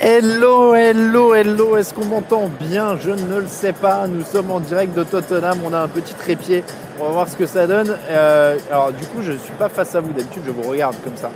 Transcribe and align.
Hello, 0.00 0.76
hello, 0.76 1.34
hello, 1.34 1.76
est-ce 1.76 1.92
qu'on 1.92 2.04
m'entend 2.04 2.48
bien? 2.60 2.96
Je 3.00 3.10
ne 3.10 3.40
le 3.40 3.48
sais 3.48 3.72
pas, 3.72 4.06
nous 4.06 4.22
sommes 4.22 4.52
en 4.52 4.60
direct 4.60 4.96
de 4.96 5.02
Tottenham, 5.02 5.58
on 5.64 5.72
a 5.72 5.80
un 5.80 5.88
petit 5.88 6.14
trépied, 6.14 6.62
on 7.00 7.06
va 7.06 7.10
voir 7.10 7.28
ce 7.28 7.34
que 7.34 7.46
ça 7.46 7.66
donne. 7.66 7.98
Euh, 8.08 8.56
alors 8.70 8.92
du 8.92 9.04
coup, 9.06 9.22
je 9.22 9.32
ne 9.32 9.38
suis 9.38 9.52
pas 9.54 9.68
face 9.68 9.96
à 9.96 10.00
vous, 10.00 10.12
d'habitude 10.12 10.44
je 10.46 10.52
vous 10.52 10.70
regarde 10.70 10.94
comme 11.02 11.16
ça. 11.16 11.32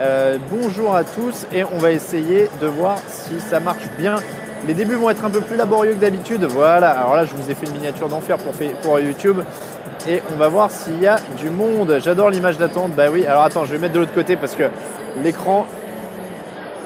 Euh, 0.00 0.38
bonjour 0.50 0.96
à 0.96 1.04
tous 1.04 1.46
et 1.52 1.64
on 1.64 1.76
va 1.76 1.92
essayer 1.92 2.48
de 2.62 2.66
voir 2.66 2.96
si 3.08 3.40
ça 3.40 3.60
marche 3.60 3.86
bien. 3.98 4.16
Les 4.66 4.72
débuts 4.72 4.94
vont 4.94 5.10
être 5.10 5.26
un 5.26 5.30
peu 5.30 5.42
plus 5.42 5.56
laborieux 5.56 5.92
que 5.92 6.00
d'habitude. 6.00 6.44
Voilà, 6.44 6.92
alors 6.92 7.14
là 7.14 7.26
je 7.26 7.34
vous 7.34 7.50
ai 7.50 7.54
fait 7.54 7.66
une 7.66 7.74
miniature 7.74 8.08
d'enfer 8.08 8.38
pour, 8.38 8.54
pour 8.80 9.00
YouTube. 9.00 9.40
Et 10.08 10.22
on 10.32 10.38
va 10.38 10.48
voir 10.48 10.70
s'il 10.70 10.98
y 10.98 11.06
a 11.06 11.16
du 11.38 11.50
monde. 11.50 11.98
J'adore 12.02 12.30
l'image 12.30 12.56
d'attente. 12.56 12.92
Bah 12.92 13.10
oui, 13.12 13.26
alors 13.26 13.42
attends, 13.42 13.66
je 13.66 13.72
vais 13.72 13.78
mettre 13.78 13.92
de 13.92 13.98
l'autre 13.98 14.14
côté 14.14 14.36
parce 14.36 14.54
que 14.54 14.70
l'écran 15.22 15.66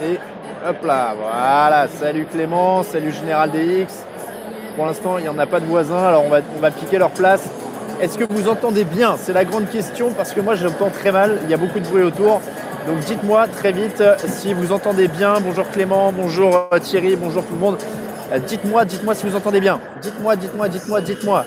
est 0.03 0.19
Hop 0.65 0.85
là, 0.85 1.17
voilà. 1.19 1.89
Salut 1.89 2.25
Clément, 2.25 2.85
salut 2.85 3.11
Général 3.11 3.51
DX. 3.51 4.07
Pour 4.77 4.87
l'instant, 4.87 5.19
il 5.19 5.23
n'y 5.23 5.29
en 5.29 5.39
a 5.39 5.47
pas 5.47 5.59
de 5.59 5.67
voisins, 5.67 6.05
alors 6.05 6.25
on 6.25 6.29
va, 6.29 6.39
on 6.57 6.61
va 6.61 6.71
piquer 6.71 6.99
leur 6.99 7.11
place. 7.11 7.43
Est-ce 8.01 8.17
que 8.17 8.25
vous 8.33 8.49
entendez 8.49 8.85
bien? 8.85 9.17
C'est 9.19 9.33
la 9.33 9.45
grande 9.45 9.69
question 9.69 10.13
parce 10.13 10.33
que 10.33 10.41
moi 10.41 10.55
j'entends 10.55 10.91
très 10.91 11.11
mal, 11.11 11.41
il 11.43 11.51
y 11.51 11.55
a 11.55 11.57
beaucoup 11.57 11.81
de 11.81 11.85
bruit 11.85 12.05
autour. 12.05 12.41
Donc 12.87 13.01
dites-moi 13.01 13.49
très 13.49 13.73
vite 13.73 14.05
si 14.29 14.55
vous 14.55 14.71
entendez 14.71 15.09
bien. 15.09 15.35
Bonjour 15.41 15.69
Clément, 15.69 16.13
bonjour 16.13 16.69
euh, 16.73 16.79
Thierry, 16.79 17.17
bonjour 17.17 17.45
tout 17.45 17.55
le 17.55 17.61
monde. 17.61 17.79
Euh, 18.33 18.39
dites-moi, 18.39 18.85
dites-moi 18.85 19.17
si 19.17 19.27
vous 19.27 19.35
entendez 19.35 19.61
bien. 19.61 19.81
Dites-moi, 20.01 20.37
dites-moi, 20.37 20.69
dites-moi, 20.69 21.01
dites-moi. 21.01 21.45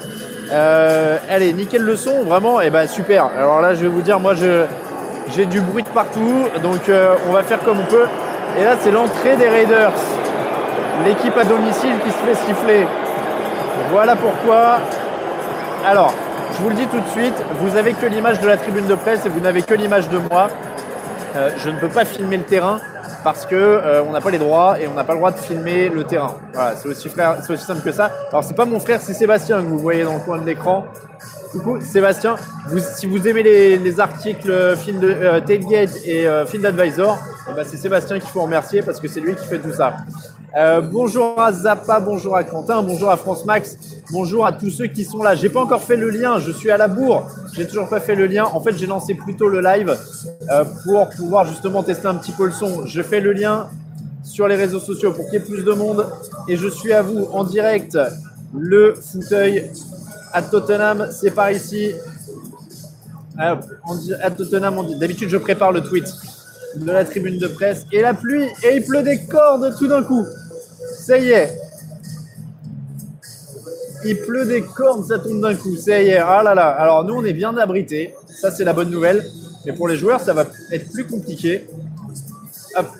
Euh, 0.51 1.17
allez, 1.29 1.53
nickel 1.53 1.83
le 1.83 1.95
son, 1.95 2.23
vraiment. 2.23 2.61
Et 2.61 2.65
eh 2.67 2.69
ben 2.69 2.85
super. 2.85 3.29
Alors 3.37 3.61
là, 3.61 3.75
je 3.75 3.81
vais 3.81 3.87
vous 3.87 4.01
dire, 4.01 4.19
moi 4.19 4.33
j'ai 4.35 5.45
du 5.45 5.61
bruit 5.61 5.83
de 5.83 5.89
partout, 5.89 6.49
donc 6.61 6.91
on 7.29 7.31
va 7.31 7.43
faire 7.43 7.59
comme 7.59 7.79
on 7.79 7.85
peut. 7.85 8.07
Et 8.57 8.63
là, 8.63 8.75
c'est 8.79 8.91
l'entrée 8.91 9.35
des 9.35 9.49
Raiders. 9.49 9.91
L'équipe 11.05 11.35
à 11.37 11.43
domicile 11.43 11.95
qui 12.03 12.11
se 12.11 12.17
fait 12.17 12.35
siffler. 12.45 12.87
Voilà 13.91 14.15
pourquoi. 14.15 14.79
Alors, 15.85 16.13
je 16.53 16.61
vous 16.61 16.69
le 16.69 16.75
dis 16.75 16.87
tout 16.87 16.99
de 16.99 17.07
suite, 17.09 17.35
vous 17.59 17.71
n'avez 17.71 17.93
que 17.93 18.05
l'image 18.05 18.39
de 18.39 18.47
la 18.47 18.55
tribune 18.55 18.87
de 18.87 18.95
presse 18.95 19.25
et 19.25 19.29
vous 19.29 19.41
n'avez 19.41 19.61
que 19.61 19.73
l'image 19.73 20.07
de 20.09 20.17
moi. 20.17 20.49
Euh, 21.35 21.49
je 21.57 21.69
ne 21.69 21.77
peux 21.77 21.89
pas 21.89 22.05
filmer 22.05 22.37
le 22.37 22.43
terrain 22.43 22.79
parce 23.25 23.45
que 23.45 23.55
euh, 23.55 24.03
on 24.07 24.11
n'a 24.11 24.21
pas 24.21 24.29
les 24.29 24.37
droits 24.37 24.79
et 24.79 24.87
on 24.87 24.93
n'a 24.93 25.03
pas 25.03 25.13
le 25.13 25.19
droit 25.19 25.31
de 25.31 25.37
filmer 25.37 25.89
le 25.89 26.05
terrain. 26.05 26.35
Voilà, 26.53 26.75
c'est 26.77 26.87
aussi, 26.87 27.09
aussi 27.49 27.65
simple 27.65 27.81
que 27.81 27.91
ça. 27.91 28.09
Alors 28.29 28.45
c'est 28.45 28.55
pas 28.55 28.65
mon 28.65 28.79
frère, 28.79 29.01
c'est 29.01 29.13
Sébastien 29.13 29.57
que 29.57 29.67
vous 29.67 29.79
voyez 29.79 30.05
dans 30.05 30.13
le 30.13 30.19
coin 30.19 30.37
de 30.37 30.45
l'écran. 30.45 30.85
Coucou, 31.55 31.79
Sébastien. 31.79 32.35
si 32.97 33.05
vous 33.05 33.25
aimez 33.29 33.41
les, 33.41 33.99
articles 34.01 34.75
film 34.75 34.99
de 34.99 35.07
euh, 35.09 35.39
et 36.03 36.27
euh, 36.27 36.45
Film 36.45 36.65
Advisor, 36.65 37.17
eh 37.49 37.53
ben, 37.53 37.65
c'est 37.65 37.77
Sébastien 37.77 38.19
qu'il 38.19 38.27
faut 38.27 38.41
remercier 38.41 38.81
parce 38.81 38.99
que 38.99 39.07
c'est 39.07 39.21
lui 39.21 39.35
qui 39.35 39.45
fait 39.45 39.59
tout 39.59 39.71
ça. 39.71 39.95
Euh, 40.57 40.81
bonjour 40.81 41.41
à 41.41 41.53
Zappa, 41.53 42.01
bonjour 42.01 42.35
à 42.35 42.43
Quentin, 42.43 42.83
bonjour 42.83 43.09
à 43.09 43.15
France 43.15 43.45
Max, 43.45 43.77
bonjour 44.11 44.45
à 44.45 44.51
tous 44.51 44.69
ceux 44.69 44.87
qui 44.87 45.05
sont 45.05 45.23
là. 45.23 45.33
J'ai 45.35 45.47
pas 45.47 45.61
encore 45.61 45.81
fait 45.81 45.95
le 45.95 46.09
lien, 46.09 46.39
je 46.39 46.51
suis 46.51 46.71
à 46.71 46.77
la 46.77 46.89
bourre, 46.89 47.25
j'ai 47.53 47.65
toujours 47.65 47.87
pas 47.87 48.01
fait 48.01 48.15
le 48.15 48.27
lien. 48.27 48.43
En 48.43 48.59
fait, 48.59 48.77
j'ai 48.77 48.87
lancé 48.87 49.13
plutôt 49.13 49.47
le 49.47 49.61
live 49.61 49.97
pour 50.83 51.07
pouvoir 51.07 51.45
justement 51.45 51.83
tester 51.83 52.07
un 52.07 52.15
petit 52.15 52.33
peu 52.33 52.47
le 52.47 52.51
son. 52.51 52.85
Je 52.85 53.01
fais 53.01 53.21
le 53.21 53.31
lien 53.31 53.69
sur 54.25 54.49
les 54.49 54.57
réseaux 54.57 54.81
sociaux 54.81 55.13
pour 55.13 55.23
qu'il 55.29 55.35
y 55.35 55.37
ait 55.37 55.45
plus 55.45 55.63
de 55.63 55.71
monde 55.71 56.05
et 56.49 56.57
je 56.57 56.67
suis 56.67 56.91
à 56.91 57.01
vous 57.01 57.29
en 57.31 57.45
direct 57.45 57.97
le 58.53 58.93
fauteuil 58.95 59.71
à 60.35 60.41
Tottenham, 60.41 61.07
c'est 61.11 61.31
par 61.31 61.49
ici. 61.49 61.93
À 63.37 63.57
Tottenham, 64.31 64.99
d'habitude, 64.99 65.29
je 65.29 65.37
prépare 65.37 65.71
le 65.71 65.81
tweet 65.81 66.05
de 66.75 66.91
la 66.91 67.05
tribune 67.05 67.39
de 67.39 67.47
presse. 67.47 67.85
Et 67.93 68.01
la 68.01 68.13
pluie, 68.13 68.43
et 68.63 68.75
il 68.75 68.83
pleut 68.83 69.01
des 69.01 69.23
cordes 69.25 69.73
tout 69.79 69.87
d'un 69.87 70.03
coup. 70.03 70.25
Ça 70.99 71.17
y 71.17 71.29
est. 71.29 71.57
Il 74.03 74.17
pleut 74.19 74.45
des 74.45 74.61
cordes, 74.61 75.07
ça 75.07 75.19
tombe 75.19 75.39
d'un 75.39 75.55
coup. 75.55 75.77
Ça 75.77 76.01
y 76.01 76.09
est. 76.09 76.17
Ah 76.17 76.43
là 76.43 76.53
là. 76.53 76.67
Alors, 76.67 77.05
nous, 77.05 77.13
on 77.13 77.23
est 77.23 77.33
bien 77.33 77.55
abrités. 77.55 78.13
Ça, 78.41 78.51
c'est 78.51 78.65
la 78.65 78.73
bonne 78.73 78.89
nouvelle. 78.89 79.25
Mais 79.65 79.71
pour 79.71 79.87
les 79.87 79.95
joueurs, 79.95 80.19
ça 80.19 80.33
va 80.33 80.45
être 80.71 80.91
plus 80.91 81.07
compliqué. 81.07 81.65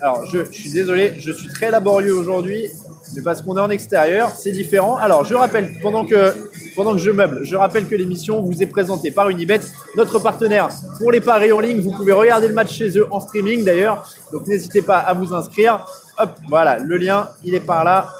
Alors, 0.00 0.24
je 0.24 0.50
suis 0.50 0.72
désolé, 0.72 1.12
je 1.18 1.32
suis 1.32 1.48
très 1.48 1.70
laborieux 1.70 2.14
aujourd'hui 2.14 2.70
mais 3.14 3.22
parce 3.22 3.42
qu'on 3.42 3.56
est 3.56 3.60
en 3.60 3.70
extérieur, 3.70 4.30
c'est 4.30 4.52
différent. 4.52 4.96
Alors, 4.96 5.24
je 5.24 5.34
rappelle, 5.34 5.78
pendant 5.80 6.04
que, 6.04 6.34
pendant 6.74 6.92
que 6.92 6.98
je 6.98 7.10
meuble, 7.10 7.40
je 7.44 7.56
rappelle 7.56 7.86
que 7.86 7.94
l'émission 7.94 8.42
vous 8.42 8.62
est 8.62 8.66
présentée 8.66 9.10
par 9.10 9.28
Unibet, 9.28 9.60
notre 9.96 10.18
partenaire 10.18 10.68
pour 10.98 11.12
les 11.12 11.20
paris 11.20 11.52
en 11.52 11.60
ligne. 11.60 11.80
Vous 11.80 11.92
pouvez 11.92 12.12
regarder 12.12 12.48
le 12.48 12.54
match 12.54 12.74
chez 12.74 12.98
eux 12.98 13.06
en 13.10 13.20
streaming 13.20 13.64
d'ailleurs, 13.64 14.10
donc 14.32 14.46
n'hésitez 14.46 14.82
pas 14.82 14.98
à 14.98 15.14
vous 15.14 15.32
inscrire. 15.32 15.86
Hop, 16.18 16.30
voilà, 16.48 16.78
le 16.78 16.96
lien, 16.96 17.30
il 17.44 17.54
est 17.54 17.60
par 17.60 17.84
là. 17.84 18.10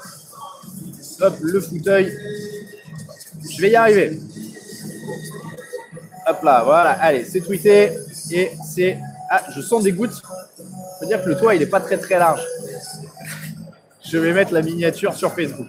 Hop, 1.21 1.35
le 1.41 1.59
fauteuil. 1.59 2.13
Je 3.49 3.61
vais 3.61 3.71
y 3.71 3.75
arriver. 3.75 4.19
Hop 6.29 6.43
là, 6.43 6.63
voilà, 6.63 6.91
allez, 6.91 7.25
c'est 7.25 7.41
tweeté 7.41 7.91
et 8.31 8.51
c'est. 8.65 8.99
Ah, 9.29 9.43
je 9.53 9.61
sens 9.61 9.83
des 9.83 9.91
gouttes. 9.91 10.13
Ça 10.13 11.01
veut 11.01 11.07
dire 11.07 11.21
que 11.21 11.29
le 11.29 11.37
toit, 11.37 11.53
il 11.55 11.59
n'est 11.59 11.65
pas 11.65 11.81
très 11.81 11.97
très 11.97 12.17
large 12.17 12.41
je 14.09 14.17
vais 14.17 14.33
mettre 14.33 14.53
la 14.53 14.61
miniature 14.61 15.13
sur 15.13 15.33
Facebook. 15.33 15.67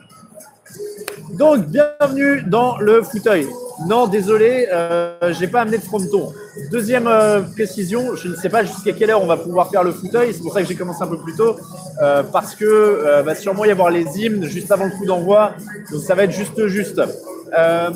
Donc, 1.35 1.67
bienvenue 1.67 2.43
dans 2.43 2.79
le 2.79 3.03
fauteuil. 3.03 3.47
Non, 3.87 4.07
désolé, 4.07 4.67
euh, 4.73 5.33
je 5.33 5.41
n'ai 5.41 5.47
pas 5.47 5.61
amené 5.61 5.79
de 5.79 5.83
fronton. 5.83 6.33
Deuxième 6.71 7.07
euh, 7.07 7.43
précision, 7.43 8.17
je 8.17 8.29
ne 8.29 8.35
sais 8.35 8.49
pas 8.49 8.65
jusqu'à 8.65 8.93
quelle 8.93 9.11
heure 9.11 9.23
on 9.23 9.27
va 9.27 9.37
pouvoir 9.37 9.71
faire 9.71 9.85
le 9.85 9.93
fauteuil. 9.93 10.33
C'est 10.33 10.43
pour 10.43 10.53
ça 10.53 10.63
que 10.63 10.69
j'ai 10.69 10.75
commencé 10.75 11.03
un 11.03 11.07
peu 11.07 11.19
plus 11.19 11.37
tôt, 11.37 11.57
euh, 12.03 12.23
parce 12.23 12.55
que 12.55 13.23
va 13.23 13.35
sûrement 13.35 13.65
y 13.65 13.71
avoir 13.71 13.91
les 13.91 14.05
hymnes 14.19 14.47
juste 14.47 14.73
avant 14.73 14.87
le 14.87 14.91
coup 14.93 15.05
d'envoi. 15.05 15.53
Donc, 15.93 16.03
ça 16.03 16.15
va 16.15 16.25
être 16.25 16.33
juste 16.33 16.67
juste. 16.67 17.01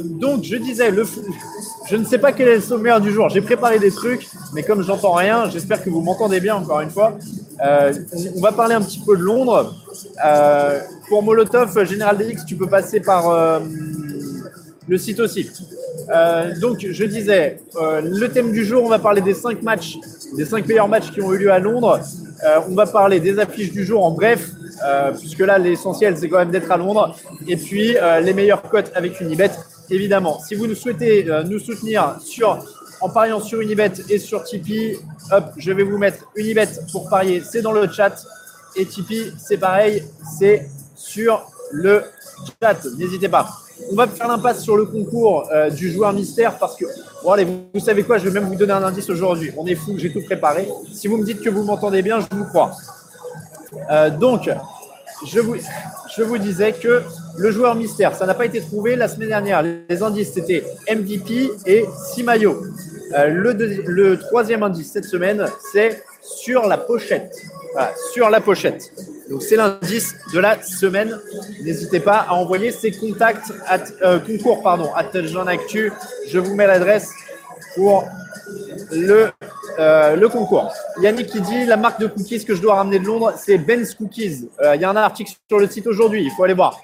donc, 0.05 0.45
je 0.45 0.57
disais, 0.57 0.93
je 1.89 1.97
ne 1.97 2.05
sais 2.05 2.19
pas 2.19 2.33
quel 2.33 2.49
est 2.49 2.57
le 2.57 2.61
sommaire 2.61 3.01
du 3.01 3.11
jour. 3.11 3.29
J'ai 3.29 3.41
préparé 3.41 3.79
des 3.79 3.91
trucs, 3.91 4.29
mais 4.55 4.63
comme 4.63 4.83
j'entends 4.83 5.13
rien, 5.13 5.49
j'espère 5.51 5.83
que 5.83 5.91
vous 5.91 6.01
m'entendez 6.01 6.41
bien 6.41 6.57
encore 6.57 6.81
une 6.81 6.91
fois. 6.91 7.17
On 7.63 8.41
va 8.41 8.53
parler 8.53 8.75
un 8.75 8.83
petit 8.83 9.01
peu 9.05 9.17
de 9.17 9.23
Londres. 9.23 9.75
Euh, 10.25 10.81
pour 11.09 11.23
Molotov, 11.23 11.85
Général 11.85 12.19
DX, 12.19 12.45
tu 12.47 12.57
peux 12.57 12.67
passer 12.67 13.01
par 13.01 13.29
euh, 13.29 13.61
le 14.89 14.99
site 14.99 15.21
aussi. 15.21 15.51
Euh, 16.11 16.59
donc, 16.59 16.85
je 16.89 17.05
disais, 17.05 17.61
le 17.75 18.27
thème 18.29 18.53
du 18.53 18.65
jour, 18.65 18.83
on 18.85 18.89
va 18.89 18.99
parler 18.99 19.21
des 19.21 19.35
cinq 19.35 19.63
matchs, 19.63 19.97
des 20.37 20.45
cinq 20.45 20.67
meilleurs 20.67 20.89
matchs 20.89 21.11
qui 21.11 21.21
ont 21.21 21.33
eu 21.33 21.39
lieu 21.39 21.53
à 21.53 21.59
Londres. 21.59 22.01
on 22.69 22.75
va 22.75 22.87
parler 22.87 23.21
des 23.21 23.39
affiches 23.39 23.73
du 23.73 23.85
jour 23.85 24.05
en 24.05 24.11
bref, 24.11 24.51
puisque 25.19 25.41
là, 25.41 25.59
l'essentiel, 25.59 26.17
c'est 26.17 26.29
quand 26.29 26.39
même 26.39 26.51
d'être 26.51 26.71
à 26.71 26.77
Londres. 26.77 27.15
Et 27.47 27.57
puis, 27.57 27.97
les 28.23 28.33
meilleures 28.35 28.63
cotes 28.63 28.91
avec 28.95 29.21
Unibet, 29.21 29.51
évidemment. 29.91 30.41
Si 30.41 30.55
vous 30.55 30.67
nous 30.67 30.75
souhaitez 30.75 31.29
nous 31.49 31.59
soutenir 31.59 32.17
sur 32.21 32.59
en 33.03 33.11
pariant 33.11 33.41
sur 33.41 33.61
Unibet 33.61 33.93
et 34.09 34.19
sur 34.19 34.45
Tipeee, 34.45 34.99
je 35.57 35.73
vais 35.73 35.83
vous 35.83 35.99
mettre 35.99 36.25
Unibet 36.37 36.69
pour 36.93 37.09
parier, 37.09 37.43
c'est 37.45 37.61
dans 37.61 37.73
le 37.73 37.91
chat. 37.91 38.15
Et 38.77 38.87
Tipeee, 38.87 39.33
c'est 39.37 39.59
pareil, 39.59 40.05
c'est 40.39 40.69
sur 40.95 41.51
le 41.73 42.05
chat. 42.63 42.79
N'hésitez 42.97 43.29
pas. 43.29 43.49
On 43.91 43.97
va 43.97 44.07
faire 44.07 44.29
l'impasse 44.29 44.63
sur 44.63 44.77
le 44.77 44.85
concours 44.85 45.49
euh, 45.53 45.69
du 45.69 45.91
joueur 45.91 46.13
mystère 46.13 46.57
parce 46.59 46.77
que, 46.77 46.85
vous, 47.75 47.81
savez 47.81 48.05
quoi, 48.05 48.19
je 48.19 48.29
vais 48.29 48.41
même 48.41 48.49
vous 48.49 48.55
donner 48.55 48.73
un 48.73 48.85
indice 48.85 49.11
aujourd'hui. 49.11 49.53
On 49.57 49.67
est 49.67 49.75
fou, 49.75 49.95
j'ai 49.99 50.13
tout 50.13 50.23
préparé. 50.23 50.69
Si 50.93 51.09
vous 51.09 51.17
me 51.17 51.25
dites 51.25 51.41
que 51.41 51.51
vous 51.51 51.65
m'entendez 51.65 52.03
bien, 52.03 52.21
je 52.21 52.37
vous 52.37 52.45
crois. 52.45 52.71
Euh, 53.91 54.11
donc, 54.11 54.49
je 55.27 56.23
vous 56.23 56.39
disais 56.39 56.73
que 56.73 57.03
le 57.39 57.51
joueur 57.51 57.75
mystère, 57.75 58.15
ça 58.15 58.27
n'a 58.27 58.35
pas 58.35 58.45
été 58.45 58.61
trouvé 58.61 58.97
la 58.97 59.09
semaine 59.09 59.29
dernière. 59.29 59.63
Les 59.63 60.03
indices, 60.03 60.33
c'était 60.35 60.65
MVP 60.91 61.51
et 61.67 61.85
Simayo. 62.13 62.63
Euh, 63.15 63.29
le, 63.29 64.17
troisième 64.19 64.63
indice 64.63 64.93
cette 64.93 65.05
semaine, 65.05 65.47
c'est 65.73 66.03
sur 66.23 66.67
la 66.67 66.79
pochette. 66.79 67.35
Sur 68.13 68.29
la 68.29 68.41
pochette. 68.41 68.93
Donc 69.31 69.43
c'est 69.43 69.57
l'indice 69.57 70.15
de 70.35 70.39
la 70.41 70.63
semaine. 70.63 71.19
N'hésitez 71.63 72.01
pas 72.01 72.27
à 72.29 72.35
envoyer 72.35 72.71
ces 72.71 72.91
contacts 72.91 73.53
à 73.67 73.79
euh, 74.05 74.19
concours 74.19 74.63
pardon 74.63 74.91
à 74.95 75.05
Jean 75.23 75.47
Actu. 75.47 75.91
Je 76.29 76.39
vous 76.39 76.55
mets 76.55 76.67
l'adresse 76.67 77.11
pour 77.75 78.07
le, 78.91 79.31
euh, 79.79 80.17
le 80.17 80.29
concours. 80.29 80.73
Yannick 81.01 81.29
qui 81.29 81.41
dit 81.41 81.65
la 81.65 81.77
marque 81.77 82.01
de 82.01 82.07
cookies 82.07 82.45
que 82.45 82.55
je 82.55 82.61
dois 82.61 82.75
ramener 82.75 82.99
de 82.99 83.07
Londres, 83.07 83.33
c'est 83.37 83.59
Ben's 83.59 83.95
Cookies. 83.95 84.49
Euh, 84.61 84.75
il 84.75 84.83
y 84.83 84.85
a 84.85 84.91
un 84.91 84.97
article 84.97 85.33
sur 85.49 85.59
le 85.59 85.69
site 85.69 85.87
aujourd'hui, 85.87 86.25
il 86.25 86.31
faut 86.31 86.45
aller 86.45 86.55
voir. 86.55 86.81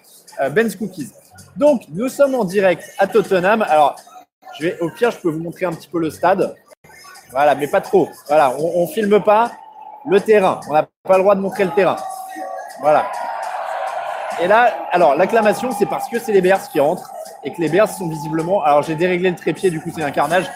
Ben's 0.50 0.76
Cookies. 0.76 1.10
Donc 1.56 1.82
nous 1.92 2.08
sommes 2.08 2.34
en 2.34 2.44
direct 2.44 2.84
à 2.98 3.06
Tottenham. 3.06 3.62
Alors 3.62 3.96
je 4.58 4.64
vais 4.64 4.78
au 4.80 4.90
pire, 4.90 5.10
je 5.10 5.18
peux 5.18 5.30
vous 5.30 5.40
montrer 5.40 5.66
un 5.66 5.72
petit 5.72 5.88
peu 5.88 5.98
le 5.98 6.10
stade. 6.10 6.54
Voilà, 7.30 7.54
mais 7.54 7.66
pas 7.66 7.80
trop. 7.80 8.08
Voilà, 8.28 8.52
on, 8.58 8.82
ne 8.82 8.86
filme 8.86 9.22
pas 9.22 9.52
le 10.06 10.20
terrain. 10.20 10.60
On 10.68 10.72
n'a 10.72 10.88
pas 11.02 11.16
le 11.16 11.22
droit 11.22 11.34
de 11.34 11.40
montrer 11.40 11.64
le 11.64 11.70
terrain. 11.70 11.96
Voilà. 12.80 13.06
Et 14.40 14.46
là, 14.46 14.72
alors 14.92 15.14
l'acclamation, 15.14 15.72
c'est 15.72 15.86
parce 15.86 16.08
que 16.08 16.18
c'est 16.18 16.32
les 16.32 16.40
Bears 16.40 16.68
qui 16.70 16.80
rentrent 16.80 17.12
et 17.44 17.52
que 17.52 17.60
les 17.60 17.68
Bears 17.68 17.88
sont 17.88 18.08
visiblement. 18.08 18.62
Alors 18.62 18.82
j'ai 18.82 18.94
déréglé 18.94 19.30
le 19.30 19.36
trépied, 19.36 19.70
du 19.70 19.80
coup 19.80 19.90
c'est 19.94 20.02
un 20.02 20.10
carnage. 20.10 20.50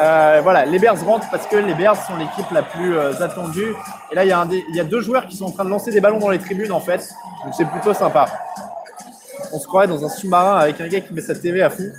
Euh, 0.00 0.40
voilà, 0.42 0.66
les 0.66 0.78
Bears 0.78 1.02
rentrent 1.04 1.30
parce 1.30 1.46
que 1.46 1.56
les 1.56 1.74
Bears 1.74 1.96
sont 1.96 2.16
l'équipe 2.16 2.50
la 2.50 2.62
plus 2.62 2.96
euh, 2.96 3.12
attendue. 3.22 3.74
Et 4.10 4.14
là, 4.14 4.24
il 4.24 4.28
y, 4.28 4.64
il 4.68 4.76
y 4.76 4.80
a 4.80 4.84
deux 4.84 5.00
joueurs 5.00 5.26
qui 5.26 5.36
sont 5.36 5.46
en 5.46 5.50
train 5.50 5.64
de 5.64 5.70
lancer 5.70 5.90
des 5.90 6.00
ballons 6.00 6.18
dans 6.18 6.30
les 6.30 6.38
tribunes 6.38 6.72
en 6.72 6.80
fait. 6.80 7.08
Donc 7.44 7.54
c'est 7.56 7.66
plutôt 7.66 7.94
sympa. 7.94 8.26
On 9.54 9.60
se 9.60 9.66
croirait 9.66 9.86
dans 9.86 10.04
un 10.04 10.08
sous-marin 10.08 10.56
avec 10.58 10.80
un 10.80 10.88
gars 10.88 11.00
qui 11.00 11.14
met 11.14 11.20
sa 11.20 11.34
TV 11.34 11.62
à 11.62 11.70
fond. 11.70 11.90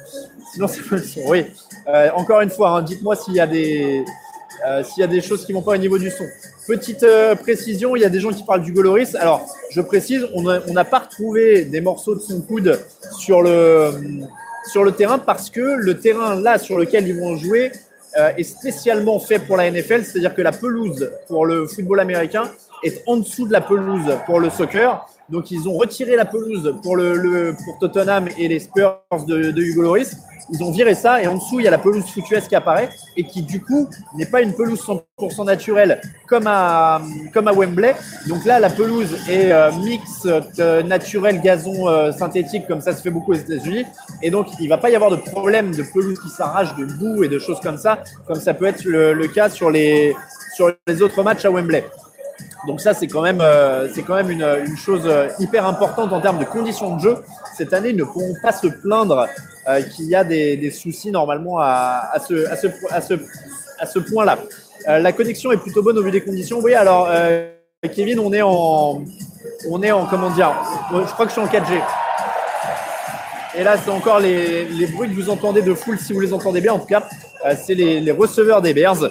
Sinon, 0.54 0.68
c'est 0.68 0.88
pas 0.88 0.98
le 0.98 1.04
son. 1.04 1.22
Oui. 1.28 1.46
Euh, 1.88 2.10
encore 2.16 2.42
une 2.42 2.50
fois, 2.50 2.72
hein, 2.72 2.82
dites-moi 2.82 3.16
s'il 3.16 3.34
y 3.34 3.40
a 3.40 3.48
des 3.48 4.04
s'il 4.84 5.02
y 5.02 5.04
a 5.04 5.08
des 5.08 5.22
choses 5.22 5.46
qui 5.46 5.54
vont 5.54 5.62
pas 5.62 5.74
au 5.74 5.78
niveau 5.78 5.98
du 5.98 6.10
son. 6.10 6.26
Petite 6.68 7.04
euh, 7.04 7.36
précision, 7.36 7.96
il 7.96 8.02
y 8.02 8.06
a 8.06 8.10
des 8.10 8.20
gens 8.20 8.32
qui 8.32 8.44
parlent 8.44 8.64
du 8.64 8.72
Goloris. 8.72 9.16
Alors, 9.16 9.46
je 9.70 9.82
précise, 9.82 10.28
on 10.34 10.42
n'a 10.44 10.86
pas 10.86 11.00
retrouvé 11.00 11.66
des 11.66 11.82
morceaux 11.82 12.16
de 12.16 12.20
son 12.20 12.42
coude 12.42 12.80
sur 13.20 13.42
le, 13.42 13.92
sur 14.72 14.84
le 14.84 14.92
terrain 14.92 15.20
parce 15.20 15.50
que 15.50 15.62
le 15.62 16.00
terrain 16.00 16.36
là 16.36 16.58
sur 16.58 16.78
lequel 16.78 17.08
ils 17.08 17.20
vont 17.20 17.38
jouer 17.38 17.72
euh, 18.18 18.32
est 18.38 18.44
spécialement 18.44 19.20
fait 19.20 19.40
pour 19.40 19.58
la 19.58 19.70
NFL, 19.70 20.04
c'est-à-dire 20.06 20.34
que 20.34 20.42
la 20.42 20.52
pelouse 20.52 21.12
pour 21.28 21.46
le 21.46 21.68
football 21.68 22.00
américain 22.00 22.50
est 22.84 23.04
en 23.08 23.18
dessous 23.18 23.48
de 23.48 23.52
la 23.52 23.62
pelouse 23.62 24.18
pour 24.26 24.40
le 24.40 24.50
soccer. 24.50 25.06
Donc, 25.30 25.52
ils 25.52 25.68
ont 25.68 25.74
retiré 25.74 26.16
la 26.16 26.26
pelouse 26.26 26.76
pour, 26.84 26.96
le, 26.96 27.56
pour 27.66 27.80
Tottenham 27.80 28.28
et 28.38 28.48
les 28.48 28.60
Spurs 28.60 29.00
de, 29.28 29.52
de 29.52 29.62
Hugo 29.62 29.82
Loris. 29.82 30.18
Ils 30.52 30.64
ont 30.64 30.72
viré 30.72 30.94
ça 30.94 31.22
et 31.22 31.28
en 31.28 31.36
dessous, 31.36 31.60
il 31.60 31.64
y 31.64 31.68
a 31.68 31.72
la 31.72 31.80
pelouse 31.80 32.06
foutueuse 32.06 32.48
qui 32.48 32.56
apparaît 32.56 32.90
et 33.18 33.24
qui, 33.24 33.42
du 33.42 33.62
coup, 33.62 33.90
n'est 34.16 34.28
pas 34.28 34.42
une 34.42 34.54
pelouse 34.54 34.80
100% 35.20 35.46
naturelle 35.46 36.02
comme 36.28 36.46
à, 36.46 37.02
comme 37.34 37.48
à 37.48 37.54
Wembley. 37.54 37.96
Donc 38.28 38.46
là, 38.46 38.60
la 38.60 38.70
pelouse 38.70 39.18
est 39.28 39.52
euh, 39.52 39.72
mix 39.72 40.28
euh, 40.60 40.84
naturel 40.84 41.42
gazon 41.42 41.88
euh, 41.88 42.12
synthétique, 42.12 42.68
comme 42.68 42.82
ça 42.82 42.94
se 42.96 43.02
fait 43.02 43.10
beaucoup 43.10 43.32
aux 43.32 43.36
États-Unis. 43.36 43.86
Et 44.22 44.30
donc, 44.30 44.48
il 44.60 44.70
va 44.70 44.78
pas 44.78 44.92
y 44.92 44.96
avoir 44.96 45.10
de 45.10 45.16
problème 45.16 45.74
de 45.74 45.84
pelouse 45.84 46.20
qui 46.20 46.30
s'arrache, 46.30 46.76
de 46.76 46.86
boue 46.86 47.24
et 47.24 47.28
de 47.28 47.40
choses 47.40 47.60
comme 47.60 47.78
ça, 47.78 48.04
comme 48.28 48.40
ça 48.40 48.54
peut 48.54 48.66
être 48.66 48.84
le, 48.84 49.14
le 49.14 49.28
cas 49.28 49.50
sur 49.50 49.72
les, 49.72 50.16
sur 50.56 50.72
les 50.86 51.02
autres 51.02 51.24
matchs 51.24 51.46
à 51.46 51.50
Wembley. 51.50 51.84
Donc 52.68 52.82
ça, 52.82 52.94
c'est 52.94 53.08
quand 53.08 53.22
même, 53.22 53.42
euh, 53.42 53.88
c'est 53.94 54.02
quand 54.02 54.16
même 54.16 54.32
une, 54.32 54.78
chose 54.78 55.04
euh, 55.06 55.28
hyper 55.40 55.66
importante 55.66 56.12
en 56.12 56.22
termes 56.22 56.40
de 56.40 56.46
conditions 56.46 56.96
de 56.96 57.02
jeu. 57.02 57.18
Cette 57.56 57.74
année, 57.74 57.90
ils 57.90 57.96
ne 57.96 58.04
pourront 58.04 58.34
pas 58.42 58.52
se 58.52 58.68
plaindre 58.68 59.28
euh, 59.68 59.82
qu'il 59.82 60.06
y 60.06 60.16
a 60.16 60.24
des, 60.24 60.72
soucis 60.72 61.12
normalement 61.12 61.60
à, 61.60 62.14
ce, 62.28 64.00
point-là. 64.00 64.40
la 64.88 65.12
connexion 65.12 65.52
est 65.52 65.58
plutôt 65.58 65.84
bonne 65.84 65.98
au 65.98 66.04
vu 66.04 66.12
des 66.12 66.22
conditions. 66.22 66.60
Oui, 66.60 66.74
alors 66.74 67.08
Kevin, 67.94 68.20
on 68.20 68.34
est 68.34 68.42
en, 68.42 69.04
on 69.70 69.84
est 69.84 69.92
en 69.92 70.06
comment 70.08 70.32
dire 70.32 70.52
Je 70.92 71.12
crois 71.12 71.26
que 71.26 71.34
je 71.34 71.40
suis 71.40 71.42
en 71.42 71.48
4G. 71.48 71.82
Et 73.58 73.64
là, 73.64 73.78
c'est 73.78 73.92
encore 73.92 74.20
les, 74.20 74.88
bruits 74.88 75.10
que 75.10 75.16
vous 75.16 75.30
entendez 75.30 75.62
de 75.62 75.74
foule, 75.74 76.00
si 76.00 76.14
vous 76.14 76.20
les 76.20 76.34
entendez 76.34 76.62
bien. 76.62 76.74
En 76.74 76.80
tout 76.80 76.88
cas, 76.88 77.08
c'est 77.64 77.76
les, 77.76 78.02
les 78.02 78.12
receveurs 78.12 78.62
des 78.62 78.74
Bears 78.74 79.04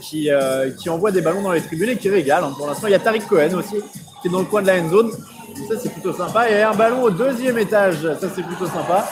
qui, 0.00 0.30
euh, 0.30 0.70
qui 0.70 0.88
envoie 0.90 1.10
des 1.10 1.20
ballons 1.20 1.42
dans 1.42 1.52
les 1.52 1.60
tribunes 1.60 1.90
et 1.90 1.96
qui 1.96 2.08
régale. 2.08 2.44
Hein. 2.44 2.52
Pour 2.56 2.66
l'instant, 2.66 2.86
il 2.86 2.92
y 2.92 2.94
a 2.94 2.98
Tariq 2.98 3.26
Cohen 3.26 3.54
aussi 3.54 3.76
qui 4.20 4.28
est 4.28 4.30
dans 4.30 4.40
le 4.40 4.44
coin 4.44 4.62
de 4.62 4.68
la 4.68 4.80
end 4.80 4.88
zone. 4.88 5.10
ça, 5.68 5.74
c'est 5.80 5.92
plutôt 5.92 6.12
sympa. 6.12 6.48
Et 6.48 6.62
un 6.62 6.74
ballon 6.74 7.02
au 7.02 7.10
deuxième 7.10 7.58
étage. 7.58 8.02
Ça, 8.20 8.28
c'est 8.34 8.42
plutôt 8.42 8.66
sympa. 8.66 9.08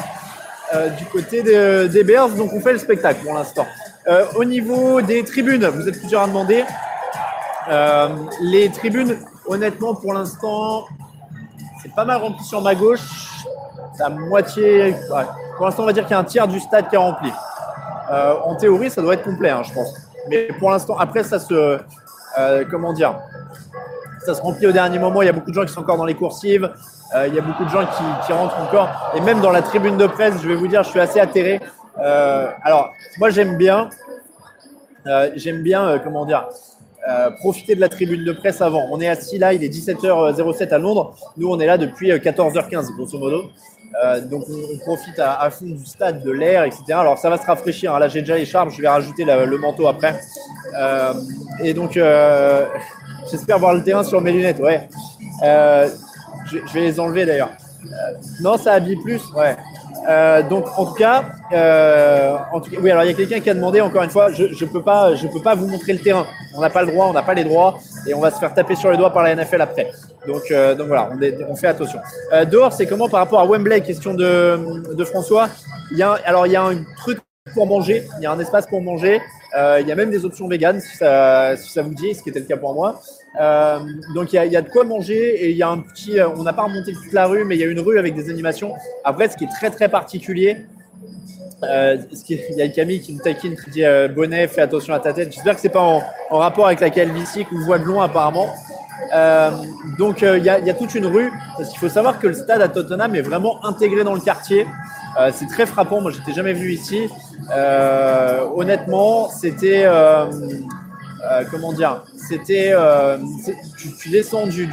Euh, 0.73 0.88
du 0.91 1.05
côté 1.06 1.43
des 1.43 2.05
Bears. 2.05 2.31
Donc, 2.31 2.52
on 2.52 2.61
fait 2.61 2.73
le 2.73 2.79
spectacle 2.79 3.25
pour 3.25 3.35
l'instant. 3.35 3.67
au 4.37 4.44
niveau 4.44 5.00
des 5.00 5.25
tribunes, 5.25 5.67
vous 5.67 5.88
êtes 5.88 5.99
plusieurs 5.99 6.23
à 6.23 6.26
demander. 6.26 6.64
les 8.43 8.70
tribunes, 8.70 9.19
honnêtement, 9.47 9.94
pour 9.94 10.14
l'instant, 10.14 10.87
c'est 11.82 11.93
pas 11.93 12.05
mal 12.05 12.19
rempli 12.19 12.44
sur 12.44 12.62
ma 12.62 12.75
gauche. 12.75 13.00
À 13.99 14.08
moitié. 14.08 14.94
Pour 15.56 15.67
l'instant, 15.67 15.82
on 15.82 15.87
va 15.87 15.93
dire 15.93 16.05
qu'il 16.05 16.12
y 16.12 16.14
a 16.14 16.20
un 16.20 16.25
tiers 16.25 16.49
du 16.49 16.61
stade 16.61 16.88
qui 16.88 16.94
est 16.94 16.99
rempli. 16.99 17.32
en 18.11 18.55
théorie, 18.55 18.91
ça 18.91 19.02
doit 19.02 19.14
être 19.14 19.25
complet, 19.25 19.50
hein, 19.50 19.62
je 19.64 19.73
pense. 19.73 20.09
Mais 20.28 20.49
pour 20.58 20.70
l'instant, 20.70 20.96
après, 20.99 21.25
ça 21.25 21.38
se. 21.38 21.78
Euh, 22.38 22.64
comment 22.70 22.93
dire 22.93 23.19
Ça 24.25 24.34
se 24.34 24.43
remplit 24.43 24.67
au 24.67 24.72
dernier 24.72 24.99
moment. 24.99 25.22
Il 25.22 25.26
y 25.26 25.28
a 25.28 25.32
beaucoup 25.32 25.50
de 25.50 25.55
gens 25.55 25.64
qui 25.64 25.72
sont 25.72 25.81
encore 25.81 25.96
dans 25.96 26.05
les 26.05 26.14
coursives. 26.14 26.70
Euh, 27.14 27.26
il 27.26 27.34
y 27.34 27.38
a 27.38 27.43
beaucoup 27.43 27.64
de 27.64 27.70
gens 27.70 27.84
qui, 28.26 28.32
rentrent 28.32 28.61
encore. 28.61 29.12
Et 29.17 29.20
même 29.20 29.40
dans 29.40 29.50
la 29.50 29.62
tribune 29.62 29.96
de 29.96 30.06
presse, 30.06 30.34
je 30.43 30.49
vais 30.49 30.55
vous 30.55 30.69
dire, 30.69 30.82
je 30.82 30.90
suis 30.90 31.00
assez 31.00 31.19
atterré. 31.19 31.61
Euh, 31.99 32.49
alors, 32.62 32.90
moi, 33.19 33.31
j'aime 33.31 33.56
bien. 33.56 33.88
J'aime 35.34 35.62
bien, 35.62 35.99
comment 35.99 36.26
dire 36.26 36.46
profiter 37.40 37.75
de 37.75 37.81
la 37.81 37.88
tribune 37.88 38.25
de 38.25 38.32
presse 38.32 38.61
avant. 38.61 38.87
On 38.90 39.00
est 39.00 39.08
assis 39.08 39.38
là, 39.38 39.55
il 39.55 39.64
est 39.64 39.69
17h07 39.69 40.69
à 40.69 40.78
Londres. 40.78 41.16
Nous, 41.38 41.49
on 41.49 41.58
est 41.58 41.66
là 41.66 41.78
depuis 41.78 42.11
14h15, 42.12 42.94
grosso 42.94 43.19
modo. 43.19 43.50
Euh, 44.02 44.20
donc 44.20 44.44
on, 44.49 44.79
profite 44.79 45.19
à, 45.19 45.50
fond 45.50 45.67
du 45.67 45.85
stade, 45.85 46.23
de 46.23 46.31
l'air, 46.31 46.64
etc. 46.64 46.82
Alors 46.91 47.19
ça 47.19 47.29
va 47.29 47.37
se 47.37 47.47
rafraîchir. 47.47 47.94
Hein. 47.94 47.99
Là 47.99 48.08
j'ai 48.08 48.20
déjà 48.20 48.37
les 48.37 48.47
charmes, 48.47 48.70
je 48.70 48.81
vais 48.81 48.88
rajouter 48.88 49.25
le 49.25 49.58
manteau 49.58 49.88
après. 49.88 50.19
Euh, 50.79 51.12
et 51.62 51.75
donc 51.75 51.97
euh, 51.97 52.67
j'espère 53.31 53.58
voir 53.58 53.75
le 53.75 53.82
terrain 53.82 54.04
sur 54.04 54.21
mes 54.21 54.33
lunettes. 54.33 54.59
Ouais. 54.59 54.88
Je, 55.42 56.73
vais 56.73 56.80
les 56.80 56.99
enlever 56.99 57.26
d'ailleurs. 57.26 57.50
non, 58.40 58.57
ça 58.57 58.75
habille 58.75 58.97
plus. 58.97 59.23
Ouais. 59.35 59.57
Donc 60.49 60.66
en 60.78 60.87
tout 60.87 60.95
cas, 60.95 61.25
oui. 61.52 62.90
Alors 62.90 63.04
il 63.04 63.11
y 63.11 63.12
a 63.12 63.14
quelqu'un 63.14 63.40
qui 63.40 63.50
a 63.50 63.54
demandé 63.54 63.80
encore 63.80 64.02
une 64.02 64.11
fois, 64.11 64.33
je 64.33 64.52
je 64.52 64.64
peux 64.64 64.83
pas, 64.83 65.14
je 65.14 65.26
peux 65.26 65.42
pas 65.42 65.54
vous 65.54 65.66
montrer 65.66 65.92
le 65.92 66.00
terrain. 66.00 66.26
On 66.54 66.61
n'a 66.61 66.71
pas 66.71 66.83
le 66.83 66.92
droit, 66.92 67.07
on 67.07 67.12
n'a 67.12 67.23
pas 67.23 67.35
les 67.35 67.45
droits, 67.45 67.78
et 68.07 68.14
on 68.14 68.21
va 68.21 68.30
se 68.30 68.38
faire 68.38 68.54
taper 68.54 68.76
sur 68.76 68.90
les 68.90 68.97
doigts 68.97 69.12
par 69.12 69.23
la 69.23 69.35
NFL 69.35 69.61
après. 69.61 69.90
Donc 70.26 70.50
euh, 70.50 70.74
donc 70.74 70.88
voilà, 70.88 71.10
on, 71.48 71.56
fait 71.56 71.68
attention. 71.68 71.98
Euh, 72.32 72.44
dehors, 72.44 72.72
c'est 72.72 72.86
comment 72.86 73.08
par 73.08 73.20
rapport 73.20 73.40
à 73.40 73.46
Wembley 73.46 73.80
Question 73.80 74.14
de 74.14 75.04
François. 75.04 75.48
Il 75.90 75.98
y 75.98 76.02
a 76.02 76.12
alors 76.24 76.46
il 76.46 76.52
y 76.52 76.56
a 76.56 76.62
un 76.62 76.84
truc 76.98 77.18
pour 77.54 77.66
manger, 77.66 78.06
il 78.18 78.22
y 78.22 78.26
a 78.26 78.32
un 78.32 78.38
espace 78.38 78.66
pour 78.66 78.82
manger. 78.82 79.20
Euh, 79.58 79.78
il 79.80 79.88
y 79.88 79.92
a 79.92 79.96
même 79.96 80.10
des 80.10 80.24
options 80.24 80.46
véganes 80.46 80.80
si 80.80 80.96
ça, 80.96 81.56
vous 81.82 81.94
dit, 81.94 82.14
ce 82.14 82.22
qui 82.22 82.28
était 82.28 82.38
le 82.38 82.46
cas 82.46 82.56
pour 82.56 82.74
moi. 82.74 83.00
Donc 84.14 84.32
il 84.32 84.36
y, 84.36 84.56
a, 84.56 84.62
de 84.62 84.68
quoi 84.68 84.84
manger 84.84 85.44
et 85.44 85.50
il 85.50 85.56
y 85.56 85.62
a 85.62 85.68
un 85.68 85.78
petit. 85.78 86.20
On 86.20 86.42
n'a 86.42 86.52
pas 86.52 86.64
remonté 86.64 86.92
toute 86.92 87.12
la 87.12 87.26
rue, 87.26 87.44
mais 87.44 87.56
il 87.56 87.60
y 87.60 87.64
a 87.64 87.66
une 87.66 87.80
rue 87.80 87.98
avec 87.98 88.14
des 88.14 88.30
animations. 88.30 88.74
Après, 89.04 89.28
ce 89.28 89.36
qui 89.36 89.44
est 89.44 89.50
très 89.58 89.70
très 89.70 89.88
particulier, 89.88 90.58
il 91.62 92.56
y 92.56 92.62
a 92.62 92.68
Camille 92.68 93.00
qui 93.00 93.14
nous 93.14 93.20
taquine 93.20 93.56
qui 93.56 93.70
dit 93.70 93.84
bonnet, 94.14 94.46
fais 94.48 94.60
attention 94.60 94.92
à 94.92 95.00
ta 95.00 95.12
tête. 95.14 95.32
J'espère 95.32 95.54
que 95.54 95.60
c'est 95.60 95.70
pas 95.70 95.80
en, 95.80 96.02
en, 96.30 96.38
rapport 96.38 96.66
avec 96.66 96.80
la 96.80 96.90
calvitie 96.90 97.44
qu'on 97.46 97.58
voit 97.60 97.78
de 97.78 97.84
loin 97.84 98.04
apparemment. 98.04 98.54
Euh, 99.12 99.50
donc 99.99 100.23
il 100.23 100.45
y, 100.45 100.49
a, 100.49 100.59
il 100.59 100.66
y, 100.66 100.71
a, 100.71 100.75
toute 100.75 100.95
une 100.95 101.07
rue 101.07 101.33
parce 101.57 101.69
qu'il 101.71 101.78
faut 101.78 101.88
savoir 101.88 102.19
que 102.19 102.28
le 102.28 102.35
stade 102.35 102.62
à 102.62 102.69
Tottenham 102.69 103.14
est 103.14 103.23
vraiment 103.23 103.64
intégré 103.64 104.04
dans 104.04 104.14
le 104.14 104.21
quartier. 104.21 104.66
c'est 105.33 105.49
très 105.49 105.66
frappant. 105.66 106.00
Moi, 106.00 106.12
j'étais 106.12 106.33
jamais 106.33 106.52
venu 106.52 106.71
ici. 106.71 107.09
honnêtement, 108.54 109.28
c'était 109.28 109.87
comment 111.50 111.73
dire 111.73 112.02
c'était 112.30 112.71
euh, 112.73 113.19
tu, 113.76 114.09
descends 114.09 114.47
du, 114.47 114.69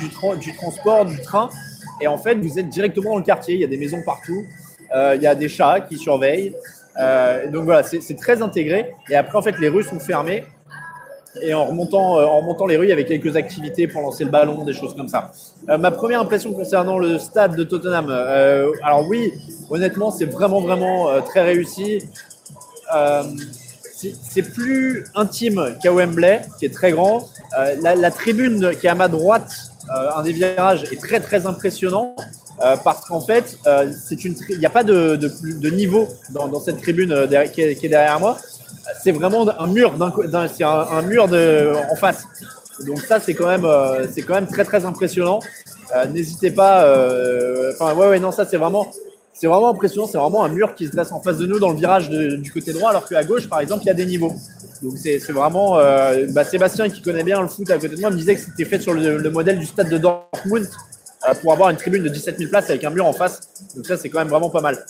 transport, 0.55 1.05
du 1.05 1.19
train, 1.21 1.49
et 1.99 2.07
en 2.07 2.17
fait, 2.17 2.35
vous 2.35 2.59
êtes 2.59 2.69
directement 2.69 3.11
dans 3.11 3.17
le 3.17 3.23
quartier. 3.23 3.55
Il 3.55 3.61
y 3.61 3.63
a 3.63 3.67
des 3.67 3.77
maisons 3.77 4.03
partout, 4.05 4.45
euh, 4.95 5.15
il 5.15 5.23
y 5.23 5.27
a 5.27 5.33
des 5.33 5.49
chats 5.49 5.81
qui 5.81 5.97
surveillent. 5.97 6.53
Euh, 6.99 7.49
donc 7.49 7.65
voilà, 7.65 7.83
c'est 7.83 8.17
très 8.17 8.41
intégré. 8.41 8.93
Et 9.09 9.15
après, 9.15 9.37
en 9.37 9.41
fait, 9.41 9.57
les 9.59 9.69
rues 9.69 9.83
sont 9.83 9.99
fermées. 9.99 10.43
Et 11.41 11.53
en 11.53 11.65
remontant, 11.65 12.19
euh, 12.19 12.25
en 12.25 12.37
remontant 12.37 12.65
les 12.65 12.77
rues 12.77 12.91
avec 12.91 13.07
quelques 13.07 13.35
activités 13.35 13.87
pour 13.87 14.01
lancer 14.01 14.23
le 14.23 14.29
ballon, 14.29 14.63
des 14.63 14.73
choses 14.73 14.95
comme 14.95 15.07
ça. 15.07 15.31
Euh, 15.69 15.77
ma 15.77 15.91
première 15.91 16.21
impression 16.21 16.53
concernant 16.53 16.99
le 16.99 17.19
stade 17.19 17.55
de 17.55 17.63
Tottenham, 17.63 18.07
euh, 18.09 18.71
alors 18.83 19.07
oui, 19.07 19.33
honnêtement, 19.69 20.11
c'est 20.11 20.25
vraiment, 20.25 20.61
vraiment 20.61 21.21
très 21.21 21.43
réussi. 21.43 22.03
C'est 23.93 24.43
plus 24.43 25.05
intime 25.15 25.75
qu'à 25.81 25.91
Wembley, 25.91 26.41
qui 26.59 26.65
est 26.65 26.73
très 26.73 26.91
grand. 26.91 27.27
La, 27.81 28.11
tribune 28.11 28.71
qui 28.79 28.85
est 28.85 28.89
à 28.89 28.95
ma 28.95 29.07
droite, 29.07 29.51
un 29.89 30.21
des 30.21 30.33
virages, 30.33 30.83
est 30.91 31.01
très, 31.01 31.19
très 31.19 31.47
impressionnant. 31.47 32.15
parce 32.83 33.05
qu'en 33.05 33.21
fait, 33.21 33.57
il 33.65 34.59
n'y 34.59 34.65
a 34.65 34.69
pas 34.69 34.83
de, 34.83 35.69
niveau 35.69 36.07
dans, 36.29 36.59
cette 36.59 36.79
tribune 36.81 37.27
qui 37.53 37.61
est 37.61 37.89
derrière 37.89 38.19
moi 38.19 38.37
c'est 39.01 39.11
vraiment 39.11 39.47
un 39.59 39.67
mur 39.67 39.93
d'un, 39.93 40.47
c'est 40.47 40.63
un, 40.63 41.01
mur 41.01 41.27
de, 41.27 41.73
en 41.91 41.95
face. 41.95 42.25
Donc 42.85 42.99
ça, 43.01 43.19
c'est 43.19 43.33
quand 43.33 43.47
même, 43.47 43.65
euh, 43.65 44.05
c'est 44.13 44.21
quand 44.21 44.35
même 44.35 44.47
très 44.47 44.63
très 44.63 44.85
impressionnant. 44.85 45.39
Euh, 45.95 46.05
n'hésitez 46.05 46.51
pas. 46.51 46.85
euh, 46.85 47.73
Enfin, 47.73 47.95
ouais, 47.95 48.07
ouais, 48.09 48.19
non, 48.19 48.31
ça 48.31 48.45
c'est 48.45 48.57
vraiment, 48.57 48.91
c'est 49.33 49.47
vraiment 49.47 49.69
impressionnant. 49.69 50.07
C'est 50.07 50.17
vraiment 50.17 50.43
un 50.43 50.49
mur 50.49 50.75
qui 50.75 50.85
se 50.87 50.91
dresse 50.91 51.11
en 51.11 51.21
face 51.21 51.37
de 51.37 51.45
nous 51.45 51.59
dans 51.59 51.69
le 51.69 51.77
virage 51.77 52.09
du 52.09 52.51
côté 52.51 52.73
droit, 52.73 52.91
alors 52.91 53.07
qu'à 53.07 53.23
gauche, 53.23 53.47
par 53.49 53.59
exemple, 53.61 53.83
il 53.83 53.87
y 53.87 53.91
a 53.91 53.95
des 53.95 54.05
niveaux. 54.05 54.33
Donc 54.83 54.93
c'est, 54.97 55.17
vraiment. 55.31 55.77
bah, 56.29 56.43
Sébastien 56.43 56.89
qui 56.89 57.01
connaît 57.01 57.23
bien 57.23 57.41
le 57.41 57.47
foot 57.47 57.69
à 57.71 57.75
côté 57.77 57.95
de 57.95 58.01
moi 58.01 58.09
me 58.11 58.15
disait 58.17 58.35
que 58.35 58.41
c'était 58.41 58.65
fait 58.65 58.79
sur 58.79 58.93
le, 58.93 59.17
le 59.17 59.29
modèle 59.31 59.57
du 59.59 59.65
stade 59.65 59.89
de 59.89 59.97
Dortmund 59.97 60.67
pour 61.41 61.51
avoir 61.51 61.71
une 61.71 61.77
tribune 61.77 62.03
de 62.03 62.09
17 62.09 62.37
000 62.37 62.49
places 62.49 62.69
avec 62.69 62.83
un 62.83 62.91
mur 62.91 63.05
en 63.05 63.13
face. 63.13 63.39
Donc 63.75 63.85
ça, 63.87 63.97
c'est 63.97 64.09
quand 64.09 64.19
même 64.19 64.29
vraiment 64.29 64.49
pas 64.51 64.61
mal. 64.61 64.85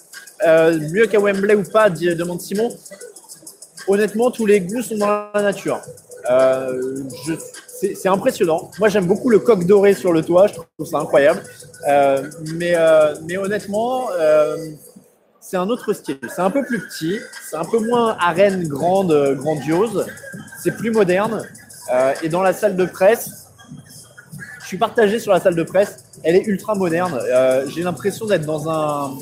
Mieux 0.92 1.08
qu'à 1.08 1.20
Wembley 1.20 1.56
ou 1.56 1.64
pas, 1.64 1.90
demande 1.90 2.42
Simon. 2.42 2.70
Honnêtement, 3.88 4.32
tous 4.32 4.46
les 4.46 4.60
goûts 4.62 4.82
sont 4.82 4.98
dans 4.98 5.30
la 5.34 5.42
nature. 5.42 5.80
Euh, 6.30 7.04
c'est 7.80 8.10
impressionnant. 8.10 8.72
Moi, 8.80 8.90
j'aime 8.90 9.06
beaucoup 9.06 9.30
le 9.30 9.40
coq 9.40 9.66
doré 9.66 9.94
sur 9.94 10.12
le 10.12 10.24
toit. 10.24 10.48
Je 10.48 10.54
trouve 10.54 10.68
ça 10.86 10.98
incroyable. 10.98 11.42
Euh, 11.88 12.30
mais, 12.56 12.74
euh, 12.76 13.16
mais 13.26 13.38
honnêtement, 13.38 14.08
c'est 15.40 15.58
un 15.58 15.70
autre 15.70 15.94
style. 15.94 16.20
C'est 16.28 16.42
un 16.42 16.50
peu 16.50 16.64
plus 16.66 16.80
petit. 16.80 17.20
C'est 17.50 17.56
un 17.56 17.66
peu 17.66 17.80
moins 17.80 18.18
arène 18.20 18.68
grande, 18.68 19.36
grandiose. 19.36 20.06
C'est 20.62 20.76
plus 20.76 20.92
moderne. 20.92 21.44
Et 22.24 22.30
dans 22.30 22.42
la 22.42 22.54
salle 22.54 22.76
de 22.76 22.86
presse, 22.86 23.48
je 24.62 24.66
suis 24.66 24.78
partagé 24.78 25.20
sur 25.20 25.32
la 25.32 25.40
salle 25.40 25.56
de 25.56 25.64
presse. 25.64 26.04
Elle 26.24 26.36
est 26.36 26.46
ultra 26.46 26.76
moderne. 26.76 27.20
J'ai 27.68 27.84
l'impression 27.84 28.26
d'être 28.26 28.46
dans 28.46 28.70
un, 28.70 29.18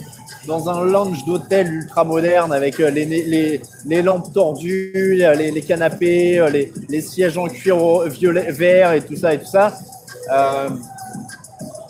dans 0.45 0.69
un 0.69 0.83
lounge 0.83 1.25
d'hôtel 1.25 1.71
ultra 1.73 2.03
moderne 2.03 2.53
avec 2.53 2.79
euh, 2.79 2.89
les, 2.89 3.05
les, 3.05 3.61
les 3.85 4.01
lampes 4.01 4.33
tordues, 4.33 4.91
les, 4.93 5.51
les 5.51 5.61
canapés, 5.61 6.39
euh, 6.39 6.49
les, 6.49 7.01
sièges 7.01 7.37
en 7.37 7.47
cuir 7.47 7.77
violet, 8.07 8.51
vert 8.51 8.93
et 8.93 9.01
tout 9.01 9.15
ça 9.15 9.33
et 9.33 9.39
tout 9.39 9.45
ça. 9.45 9.73
Euh, 10.31 10.69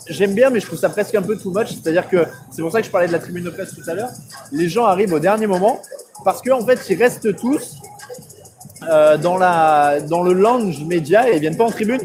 J'aime 0.08 0.34
bien, 0.34 0.50
mais 0.50 0.60
je 0.60 0.66
trouve 0.66 0.78
ça 0.78 0.88
presque 0.88 1.14
un 1.14 1.22
peu 1.22 1.36
too 1.36 1.50
much. 1.50 1.68
C'est-à-dire 1.68 2.08
que 2.08 2.26
c'est 2.50 2.62
pour 2.62 2.70
ça 2.70 2.80
que 2.80 2.86
je 2.86 2.90
parlais 2.90 3.08
de 3.08 3.12
la 3.12 3.18
tribune 3.18 3.44
de 3.44 3.50
presse 3.50 3.74
tout 3.74 3.88
à 3.88 3.94
l'heure. 3.94 4.10
Les 4.52 4.68
gens 4.68 4.84
arrivent 4.84 5.12
au 5.12 5.18
dernier 5.18 5.46
moment 5.46 5.80
parce 6.24 6.42
qu'en 6.42 6.60
en 6.60 6.66
fait, 6.66 6.78
ils 6.88 6.96
restent 6.96 7.34
tous 7.36 7.76
euh, 8.88 9.16
dans, 9.16 9.36
la, 9.36 10.00
dans 10.00 10.22
le 10.22 10.32
lounge 10.32 10.84
média 10.84 11.28
et 11.28 11.34
ils 11.34 11.40
viennent 11.40 11.56
pas 11.56 11.64
en 11.64 11.70
tribune. 11.70 12.02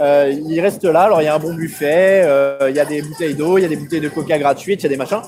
Euh, 0.00 0.32
ils 0.46 0.60
restent 0.60 0.84
là. 0.84 1.02
Alors, 1.02 1.22
il 1.22 1.26
y 1.26 1.28
a 1.28 1.34
un 1.34 1.38
bon 1.38 1.54
buffet, 1.54 2.22
euh, 2.24 2.68
il 2.70 2.74
y 2.74 2.80
a 2.80 2.84
des 2.84 3.02
bouteilles 3.02 3.34
d'eau, 3.34 3.58
il 3.58 3.62
y 3.62 3.64
a 3.64 3.68
des 3.68 3.76
bouteilles 3.76 4.00
de 4.00 4.08
coca 4.08 4.38
gratuites, 4.38 4.80
il 4.80 4.84
y 4.84 4.86
a 4.86 4.88
des 4.88 4.96
machins. 4.96 5.22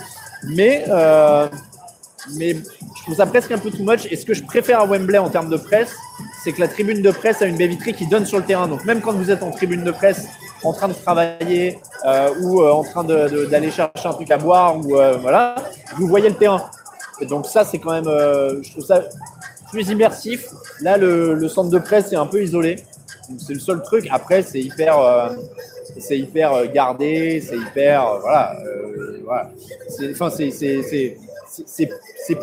Mais, 0.49 0.85
euh, 0.89 1.49
mais 2.37 2.55
je 2.55 3.03
trouve 3.03 3.17
ça 3.17 3.27
presque 3.27 3.51
un 3.53 3.59
peu 3.59 3.71
too 3.71 3.85
much. 3.85 4.07
Et 4.11 4.17
ce 4.17 4.25
que 4.25 4.35
je 4.35 4.43
préfère 4.43 4.81
à 4.81 4.87
Wembley 4.87 5.19
en 5.19 5.31
termes 5.31 5.51
de 5.51 5.57
presse, 5.57 5.95
c'est 6.43 6.53
que 6.53 6.61
la 6.61 6.69
tribune 6.69 7.03
de 7.03 7.11
presse 7.11 7.43
a 7.43 7.47
une 7.47 7.57
baie 7.57 7.67
vitrée 7.67 7.93
qui 7.93 8.07
donne 8.07 8.27
sur 8.27 8.39
le 8.39 8.45
terrain. 8.45 8.69
Donc, 8.69 8.85
même 8.85 9.01
quand 9.01 9.13
vous 9.13 9.31
êtes 9.31 9.43
en 9.43 9.51
tribune 9.51 9.85
de 9.85 9.91
presse, 9.91 10.27
en 10.63 10.73
train 10.73 10.89
de 10.89 10.95
travailler 10.95 11.79
euh, 12.07 12.31
ou 12.41 12.63
euh, 12.63 12.73
en 12.73 12.85
train 12.85 13.05
d'aller 13.05 13.71
chercher 13.71 14.07
un 14.07 14.13
truc 14.13 14.31
à 14.31 14.39
boire, 14.39 14.79
ou 14.79 14.95
voilà, 15.21 15.55
vous 15.97 16.07
voyez 16.07 16.29
le 16.29 16.37
terrain. 16.37 16.71
Donc, 17.29 17.47
ça, 17.47 17.65
c'est 17.65 17.79
quand 17.79 17.93
même, 17.93 18.05
je 18.05 18.71
trouve 18.71 18.85
ça 18.85 19.03
plus 19.71 19.89
immersif. 19.89 20.47
Là, 20.81 20.97
le, 20.97 21.49
centre 21.49 21.71
de 21.71 21.79
presse 21.79 22.13
est 22.13 22.17
un 22.17 22.27
peu 22.27 22.43
isolé. 22.43 22.77
C'est 23.39 23.55
le 23.55 23.61
seul 23.61 23.83
truc. 23.83 24.07
Après, 24.11 24.43
c'est 24.43 24.61
hyper, 24.61 24.99
c'est 25.99 26.19
hyper 26.19 26.53
euh, 26.53 26.67
gardé, 26.67 27.43
c'est 27.47 27.57
hyper, 27.57 28.07
euh, 28.07 28.19
voilà, 28.21 28.57
euh, 28.65 29.21
voilà. 29.25 29.51
Enfin, 30.11 30.31
c'est, 30.31 31.17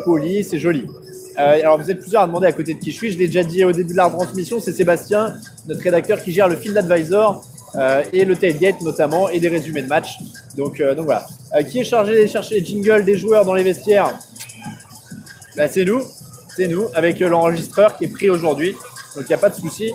poli, 0.04 0.44
c'est 0.44 0.58
joli. 0.58 0.86
Alors, 1.36 1.78
vous 1.78 1.90
êtes 1.90 2.00
plusieurs 2.00 2.22
à 2.22 2.26
demander 2.26 2.46
à 2.46 2.52
côté 2.52 2.74
de 2.74 2.78
qui 2.78 2.90
je 2.90 2.96
suis. 2.96 3.12
Je 3.12 3.18
l'ai 3.18 3.26
déjà 3.26 3.44
dit 3.44 3.64
au 3.64 3.72
début 3.72 3.92
de 3.92 3.96
la 3.96 4.08
transmission. 4.08 4.60
C'est 4.60 4.72
Sébastien, 4.72 5.34
notre 5.66 5.82
rédacteur, 5.82 6.22
qui 6.22 6.32
gère 6.32 6.48
le 6.48 6.56
Field 6.56 6.76
Advisor 6.76 7.44
et 8.12 8.24
le 8.24 8.36
tailgate 8.36 8.82
notamment 8.82 9.30
et 9.30 9.40
des 9.40 9.48
résumés 9.48 9.82
de 9.82 9.86
match. 9.86 10.18
Donc, 10.56 10.82
donc 10.82 11.06
voilà. 11.06 11.26
Qui 11.70 11.80
est 11.80 11.84
chargé 11.84 12.14
d'aller 12.14 12.28
chercher 12.28 12.60
les 12.60 12.64
jingles 12.64 13.04
des 13.04 13.16
joueurs 13.16 13.44
dans 13.44 13.54
les 13.54 13.62
vestiaires? 13.62 14.18
Bah, 15.56 15.68
c'est 15.68 15.84
nous, 15.84 16.02
c'est 16.54 16.68
nous, 16.68 16.86
avec 16.94 17.18
l'enregistreur 17.20 17.96
qui 17.96 18.04
est 18.04 18.08
pris 18.08 18.28
aujourd'hui. 18.28 18.72
Donc 19.16 19.24
il 19.24 19.28
n'y 19.28 19.34
a 19.34 19.38
pas 19.38 19.50
de 19.50 19.54
souci. 19.54 19.92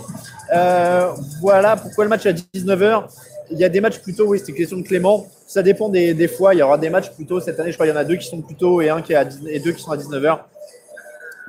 Voilà 1.41 1.77
pourquoi 1.77 2.03
le 2.03 2.09
match 2.09 2.25
à 2.25 2.33
19h. 2.33 3.03
Il 3.51 3.57
y 3.57 3.63
a 3.63 3.69
des 3.69 3.79
matchs 3.79 3.99
plutôt, 3.99 4.27
oui, 4.27 4.39
c'était 4.39 4.53
question 4.53 4.77
de 4.77 4.83
Clément. 4.83 5.27
Ça 5.45 5.63
dépend 5.63 5.89
des, 5.89 6.13
des 6.13 6.27
fois. 6.27 6.53
Il 6.53 6.57
y 6.57 6.61
aura 6.61 6.77
des 6.77 6.89
matchs 6.89 7.11
plutôt 7.11 7.39
cette 7.39 7.59
année. 7.59 7.71
Je 7.71 7.77
crois 7.77 7.85
qu'il 7.85 7.95
y 7.95 7.97
en 7.97 8.01
a 8.01 8.03
deux 8.03 8.17
qui 8.17 8.27
sont 8.27 8.41
plutôt 8.41 8.81
et 8.81 8.89
un 8.89 9.01
qui 9.01 9.13
est 9.13 9.15
à 9.15 9.25
10 9.25 9.47
et 9.47 9.59
deux 9.59 9.71
qui 9.71 9.81
sont 9.81 9.91
à 9.91 9.97
19h. 9.97 10.39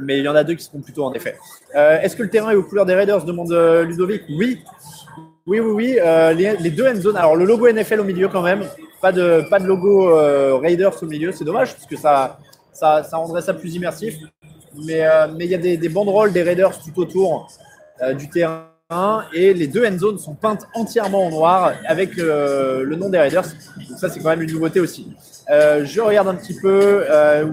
Mais 0.00 0.18
il 0.18 0.24
y 0.24 0.28
en 0.28 0.34
a 0.36 0.44
deux 0.44 0.54
qui 0.54 0.64
seront 0.64 0.80
plutôt 0.80 1.04
en 1.04 1.12
effet. 1.12 1.36
Euh, 1.74 2.00
Est-ce 2.00 2.14
que 2.14 2.22
le 2.22 2.30
terrain 2.30 2.50
est 2.50 2.54
aux 2.54 2.62
couleurs 2.62 2.86
des 2.86 2.94
Raiders 2.94 3.24
demande 3.24 3.50
euh, 3.52 3.84
Ludovic? 3.84 4.22
Oui. 4.28 4.62
Oui, 5.46 5.60
oui, 5.60 5.70
oui. 5.72 5.98
Euh, 6.00 6.32
les, 6.32 6.70
deux 6.70 6.86
end 6.86 7.00
zones. 7.00 7.16
Alors 7.16 7.34
le 7.34 7.44
logo 7.44 7.68
NFL 7.68 8.00
au 8.00 8.04
milieu 8.04 8.28
quand 8.28 8.42
même. 8.42 8.64
Pas 9.00 9.12
de, 9.12 9.44
pas 9.48 9.58
de 9.58 9.66
logo 9.66 10.14
Raiders 10.60 11.02
au 11.02 11.06
milieu. 11.06 11.32
C'est 11.32 11.44
dommage 11.44 11.74
parce 11.74 11.86
que 11.86 11.96
ça, 11.96 12.38
ça, 12.72 13.02
ça 13.02 13.16
rendrait 13.16 13.42
ça 13.42 13.54
plus 13.54 13.74
immersif. 13.74 14.14
Mais 14.86 15.04
il 15.40 15.46
y 15.46 15.54
a 15.54 15.58
des, 15.58 15.76
des 15.76 15.88
banderoles 15.88 16.32
des 16.32 16.42
Raiders 16.42 16.78
tout 16.78 17.00
autour 17.00 17.48
du 18.16 18.28
terrain 18.28 18.66
et 19.34 19.52
les 19.52 19.66
deux 19.66 19.86
end 19.86 19.98
zones 19.98 20.18
sont 20.18 20.34
peintes 20.34 20.66
entièrement 20.72 21.26
en 21.26 21.30
noir 21.30 21.74
avec 21.86 22.18
euh, 22.18 22.84
le 22.84 22.96
nom 22.96 23.10
des 23.10 23.18
Raiders. 23.18 23.44
Donc 23.86 23.98
ça 23.98 24.08
c'est 24.08 24.18
quand 24.20 24.30
même 24.30 24.40
une 24.40 24.50
nouveauté 24.50 24.80
aussi. 24.80 25.08
Euh, 25.50 25.84
je 25.84 26.00
regarde 26.00 26.28
un 26.28 26.34
petit 26.34 26.58
peu. 26.58 27.04
euh, 27.10 27.52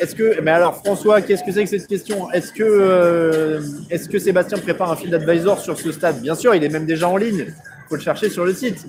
est-ce 0.00 0.16
que, 0.16 0.40
mais 0.40 0.50
alors 0.50 0.78
François, 0.78 1.20
qu'est-ce 1.20 1.44
que 1.44 1.52
c'est 1.52 1.62
que 1.62 1.70
cette 1.70 1.86
question? 1.86 2.32
Est-ce 2.32 2.52
que, 2.52 3.60
est-ce 3.90 4.08
que 4.08 4.18
Sébastien 4.18 4.58
prépare 4.58 4.90
un 4.90 4.96
field 4.96 5.14
advisor 5.14 5.60
sur 5.60 5.78
ce 5.78 5.92
stade? 5.92 6.20
Bien 6.20 6.34
sûr, 6.34 6.52
il 6.54 6.64
est 6.64 6.68
même 6.68 6.86
déjà 6.86 7.08
en 7.08 7.16
ligne. 7.16 7.54
Faut 7.90 7.96
le 7.96 8.02
chercher 8.02 8.30
sur 8.30 8.44
le 8.44 8.54
site. 8.54 8.86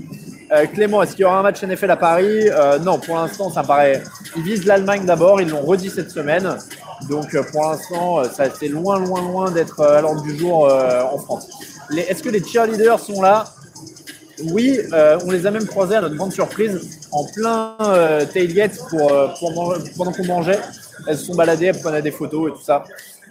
Euh, 0.51 0.67
Clément, 0.67 1.01
est-ce 1.01 1.13
qu'il 1.13 1.21
y 1.21 1.25
aura 1.25 1.39
un 1.39 1.41
match 1.41 1.63
NFL 1.63 1.89
à 1.89 1.97
Paris? 1.97 2.47
Euh, 2.49 2.77
Non, 2.77 2.99
pour 2.99 3.15
l'instant, 3.15 3.49
ça 3.49 3.63
paraît. 3.63 4.03
Ils 4.37 4.43
visent 4.43 4.63
l'Allemagne 4.65 5.05
d'abord. 5.05 5.41
Ils 5.41 5.49
l'ont 5.49 5.61
redit 5.61 5.89
cette 5.89 6.11
semaine. 6.11 6.47
Donc, 7.09 7.33
euh, 7.33 7.41
pour 7.51 7.63
l'instant, 7.63 8.23
ça 8.25 8.43
c'est 8.53 8.67
loin, 8.67 8.99
loin, 8.99 9.21
loin 9.23 9.49
d'être 9.49 9.81
à 9.81 10.01
l'ordre 10.01 10.21
du 10.21 10.37
jour 10.37 10.71
en 10.71 11.17
France. 11.17 11.47
Est-ce 11.97 12.21
que 12.21 12.29
les 12.29 12.43
cheerleaders 12.43 12.99
sont 12.99 13.23
là? 13.23 13.45
Oui, 14.51 14.79
on 15.25 15.31
les 15.31 15.47
a 15.47 15.51
même 15.51 15.65
croisés 15.65 15.95
à 15.95 16.01
notre 16.01 16.15
grande 16.15 16.31
surprise 16.31 16.99
en 17.11 17.25
plein 17.25 17.75
tailgate 18.31 18.77
pour, 18.91 19.11
pour 19.39 19.75
pendant 19.97 20.11
qu'on 20.11 20.25
mangeait. 20.25 20.59
Elles 21.07 21.17
se 21.17 21.25
sont 21.25 21.35
baladées, 21.35 21.65
elles 21.65 21.79
prenaient 21.79 22.03
des 22.03 22.11
photos 22.11 22.51
et 22.51 22.53
tout 22.53 22.63
ça. 22.63 22.83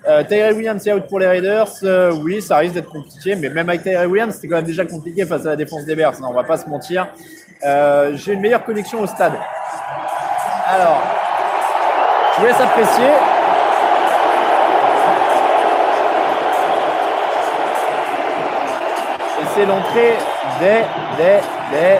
Euh, 0.08 0.52
Williams 0.54 0.86
est 0.86 0.92
out 0.92 1.06
pour 1.08 1.18
les 1.18 1.26
Raiders. 1.26 1.68
Euh, 1.82 2.12
oui, 2.12 2.40
ça 2.40 2.56
risque 2.58 2.74
d'être 2.74 2.88
compliqué, 2.88 3.36
mais 3.36 3.50
même 3.50 3.68
avec 3.68 3.82
Tyrell 3.82 4.06
Williams, 4.08 4.34
c'était 4.34 4.48
quand 4.48 4.56
même 4.56 4.64
déjà 4.64 4.84
compliqué 4.86 5.26
face 5.26 5.44
à 5.44 5.50
la 5.50 5.56
défense 5.56 5.84
des 5.84 5.94
Bears. 5.94 6.14
hein, 6.14 6.26
on 6.28 6.32
va 6.32 6.44
pas 6.44 6.56
se 6.56 6.68
mentir. 6.68 7.08
Euh, 7.64 8.12
J'ai 8.16 8.32
une 8.32 8.40
meilleure 8.40 8.64
connexion 8.64 9.00
au 9.00 9.06
stade. 9.06 9.34
Alors, 10.66 11.02
je 12.34 12.40
vous 12.40 12.46
laisse 12.46 12.60
apprécier. 12.60 13.10
Et 19.40 19.44
c'est 19.54 19.66
l'entrée 19.66 20.16
des, 20.60 20.82
des, 21.18 21.40
des, 21.72 21.98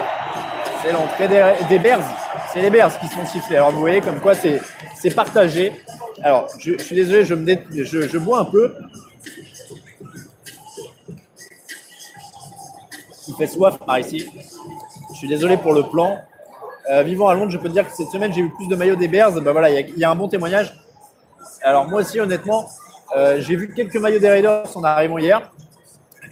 c'est 0.83 0.93
l'entrée 0.93 1.29
des, 1.29 1.79
des. 1.79 1.95
C'est 2.53 2.63
les 2.63 2.71
Bears 2.71 2.99
qui 2.99 3.07
sont 3.09 3.25
sifflés. 3.27 3.57
Alors 3.57 3.71
vous 3.71 3.81
voyez 3.81 4.01
comme 4.01 4.21
quoi 4.21 4.35
c'est, 4.35 4.61
partagé. 5.15 5.73
Alors 6.23 6.49
je, 6.59 6.79
suis 6.79 6.97
désolé, 6.97 7.25
je, 7.25 7.35
me 7.35 7.57
je, 7.85 8.19
bois 8.19 8.41
un 8.41 8.45
peu. 8.45 8.75
Il 13.29 13.35
fait 13.35 13.47
soif 13.47 13.79
par 13.79 13.99
ici. 13.99 14.29
Je 15.13 15.17
suis 15.17 15.29
désolé 15.29 15.57
pour 15.57 15.73
le 15.73 15.85
plan. 15.85 16.19
Euh, 16.91 17.03
vivant 17.03 17.29
à 17.29 17.35
Londres, 17.35 17.53
je 17.53 17.59
peux 17.59 17.69
te 17.69 17.75
dire 17.75 17.89
que 17.89 17.95
cette 17.95 18.09
semaine 18.09 18.33
j'ai 18.33 18.41
eu 18.41 18.51
plus 18.51 18.67
de 18.67 18.75
maillots 18.75 18.97
des 18.97 19.07
Bears. 19.07 19.41
Ben 19.41 19.53
voilà, 19.53 19.71
il 19.71 19.75
y 19.75 19.79
a- 19.79 19.81
il 19.81 19.99
y, 19.99 20.05
a 20.05 20.11
un 20.11 20.17
bon 20.17 20.29
témoignage. 20.29 20.75
Alors 21.63 21.87
moi 21.89 22.01
aussi, 22.01 22.19
honnêtement, 22.19 22.69
euh, 23.17 23.41
j'ai 23.41 23.55
vu 23.55 23.73
quelques 23.73 23.97
maillots 23.97 24.19
des 24.19 24.29
Raiders 24.29 24.77
en 24.77 24.83
arrivant 24.83 25.19
hier. 25.19 25.53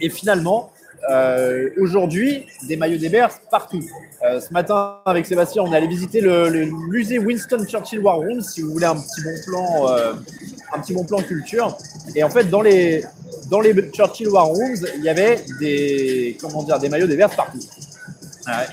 Et 0.01 0.09
finalement, 0.09 0.71
euh, 1.09 1.69
aujourd'hui, 1.79 2.45
des 2.67 2.75
maillots 2.75 2.97
des 2.97 3.09
Bears 3.09 3.39
partout. 3.49 3.83
Euh, 4.23 4.39
ce 4.39 4.51
matin, 4.53 4.97
avec 5.05 5.25
Sébastien, 5.25 5.63
on 5.63 5.71
est 5.71 5.75
allé 5.75 5.87
visiter 5.87 6.21
le, 6.21 6.65
musée 6.89 7.19
Winston 7.19 7.65
Churchill 7.65 7.99
War 7.99 8.17
Room, 8.17 8.41
si 8.41 8.61
vous 8.61 8.71
voulez 8.71 8.85
un 8.85 8.95
petit 8.95 9.21
bon 9.23 9.35
plan, 9.45 9.89
euh, 9.89 10.13
un 10.73 10.79
petit 10.79 10.93
bon 10.93 11.03
plan 11.05 11.21
culture. 11.21 11.77
Et 12.15 12.23
en 12.23 12.29
fait, 12.29 12.45
dans 12.45 12.61
les, 12.61 13.03
dans 13.49 13.61
les 13.61 13.73
Churchill 13.91 14.29
War 14.29 14.47
Rooms, 14.47 14.85
il 14.97 15.03
y 15.03 15.09
avait 15.09 15.43
des, 15.59 16.37
comment 16.41 16.63
dire, 16.63 16.79
des 16.79 16.89
maillots 16.89 17.07
des 17.07 17.17
Bears 17.17 17.35
partout. 17.35 17.59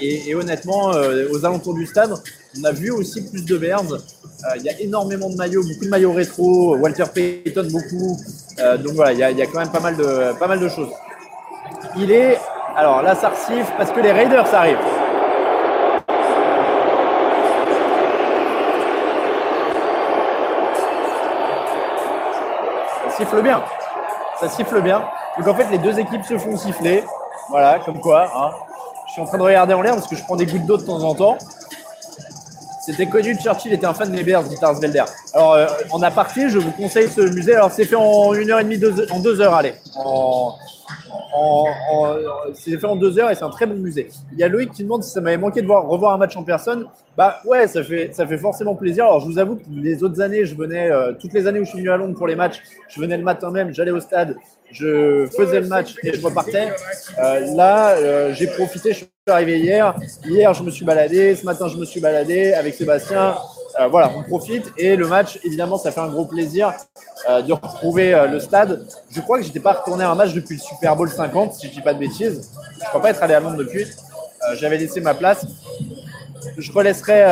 Et, 0.00 0.34
honnêtement, 0.34 0.92
aux 1.30 1.44
alentours 1.44 1.74
du 1.74 1.84
stade, 1.84 2.14
on 2.58 2.64
a 2.64 2.72
vu 2.72 2.90
aussi 2.90 3.20
plus 3.28 3.44
de 3.44 3.58
Bears. 3.58 3.98
Il 4.56 4.62
y 4.62 4.70
a 4.70 4.80
énormément 4.80 5.28
de 5.28 5.36
maillots, 5.36 5.62
beaucoup 5.62 5.84
de 5.84 5.90
maillots 5.90 6.14
rétro, 6.14 6.76
Walter 6.78 7.04
Payton 7.14 7.68
beaucoup. 7.70 8.18
donc 8.82 8.94
voilà, 8.94 9.12
il 9.12 9.18
y, 9.18 9.32
il 9.32 9.38
y, 9.38 9.42
a, 9.42 9.46
quand 9.46 9.58
même 9.58 9.70
pas 9.70 9.80
mal 9.80 9.96
de, 9.98 10.38
pas 10.38 10.46
mal 10.46 10.60
de 10.60 10.68
choses. 10.70 10.88
Il 11.94 12.10
est, 12.10 12.38
alors 12.76 13.02
là, 13.02 13.14
ça 13.14 13.30
siffle 13.34 13.72
parce 13.76 13.90
que 13.90 14.00
les 14.00 14.12
Raiders 14.12 14.52
arrivent. 14.54 14.78
Ça 23.08 23.16
siffle 23.16 23.42
bien. 23.42 23.62
Ça 24.40 24.48
siffle 24.48 24.80
bien. 24.82 25.02
Donc 25.38 25.48
en 25.48 25.54
fait, 25.54 25.66
les 25.70 25.78
deux 25.78 25.98
équipes 25.98 26.24
se 26.24 26.36
font 26.38 26.56
siffler. 26.56 27.04
Voilà, 27.48 27.78
comme 27.78 28.00
quoi. 28.00 28.26
Hein. 28.34 28.50
Je 29.06 29.12
suis 29.12 29.22
en 29.22 29.26
train 29.26 29.38
de 29.38 29.42
regarder 29.42 29.74
en 29.74 29.82
l'air 29.82 29.94
parce 29.94 30.08
que 30.08 30.16
je 30.16 30.24
prends 30.24 30.36
des 30.36 30.46
gouttes 30.46 30.66
d'eau 30.66 30.76
de 30.76 30.84
temps 30.84 31.02
en 31.02 31.14
temps. 31.14 31.38
C'était 32.86 33.06
connu, 33.06 33.36
Churchill 33.36 33.72
était 33.72 33.84
un 33.84 33.94
fan 33.94 34.12
des 34.12 34.22
Bears, 34.22 34.44
dit 34.44 34.54
Belder. 34.80 35.02
Alors, 35.34 35.54
euh, 35.54 35.66
en 35.90 36.00
aparté, 36.02 36.48
je 36.48 36.58
vous 36.58 36.70
conseille 36.70 37.08
ce 37.08 37.20
musée. 37.20 37.56
Alors, 37.56 37.72
c'est 37.72 37.84
fait 37.84 37.96
en 37.96 38.32
une 38.32 38.48
heure 38.48 38.60
et 38.60 38.64
demie, 38.64 38.78
deux, 38.78 39.10
en 39.10 39.18
deux 39.18 39.40
heures, 39.40 39.54
allez. 39.54 39.74
C'est 42.54 42.78
fait 42.78 42.86
en 42.86 42.94
deux 42.94 43.18
heures 43.18 43.28
et 43.28 43.34
c'est 43.34 43.42
un 43.42 43.50
très 43.50 43.66
bon 43.66 43.74
musée. 43.74 44.08
Il 44.32 44.38
y 44.38 44.44
a 44.44 44.48
Loïc 44.48 44.70
qui 44.70 44.84
demande 44.84 45.02
si 45.02 45.10
ça 45.10 45.20
m'avait 45.20 45.36
manqué 45.36 45.62
de 45.62 45.66
voir, 45.66 45.84
revoir 45.88 46.14
un 46.14 46.18
match 46.18 46.36
en 46.36 46.44
personne. 46.44 46.86
Bah 47.16 47.40
ouais, 47.44 47.66
ça 47.66 47.82
fait, 47.82 48.10
ça 48.12 48.24
fait 48.24 48.38
forcément 48.38 48.76
plaisir. 48.76 49.06
Alors 49.06 49.20
je 49.20 49.26
vous 49.26 49.38
avoue 49.38 49.56
que 49.56 49.62
les 49.68 50.04
autres 50.04 50.20
années, 50.20 50.44
je 50.44 50.54
venais, 50.54 50.88
euh, 50.88 51.12
toutes 51.18 51.32
les 51.32 51.48
années 51.48 51.58
où 51.58 51.64
je 51.64 51.70
suis 51.70 51.78
venu 51.78 51.90
à 51.90 51.96
Londres 51.96 52.16
pour 52.16 52.28
les 52.28 52.36
matchs, 52.36 52.62
je 52.88 53.00
venais 53.00 53.16
le 53.16 53.24
matin 53.24 53.50
même, 53.50 53.74
j'allais 53.74 53.90
au 53.90 54.00
stade, 54.00 54.36
je 54.70 55.26
faisais 55.36 55.60
le 55.60 55.66
match 55.66 55.96
et 56.04 56.14
je 56.14 56.24
repartais. 56.24 56.68
Euh, 57.18 57.54
là, 57.54 57.96
euh, 57.96 58.32
j'ai 58.32 58.46
profité, 58.46 58.92
arrivé 59.32 59.58
hier. 59.58 59.92
Hier, 60.24 60.54
je 60.54 60.62
me 60.62 60.70
suis 60.70 60.84
baladé. 60.84 61.34
Ce 61.34 61.44
matin, 61.44 61.66
je 61.66 61.76
me 61.76 61.84
suis 61.84 61.98
baladé 61.98 62.52
avec 62.52 62.76
Sébastien. 62.76 63.34
Euh, 63.80 63.88
voilà, 63.88 64.12
on 64.16 64.22
profite. 64.22 64.72
Et 64.78 64.94
le 64.94 65.08
match, 65.08 65.40
évidemment, 65.42 65.78
ça 65.78 65.90
fait 65.90 65.98
un 65.98 66.06
gros 66.06 66.26
plaisir 66.26 66.72
euh, 67.28 67.42
de 67.42 67.52
retrouver 67.52 68.14
euh, 68.14 68.28
le 68.28 68.38
stade. 68.38 68.86
Je 69.10 69.20
crois 69.20 69.38
que 69.38 69.44
j'étais 69.44 69.58
pas 69.58 69.72
retourné 69.72 70.04
à 70.04 70.12
un 70.12 70.14
match 70.14 70.32
depuis 70.32 70.54
le 70.54 70.60
Super 70.60 70.94
Bowl 70.94 71.10
50, 71.10 71.54
si 71.54 71.66
je 71.66 71.72
dis 71.72 71.80
pas 71.80 71.92
de 71.92 71.98
bêtises. 71.98 72.52
Je 72.80 72.84
crois 72.84 73.02
pas 73.02 73.10
être 73.10 73.20
allé 73.20 73.34
à 73.34 73.40
Londres 73.40 73.56
depuis. 73.56 73.84
J'avais 74.54 74.78
laissé 74.78 75.00
ma 75.00 75.14
place. 75.14 75.44
Je 76.56 76.70
relaisserai, 76.70 77.24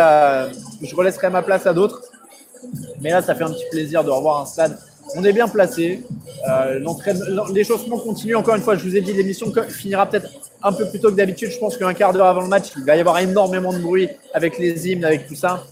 je 0.83 0.97
relaisserai 0.97 1.31
ma 1.31 1.43
place 1.43 1.65
à 1.65 1.73
d'autres. 1.73 2.03
Mais 3.01 3.11
là, 3.11 3.23
ça 3.23 3.37
fait 3.37 3.45
un 3.45 3.53
petit 3.53 3.69
plaisir 3.71 4.03
de 4.03 4.11
revoir 4.11 4.41
un 4.41 4.47
stade 4.47 4.77
on 5.17 5.25
est 5.25 5.33
bien 5.33 5.49
placé. 5.49 6.03
Euh, 6.49 6.81
L'échauffement 7.53 7.99
continue. 7.99 8.35
Encore 8.37 8.57
une 8.57 8.63
fois, 8.63 8.77
je 8.77 8.85
vous 8.85 8.97
ai 8.97 9.01
dit, 9.01 9.13
l'émission 9.13 9.53
finira 9.69 10.07
peut-être 10.07 10.29
un 10.63 10.73
peu 10.73 10.89
plus 10.89 11.01
tôt 11.01 11.11
que 11.11 11.17
d'habitude. 11.17 11.51
Je 11.51 11.59
pense 11.59 11.77
qu'un 11.77 11.95
quart 11.95 12.13
d'heure 12.13 12.27
avant 12.27 12.43
le 12.43 12.49
match, 12.49 12.69
il 12.77 12.85
va 12.85 12.97
y 12.97 13.01
avoir 13.01 13.19
énormément 13.19 13.73
de 13.73 13.79
bruit 13.79 14.09
avec 14.33 14.59
les 14.59 14.89
hymnes, 14.89 15.05
avec 15.05 15.27
tout 15.27 15.35
ça. 15.35 15.65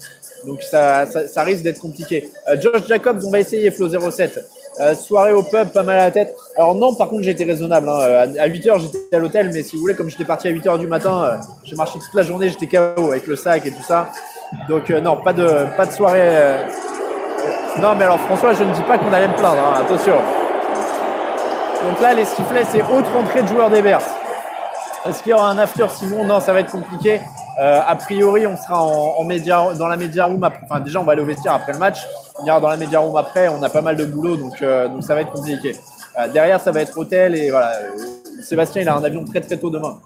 Donc 0.47 0.63
ça, 0.63 1.07
risque 1.45 1.63
d'être 1.63 1.81
compliqué. 1.81 2.31
Euh, 2.49 2.61
Josh 2.61 2.87
Jacobs, 2.89 3.21
on 3.25 3.31
va 3.31 3.41
essayer 3.41 3.71
Flo 3.71 3.89
07. 3.89 4.45
Euh, 4.81 4.95
soirée 4.95 5.33
au 5.33 5.43
pub, 5.43 5.69
pas 5.69 5.83
mal 5.83 5.99
à 5.99 6.05
la 6.05 6.11
tête. 6.11 6.35
Alors 6.57 6.75
non, 6.75 6.95
par 6.95 7.09
contre, 7.09 7.29
été 7.29 7.45
raisonnable. 7.45 7.89
Hein. 7.89 8.33
À 8.39 8.49
8h, 8.49 8.81
j'étais 8.81 9.17
à 9.17 9.19
l'hôtel, 9.19 9.51
mais 9.53 9.63
si 9.63 9.77
vous 9.77 9.83
voulez, 9.83 9.95
comme 9.95 10.09
j'étais 10.09 10.25
parti 10.25 10.49
à 10.49 10.51
8h 10.51 10.79
du 10.79 10.87
matin, 10.87 11.25
euh, 11.25 11.37
j'ai 11.65 11.77
marché 11.77 11.99
toute 11.99 12.15
la 12.15 12.23
journée, 12.23 12.49
j'étais 12.49 12.67
KO 12.67 13.11
avec 13.11 13.27
le 13.27 13.37
sac 13.37 13.67
et 13.67 13.71
tout 13.71 13.83
ça. 13.83 14.11
Donc 14.69 14.91
non, 14.91 15.17
pas 15.17 15.33
de 15.33 15.93
soirée 15.93 16.67
non, 17.81 17.95
mais 17.97 18.05
alors 18.05 18.21
François, 18.21 18.53
je 18.53 18.65
ne 18.65 18.73
dis 18.75 18.83
pas 18.83 18.99
qu'on 18.99 19.13
allait 19.13 19.29
me 19.29 19.35
plaindre, 19.35 19.59
hein, 19.59 19.81
attention. 19.81 20.17
Donc 21.89 22.01
là, 22.01 22.13
les 22.13 22.25
sifflets, 22.25 22.65
c'est 22.71 22.83
autre 22.83 23.17
entrée 23.17 23.43
de 23.43 23.49
joueurs 23.49 23.71
des 23.71 23.81
Bears. 23.81 24.03
Est-ce 25.07 25.23
qu'il 25.23 25.31
y 25.31 25.33
aura 25.33 25.51
un 25.51 25.59
after 25.59 25.87
Simon? 25.89 26.25
Non, 26.25 26.39
ça 26.41 26.53
va 26.53 26.61
être 26.61 26.71
compliqué. 26.71 27.21
Euh, 27.61 27.81
a 27.85 27.97
priori, 27.97 28.47
on 28.47 28.57
sera 28.57 28.83
en, 28.83 29.25
média, 29.25 29.73
dans 29.77 29.89
la 29.89 29.97
média 29.97 30.27
room. 30.27 30.49
Enfin, 30.65 30.81
déjà, 30.81 31.01
on 31.01 31.05
va 31.05 31.13
aller 31.13 31.23
au 31.23 31.27
vestiaire 31.27 31.55
après 31.55 31.73
le 31.73 31.79
match. 31.79 32.07
On 32.39 32.47
ira 32.47 32.61
dans 32.61 32.69
la 32.69 32.77
média 32.77 33.01
room 33.01 33.17
après. 33.17 33.49
On 33.49 33.63
a 33.63 33.69
pas 33.69 33.83
mal 33.83 33.97
de 33.97 34.05
boulot, 34.05 34.37
donc, 34.37 34.61
euh, 34.63 34.87
donc 34.89 35.03
ça 35.03 35.15
va 35.15 35.23
être 35.23 35.33
compliqué. 35.33 35.75
Euh, 36.19 36.29
derrière, 36.29 36.61
ça 36.61 36.71
va 36.71 36.83
être 36.83 36.97
hôtel 36.97 37.35
et 37.35 37.51
voilà. 37.51 37.73
Sébastien, 38.43 38.83
il 38.83 38.89
a 38.89 38.95
un 38.95 39.05
avion 39.05 39.25
très 39.25 39.41
très 39.41 39.57
tôt 39.57 39.71
demain. 39.71 39.99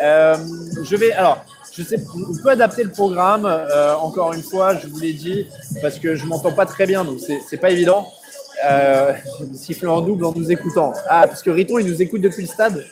je 0.00 0.96
vais. 0.96 1.12
Alors, 1.12 1.38
je 1.78 1.84
sais, 1.84 2.00
on 2.12 2.42
peut 2.42 2.50
adapter 2.50 2.82
le 2.82 2.90
programme. 2.90 3.46
Euh, 3.46 3.94
encore 3.94 4.32
une 4.32 4.42
fois, 4.42 4.76
je 4.76 4.88
vous 4.88 4.98
l'ai 4.98 5.12
dit, 5.12 5.46
parce 5.80 5.98
que 5.98 6.16
je 6.16 6.26
m'entends 6.26 6.52
pas 6.52 6.66
très 6.66 6.86
bien, 6.86 7.04
donc 7.04 7.18
c'est 7.20 7.56
pas 7.56 7.70
évident. 7.70 8.08
Euh, 8.68 9.12
siffler 9.54 9.86
en 9.86 10.00
double 10.00 10.24
en 10.24 10.32
nous 10.32 10.50
écoutant. 10.50 10.92
Ah, 11.08 11.28
parce 11.28 11.42
que 11.42 11.50
Riton, 11.50 11.78
il 11.78 11.86
nous 11.86 12.02
écoute 12.02 12.20
depuis 12.20 12.42
le 12.42 12.48
stade. 12.48 12.84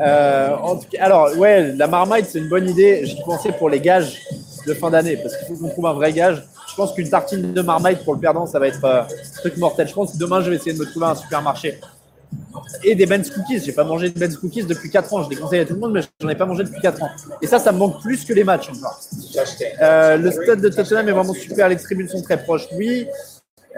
Euh, 0.00 0.54
en 0.62 0.76
tout 0.76 0.86
cas, 0.92 1.02
alors, 1.02 1.36
ouais, 1.36 1.72
la 1.72 1.88
marmite, 1.88 2.26
c'est 2.26 2.38
une 2.38 2.48
bonne 2.48 2.68
idée. 2.68 3.04
J'y 3.04 3.20
pensais 3.24 3.50
pour 3.50 3.68
les 3.68 3.80
gages 3.80 4.22
de 4.64 4.74
fin 4.74 4.90
d'année, 4.90 5.16
parce 5.16 5.36
qu'il 5.36 5.48
faut 5.48 5.60
qu'on 5.60 5.70
trouve 5.70 5.86
un 5.86 5.94
vrai 5.94 6.12
gage. 6.12 6.44
Je 6.68 6.74
pense 6.76 6.92
qu'une 6.92 7.10
tartine 7.10 7.52
de 7.52 7.62
marmite 7.62 8.04
pour 8.04 8.14
le 8.14 8.20
perdant, 8.20 8.46
ça 8.46 8.60
va 8.60 8.68
être 8.68 8.84
un 8.84 9.06
truc 9.40 9.56
mortel. 9.56 9.88
Je 9.88 9.94
pense 9.94 10.12
que 10.12 10.18
demain, 10.18 10.40
je 10.40 10.50
vais 10.50 10.56
essayer 10.56 10.72
de 10.72 10.78
me 10.78 10.86
trouver 10.86 11.06
un 11.06 11.14
supermarché 11.16 11.80
et 12.82 12.94
des 12.94 13.06
Ben's 13.06 13.30
Cookies. 13.30 13.60
J'ai 13.64 13.72
pas 13.72 13.84
mangé 13.84 14.10
de 14.10 14.18
Ben's 14.18 14.36
Cookies 14.36 14.64
depuis 14.64 14.90
4 14.90 15.12
ans. 15.14 15.22
Je 15.22 15.30
les 15.30 15.36
conseille 15.36 15.60
à 15.60 15.64
tout 15.64 15.74
le 15.74 15.80
monde, 15.80 15.92
mais 15.92 16.00
j'en 16.20 16.28
ai 16.28 16.34
pas 16.34 16.46
mangé 16.46 16.64
depuis 16.64 16.80
4 16.80 17.02
ans. 17.02 17.10
Et 17.42 17.46
ça, 17.46 17.58
ça 17.58 17.72
me 17.72 17.78
manque 17.78 18.00
plus 18.00 18.24
que 18.24 18.32
les 18.32 18.44
matchs 18.44 18.70
euh, 19.82 20.16
le 20.16 20.30
stade 20.30 20.60
de 20.60 20.68
Tottenham 20.68 21.08
est 21.08 21.12
vraiment 21.12 21.34
super. 21.34 21.68
Les 21.68 21.76
tribunes 21.76 22.08
sont 22.08 22.22
très 22.22 22.42
proches. 22.42 22.68
Oui. 22.76 23.06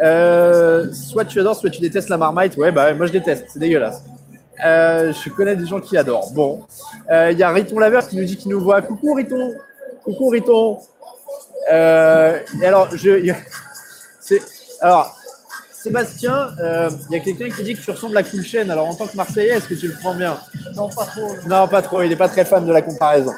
Euh, 0.03 0.93
soit 0.93 1.25
tu 1.25 1.41
adores, 1.41 1.57
soit 1.57 1.71
tu 1.71 1.81
détestes 1.81 2.09
la 2.09 2.19
marmite. 2.19 2.57
Ouais, 2.57 2.71
bah 2.73 2.93
moi 2.95 3.07
je 3.07 3.13
déteste. 3.13 3.47
C'est 3.49 3.59
dégueulasse. 3.59 4.03
Euh, 4.65 5.13
je 5.13 5.31
connais 5.31 5.57
des 5.57 5.67
gens 5.67 5.81
qui 5.81 5.97
adorent. 5.97 6.33
Bon, 6.33 6.65
il 7.11 7.39
y 7.39 7.43
a 7.43 7.51
Riton 7.51 7.79
Laveur 7.79 8.07
qui 8.09 8.17
nous 8.17 8.25
dit 8.25 8.37
qu'il 8.37 8.51
nous 8.51 8.61
voit. 8.61 8.83
Coucou 8.83 9.15
Riton. 9.15 9.55
Coucou 10.05 10.29
Riton. 10.29 10.79
alors, 11.69 12.95
je, 12.95 13.33
alors, 14.81 15.16
Sébastien, 15.87 16.51
il 16.59 16.63
euh, 16.65 16.91
y 17.11 17.15
a 17.15 17.21
quelqu'un 17.21 17.49
qui 17.49 17.63
dit 17.63 17.77
que 17.77 17.81
tu 17.81 17.93
ressembles 17.93 18.17
à 18.17 18.25
Kulchen. 18.25 18.69
Alors, 18.73 18.89
en 18.89 18.95
tant 18.95 19.07
que 19.07 19.17
Marseillais, 19.17 19.51
est-ce 19.51 19.69
que 19.69 19.75
tu 19.75 19.87
le 19.87 19.95
prends 19.95 20.15
bien? 20.15 20.37
Non, 20.75 20.89
pas 20.89 21.05
trop. 21.05 21.37
Non, 21.47 21.69
pas 21.69 21.81
trop. 21.81 22.03
Il 22.03 22.09
n'est 22.09 22.17
pas 22.17 22.29
très 22.29 22.45
fan 22.45 22.67
de 22.67 22.73
la 22.73 22.83
comparaison. 22.83 23.33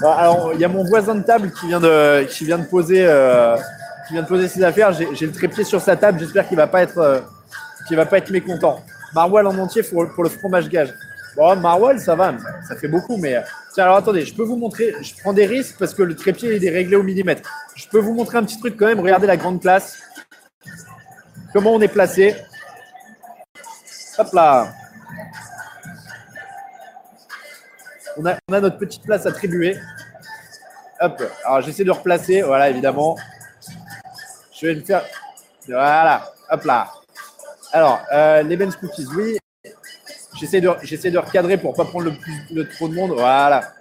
alors, 0.00 0.52
il 0.54 0.60
y 0.60 0.64
a 0.64 0.68
mon 0.68 0.84
voisin 0.84 1.16
de 1.16 1.24
table 1.24 1.50
qui 1.50 1.66
vient 1.66 1.80
de, 1.80 2.22
qui 2.26 2.44
vient 2.44 2.58
de 2.58 2.64
poser, 2.64 3.04
euh, 3.04 3.56
qui 4.06 4.12
vient 4.12 4.22
de 4.22 4.28
poser 4.28 4.46
ses 4.46 4.62
affaires. 4.62 4.92
J'ai 4.92 5.26
le 5.26 5.32
trépied 5.32 5.64
sur 5.64 5.80
sa 5.80 5.96
table. 5.96 6.20
J'espère 6.20 6.46
qu'il 6.46 6.56
va 6.56 6.68
pas 6.68 6.82
être, 6.82 6.98
euh, 6.98 7.18
va 7.90 8.06
pas 8.06 8.18
être 8.18 8.30
mécontent. 8.30 8.78
Marwal 9.12 9.48
en 9.48 9.58
entier 9.58 9.82
pour, 9.82 10.08
pour 10.10 10.22
le 10.22 10.30
fromage 10.30 10.68
gage. 10.68 10.94
Bon, 11.34 11.56
Marwal, 11.56 11.98
ça 11.98 12.14
va, 12.14 12.34
ça 12.68 12.76
fait 12.76 12.88
beaucoup, 12.88 13.16
mais 13.16 13.36
tiens, 13.74 13.84
alors 13.84 13.96
attendez, 13.96 14.24
je 14.24 14.34
peux 14.34 14.44
vous 14.44 14.56
montrer. 14.56 14.94
Je 15.00 15.12
prends 15.20 15.32
des 15.32 15.46
risques 15.46 15.74
parce 15.76 15.94
que 15.94 16.04
le 16.04 16.14
trépied 16.14 16.64
est 16.64 16.70
réglé 16.70 16.94
au 16.94 17.02
millimètre. 17.02 17.50
Je 17.74 17.88
peux 17.88 17.98
vous 17.98 18.14
montrer 18.14 18.38
un 18.38 18.44
petit 18.44 18.60
truc 18.60 18.76
quand 18.76 18.86
même. 18.86 19.00
Regardez 19.00 19.26
la 19.26 19.36
grande 19.36 19.60
place 19.60 19.98
comment 21.52 21.72
on 21.72 21.80
est 21.80 21.88
placé? 21.88 22.36
Hop 24.18 24.32
là. 24.32 24.72
On 28.16 28.26
a, 28.26 28.36
notre 28.48 28.78
petite 28.78 29.02
place 29.02 29.24
attribuée. 29.26 29.78
Hop. 31.00 31.22
Alors 31.44 31.62
j'essaie 31.62 31.84
de 31.84 31.90
replacer. 31.90 32.42
Voilà, 32.42 32.70
évidemment. 32.70 33.16
Je 34.58 34.66
vais 34.66 34.74
le 34.74 34.82
faire. 34.82 35.04
Voilà. 35.66 36.30
Hop 36.50 36.64
là. 36.64 36.88
Alors, 37.72 38.00
euh, 38.12 38.42
les 38.42 38.56
Ben's 38.56 38.76
Cookies, 38.76 39.06
oui. 39.16 39.38
J'essaie 40.38 40.60
de, 40.60 41.10
de 41.10 41.18
recadrer 41.18 41.56
pour 41.58 41.74
pas 41.74 41.84
prendre 41.84 42.06
le, 42.06 42.12
plus, 42.12 42.68
trop 42.74 42.88
de 42.88 42.94
monde. 42.94 43.12
Voilà. 43.12 43.72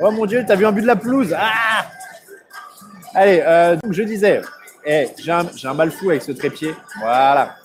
Oh 0.00 0.10
mon 0.10 0.26
Dieu, 0.26 0.44
t'as 0.46 0.54
vu 0.54 0.66
un 0.66 0.72
but 0.72 0.82
de 0.82 0.86
la 0.86 0.96
pelouse? 0.96 1.34
Ah 1.36 1.86
Allez, 3.14 3.42
euh, 3.44 3.76
donc 3.76 3.92
je 3.92 4.02
disais, 4.02 4.40
eh, 4.84 5.08
j'ai 5.16 5.32
un, 5.32 5.74
mal 5.74 5.90
fou 5.90 6.10
avec 6.10 6.22
ce 6.22 6.32
trépied. 6.32 6.74
Voilà. 7.00 7.56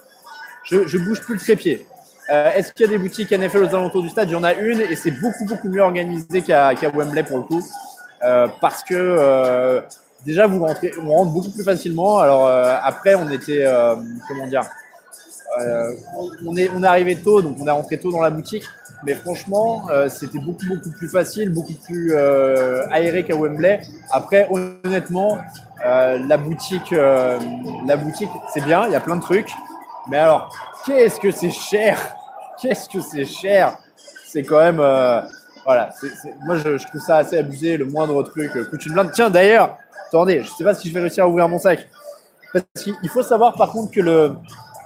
Je, 0.64 0.88
je 0.88 0.98
bouge 0.98 1.22
plus 1.22 1.36
le 1.36 1.40
trépied. 1.40 1.86
Euh, 2.30 2.52
est-ce 2.54 2.72
qu'il 2.72 2.86
y 2.86 2.90
a 2.90 2.92
des 2.92 2.98
boutiques 2.98 3.32
NFL 3.32 3.64
aux 3.64 3.76
alentours 3.76 4.02
du 4.02 4.10
stade? 4.10 4.30
Il 4.30 4.34
y 4.34 4.36
en 4.36 4.44
a 4.44 4.54
une 4.54 4.82
et 4.82 4.96
c'est 4.96 5.12
beaucoup, 5.12 5.46
beaucoup 5.46 5.68
mieux 5.68 5.82
organisé 5.82 6.42
qu'à 6.42 6.74
Wembley 6.94 7.24
pour 7.24 7.38
le 7.38 7.44
coup. 7.44 7.62
Euh, 8.24 8.48
parce 8.62 8.84
que 8.84 8.94
euh, 8.94 9.82
déjà, 10.26 10.48
vous 10.48 10.64
rentrez, 10.64 10.94
on 11.02 11.10
rentre 11.10 11.32
beaucoup 11.32 11.52
plus 11.52 11.64
facilement. 11.64 12.20
Alors 12.20 12.48
après, 12.48 13.16
on 13.16 13.30
était, 13.30 13.66
comment 14.28 14.48
dire, 14.48 14.64
est, 15.60 16.70
on 16.74 16.84
est 16.84 16.88
arrivé 16.88 17.16
tôt, 17.18 17.42
donc 17.42 17.58
on 17.60 17.68
est 17.68 17.72
rentré 17.72 17.98
tôt 17.98 18.12
dans 18.12 18.22
la 18.22 18.30
boutique. 18.30 18.64
Mais 19.06 19.16
franchement, 19.16 19.86
c'était 20.10 20.40
beaucoup, 20.40 20.66
beaucoup 20.68 20.92
plus 20.92 21.10
facile, 21.10 21.50
beaucoup 21.50 21.74
plus 21.74 22.16
aéré 22.16 23.24
qu'à 23.24 23.36
Wembley. 23.36 23.82
Après, 24.12 24.48
honnêtement, 24.50 25.40
euh, 25.86 26.18
la 26.28 26.38
boutique, 26.38 26.94
euh, 26.94 27.38
la 27.86 27.98
c'est 28.54 28.64
bien, 28.64 28.86
il 28.88 28.94
y 28.94 28.96
a 28.96 29.02
plein 29.02 29.18
de 29.18 29.22
trucs. 29.22 29.52
Mais 30.10 30.18
alors, 30.18 30.56
qu'est-ce 30.86 31.20
que 31.20 31.32
c'est 31.32 31.52
cher? 31.52 32.16
Qu'est-ce 32.62 32.88
que 32.88 33.02
c'est 33.02 33.26
cher? 33.26 33.78
C'est 34.26 34.44
quand 34.44 34.60
même, 34.60 34.80
euh, 34.80 35.22
voilà. 35.66 35.90
moi, 36.46 36.56
je, 36.56 36.78
trouve 36.88 37.02
ça 37.02 37.18
assez 37.18 37.38
abusé. 37.38 37.76
Le 37.76 37.86
moindre 37.86 38.24
truc 38.24 38.52
coûte 38.70 38.86
une 38.86 38.94
blinde. 38.94 39.12
Tiens, 39.14 39.30
d'ailleurs, 39.30 39.78
attendez, 40.08 40.44
je 40.44 40.50
sais 40.50 40.64
pas 40.64 40.74
si 40.74 40.88
je 40.88 40.94
vais 40.94 41.02
réussir 41.02 41.26
à 41.26 41.28
ouvrir 41.28 41.50
mon 41.50 41.60
sac. 41.60 41.90
Parce 42.54 42.66
qu'il 42.84 43.10
faut 43.10 43.24
savoir 43.24 43.56
par 43.56 43.72
contre 43.72 43.92
que 43.92 44.00
le, 44.00 44.36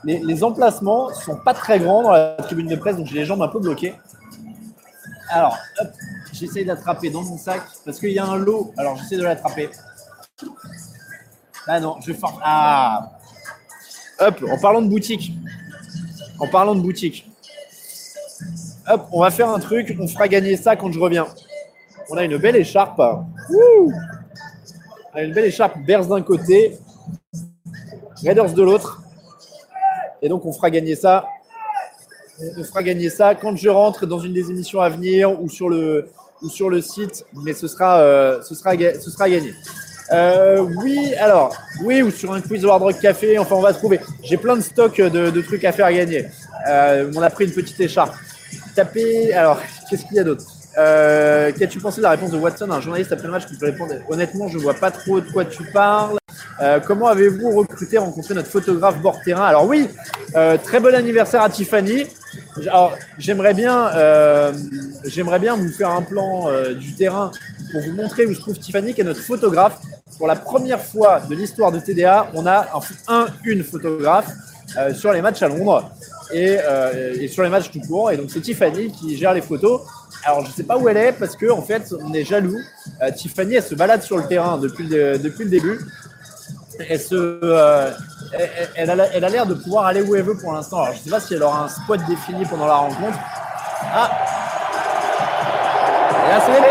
les, 0.08 0.44
emplacements 0.44 1.14
sont 1.14 1.36
pas 1.36 1.54
très 1.54 1.80
grands 1.80 2.02
dans 2.02 2.12
la 2.12 2.36
tribune 2.40 2.68
de 2.68 2.76
presse, 2.76 2.96
donc 2.96 3.08
j'ai 3.08 3.16
les 3.16 3.26
jambes 3.26 3.42
un 3.42 3.50
peu 3.50 3.60
bloquées. 3.60 3.94
Alors, 5.30 5.58
hop, 5.80 5.90
j'essaie 6.32 6.64
d'attraper 6.64 7.10
dans 7.10 7.24
mon 7.24 7.38
sac 7.38 7.62
parce 7.84 8.00
qu'il 8.00 8.12
y 8.12 8.20
a 8.20 8.26
un 8.26 8.38
lot. 8.38 8.74
Alors, 8.78 8.96
j'essaie 8.96 9.18
de 9.18 9.24
l'attraper. 9.24 9.70
Ah 11.68 11.82
non, 11.82 11.98
je 12.06 12.14
faire. 12.14 12.40
Ah 12.42 13.12
Hop, 14.20 14.44
en 14.50 14.58
parlant 14.58 14.82
de 14.82 14.88
boutique. 14.88 15.34
En 16.40 16.48
parlant 16.48 16.74
de 16.74 16.80
boutique. 16.80 17.30
Hop, 18.90 19.08
on 19.12 19.22
va 19.22 19.32
faire 19.32 19.50
un 19.50 19.60
truc. 19.60 19.98
On 20.00 20.08
fera 20.08 20.30
gagner 20.30 20.56
ça 20.56 20.78
quand 20.78 20.92
je 20.92 21.00
reviens. 21.00 21.28
On 22.10 22.16
a 22.16 22.24
une 22.24 22.38
belle 22.38 22.56
écharpe. 22.56 23.02
Une 25.16 25.34
belle 25.34 25.46
écharpe 25.46 25.78
Bears 25.86 26.06
d'un 26.06 26.22
côté, 26.22 26.78
Raiders 28.24 28.54
de 28.54 28.64
l'autre. 28.64 29.02
Et 30.22 30.30
donc, 30.30 30.46
on 30.46 30.54
fera 30.54 30.70
gagner 30.70 30.96
ça 30.96 31.26
on 32.58 32.64
fera 32.64 32.84
gagner 32.84 33.10
ça 33.10 33.36
quand 33.36 33.56
je 33.56 33.70
rentre 33.70 34.06
dans 34.06 34.20
une 34.20 34.34
des 34.34 34.50
émissions 34.52 34.82
à 34.82 34.90
venir 34.90 35.42
ou 35.42 35.50
sur 35.50 35.70
le, 35.70 36.10
ou 36.42 36.50
sur 36.50 36.70
le 36.70 36.82
site, 36.82 37.26
mais 37.44 37.54
ce 37.54 37.68
sera, 37.68 38.00
euh, 38.00 38.42
ce 38.42 38.56
sera, 38.56 38.74
ce 38.74 39.10
sera 39.10 39.30
gagné. 39.30 39.54
Euh, 40.14 40.66
oui, 40.78 41.14
alors, 41.16 41.56
oui, 41.84 42.02
ou 42.02 42.12
sur 42.12 42.32
un 42.32 42.42
quiz 42.42 42.64
au 42.64 42.70
Hard 42.70 42.84
Rock 42.84 43.00
Café, 43.02 43.38
enfin, 43.40 43.56
on 43.56 43.62
va 43.62 43.74
trouver. 43.74 44.00
J'ai 44.24 44.38
plein 44.38 44.56
de 44.56 44.62
stocks 44.62 45.02
de, 45.02 45.42
trucs 45.42 45.66
à 45.66 45.72
faire 45.72 45.92
gagner. 45.92 46.26
Euh, 46.70 47.12
on 47.16 47.22
a 47.22 47.30
pris 47.30 47.46
une 47.46 47.52
petite 47.52 47.80
écharpe. 47.80 48.16
Tapez, 48.76 49.34
alors, 49.34 49.60
qu'est-ce 49.90 50.06
qu'il 50.06 50.16
y 50.16 50.20
a 50.20 50.24
d'autre? 50.24 50.46
Euh, 50.78 51.52
Qu'as-tu 51.58 51.80
pensé 51.80 51.98
de 51.98 52.04
la 52.04 52.12
réponse 52.12 52.32
de 52.32 52.38
Watson, 52.38 52.70
un 52.70 52.80
journaliste 52.80 53.12
après 53.12 53.26
le 53.26 53.34
match 53.34 53.48
qui 53.48 53.58
peut 53.58 53.66
répondre? 53.66 53.96
Honnêtement, 54.10 54.48
je 54.48 54.60
vois 54.60 54.76
pas 54.76 54.92
trop 54.92 55.20
de 55.20 55.30
quoi 55.32 55.44
tu 55.44 55.64
parles. 55.74 56.18
Euh, 56.60 56.80
comment 56.80 57.08
avez-vous 57.08 57.52
recruté, 57.52 57.98
rencontré 57.98 58.34
notre 58.34 58.50
photographe 58.50 59.00
bord 59.00 59.22
terrain 59.22 59.46
Alors 59.46 59.68
oui, 59.68 59.88
euh, 60.36 60.58
très 60.58 60.80
bon 60.80 60.94
anniversaire 60.94 61.42
à 61.44 61.50
Tiffany. 61.50 62.08
Alors 62.62 62.98
j'aimerais 63.20 63.54
bien, 63.54 63.90
euh, 63.96 64.54
j'aimerais 65.06 65.40
bien 65.40 65.56
vous 65.56 65.70
faire 65.70 65.92
un 65.92 66.02
plan 66.02 66.48
du 66.74 66.96
terrain 66.96 67.32
pour 67.72 67.82
vous 67.82 67.92
montrer 67.92 68.26
où 68.26 68.34
se 68.34 68.40
trouve 68.40 68.58
Tiffany, 68.58 68.94
qui 68.94 69.02
est 69.02 69.06
notre 69.06 69.22
photographe. 69.22 69.80
Pour 70.18 70.28
la 70.28 70.36
première 70.36 70.82
fois 70.82 71.22
de 71.30 71.36
l'histoire 71.36 71.72
de 71.72 71.80
TDA, 71.80 72.32
on 72.34 72.48
a 72.48 72.68
un, 73.08 73.14
un 73.14 73.28
une 73.44 73.64
photographe 73.64 74.32
sur 74.96 75.14
les 75.14 75.22
matchs 75.22 75.44
à 75.44 75.48
Londres 75.48 75.92
et, 76.34 76.58
et 77.20 77.28
sur 77.28 77.44
les 77.44 77.50
matchs 77.50 77.70
tout 77.70 77.82
court. 77.82 78.12
Et 78.12 78.18
donc 78.18 78.32
c'est 78.32 78.42
Tiffany 78.42 78.92
qui 78.92 79.16
gère 79.16 79.34
les 79.34 79.42
photos. 79.42 79.82
Alors, 80.24 80.44
je 80.44 80.50
ne 80.50 80.54
sais 80.54 80.64
pas 80.64 80.78
où 80.78 80.90
elle 80.90 80.98
est 80.98 81.14
parce 81.14 81.36
qu'en 81.38 81.60
en 81.60 81.62
fait, 81.62 81.94
on 82.04 82.12
est 82.14 82.26
jaloux. 82.26 82.58
Tiffany, 83.16 83.56
elle 83.56 83.64
se 83.64 83.76
balade 83.76 84.02
sur 84.02 84.18
le 84.18 84.28
terrain 84.28 84.58
depuis 84.58 84.88
depuis 84.88 85.44
le 85.44 85.50
début. 85.50 85.80
Euh, 86.80 87.92
elle, 88.76 88.90
a, 88.90 89.30
l'air 89.30 89.46
de 89.46 89.54
pouvoir 89.54 89.86
aller 89.86 90.02
où 90.02 90.16
elle 90.16 90.24
veut 90.24 90.38
pour 90.38 90.54
l'instant. 90.54 90.86
Je 90.86 90.92
ne 90.92 90.96
sais 90.98 91.10
pas 91.10 91.20
si 91.20 91.34
elle 91.34 91.44
aura 91.44 91.64
un 91.64 91.68
spot 91.68 92.00
défini 92.08 92.46
pendant 92.46 92.68
la 92.68 92.76
rencontre. 92.76 93.18
Ah 93.94 94.12
Et 96.26 96.30
là, 96.30 96.42
c'est 96.46 96.62
les. 96.62 96.68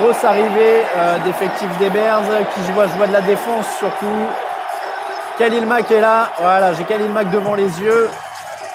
Grosse 0.00 0.22
arrivée 0.22 0.84
euh, 0.96 1.18
d'effectifs 1.24 1.78
des 1.78 1.90
Bears 1.90 2.22
qui 2.54 2.60
je 2.66 2.72
vois, 2.72 2.86
je 2.86 2.92
vois 2.92 3.08
de 3.08 3.12
la 3.12 3.20
défense 3.20 3.66
surtout. 3.78 4.06
Khalil 5.38 5.66
Mack 5.66 5.90
est 5.90 6.00
là. 6.00 6.30
Voilà, 6.40 6.72
j'ai 6.74 6.84
Khalil 6.84 7.10
Mack 7.10 7.30
devant 7.30 7.54
les 7.54 7.80
yeux. 7.80 8.08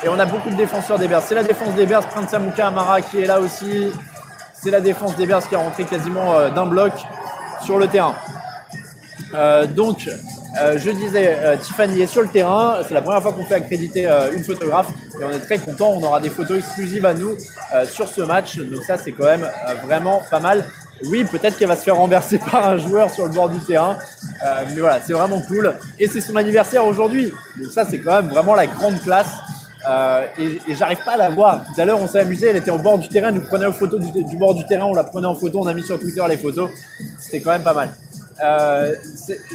Et 0.04 0.10
on 0.10 0.20
a 0.20 0.26
beaucoup 0.26 0.50
de 0.50 0.56
défenseurs 0.56 1.00
des. 1.00 1.08
C'est 1.26 1.36
la 1.36 1.44
défense 1.44 1.76
des 1.76 1.86
Bears. 1.86 2.06
Prince 2.08 2.32
Samouka 2.32 2.68
Amara 2.68 3.02
qui 3.02 3.20
est 3.20 3.26
là 3.26 3.40
aussi. 3.40 3.90
C'est 4.54 4.70
la 4.70 4.82
défense 4.82 5.16
des 5.16 5.26
Bears 5.26 5.48
qui 5.48 5.56
a 5.56 5.60
rentré 5.60 5.86
quasiment 5.86 6.34
euh, 6.34 6.50
d'un 6.50 6.66
bloc 6.66 6.92
sur 7.64 7.78
le 7.78 7.88
terrain. 7.88 8.16
Euh, 9.34 9.66
donc, 9.66 10.10
euh, 10.62 10.78
je 10.78 10.92
disais, 10.92 11.58
Tiffany 11.62 12.02
est 12.02 12.08
sur 12.08 12.22
le 12.22 12.28
terrain. 12.28 12.80
C'est 12.86 12.94
la 12.94 13.02
première 13.02 13.22
fois 13.22 13.32
qu'on 13.32 13.46
fait 13.46 13.56
accréditer 13.56 14.06
une 14.36 14.44
photographe. 14.44 14.90
Et 15.22 15.24
on 15.24 15.32
est 15.32 15.40
très 15.40 15.58
content. 15.58 15.94
On 15.94 16.04
aura 16.04 16.20
des 16.20 16.30
photos 16.30 16.58
exclusives 16.58 17.06
à 17.06 17.14
nous 17.14 17.38
sur 17.86 18.10
ce 18.10 18.22
match. 18.22 18.58
Donc 18.58 18.84
ça, 18.84 18.98
c'est 18.98 19.14
quand 19.14 19.26
même 19.26 19.50
vraiment 19.86 20.22
pas 20.30 20.42
mal. 20.42 20.66
Oui, 21.06 21.24
peut-être 21.24 21.58
qu'elle 21.58 21.70
va 21.70 21.78
se 21.78 21.84
faire 21.84 21.96
renverser 21.96 22.38
par 22.52 22.68
un 22.68 22.78
joueur 22.78 23.10
sur 23.10 23.26
le 23.26 23.32
bord 23.32 23.50
du 23.50 23.60
terrain. 23.60 23.98
Mais 24.70 24.82
voilà, 24.82 25.00
c'est 25.02 25.14
vraiment 25.14 25.42
cool. 25.42 25.74
Et 25.98 26.08
c'est 26.08 26.22
son 26.22 26.36
anniversaire 26.36 26.86
aujourd'hui. 26.86 27.32
Donc 27.58 27.72
ça, 27.72 27.86
c'est 27.90 28.00
quand 28.00 28.22
même 28.22 28.30
vraiment 28.30 28.54
la 28.54 28.68
grande 28.68 29.02
classe. 29.02 29.32
Euh, 29.88 30.26
et, 30.38 30.72
et 30.72 30.76
j'arrive 30.76 31.04
pas 31.04 31.14
à 31.14 31.18
la 31.18 31.30
voir. 31.30 31.64
Tout 31.66 31.82
à 31.82 31.86
l'heure, 31.86 32.02
on 32.02 32.08
s'est 32.08 32.20
amusé. 32.20 32.48
Elle 32.48 32.58
était 32.58 32.72
au 32.72 32.78
bord 32.78 32.98
du 32.98 33.08
terrain. 33.10 33.32
Nous 33.32 33.42
prenait 33.42 33.66
aux 33.66 33.74
photos 33.74 34.00
du, 34.00 34.24
du, 34.24 34.38
bord 34.38 34.56
du 34.56 34.66
terrain. 34.66 34.86
On 34.86 34.94
la 34.94 35.04
prenait 35.04 35.28
en 35.28 35.36
photo. 35.36 35.60
On 35.62 35.68
a 35.68 35.74
mis 35.74 35.84
sur 35.84 36.00
Twitter 36.00 36.24
les 36.28 36.38
photos. 36.38 36.70
C'était 37.20 37.42
quand 37.42 37.52
même 37.52 37.64
pas 37.64 37.74
mal. 37.74 37.90
Euh, 38.44 38.96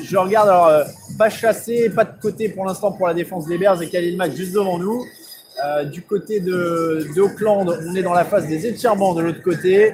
je 0.02 0.16
regarde 0.16 0.48
alors 0.48 0.66
euh, 0.68 0.84
pas 1.18 1.30
chassé, 1.30 1.90
pas 1.90 2.04
de 2.04 2.20
côté 2.20 2.48
pour 2.48 2.64
l'instant 2.64 2.92
pour 2.92 3.08
la 3.08 3.14
défense 3.14 3.46
des 3.46 3.58
Bears 3.58 3.82
et 3.82 3.88
Khalil 3.88 4.16
juste 4.34 4.52
devant 4.52 4.78
nous. 4.78 5.04
Euh, 5.64 5.85
du 5.85 6.03
côté 6.03 6.38
de, 6.38 7.09
de, 7.14 7.21
Auckland, 7.21 7.68
on 7.68 7.94
est 7.94 8.03
dans 8.03 8.14
la 8.14 8.25
phase 8.25 8.47
des 8.47 8.66
étirements 8.66 9.14
de 9.14 9.23
l'autre 9.23 9.42
côté. 9.42 9.92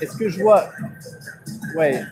Est-ce 0.00 0.16
que 0.16 0.28
je 0.28 0.40
vois? 0.40 0.68
Ouais. 1.74 2.02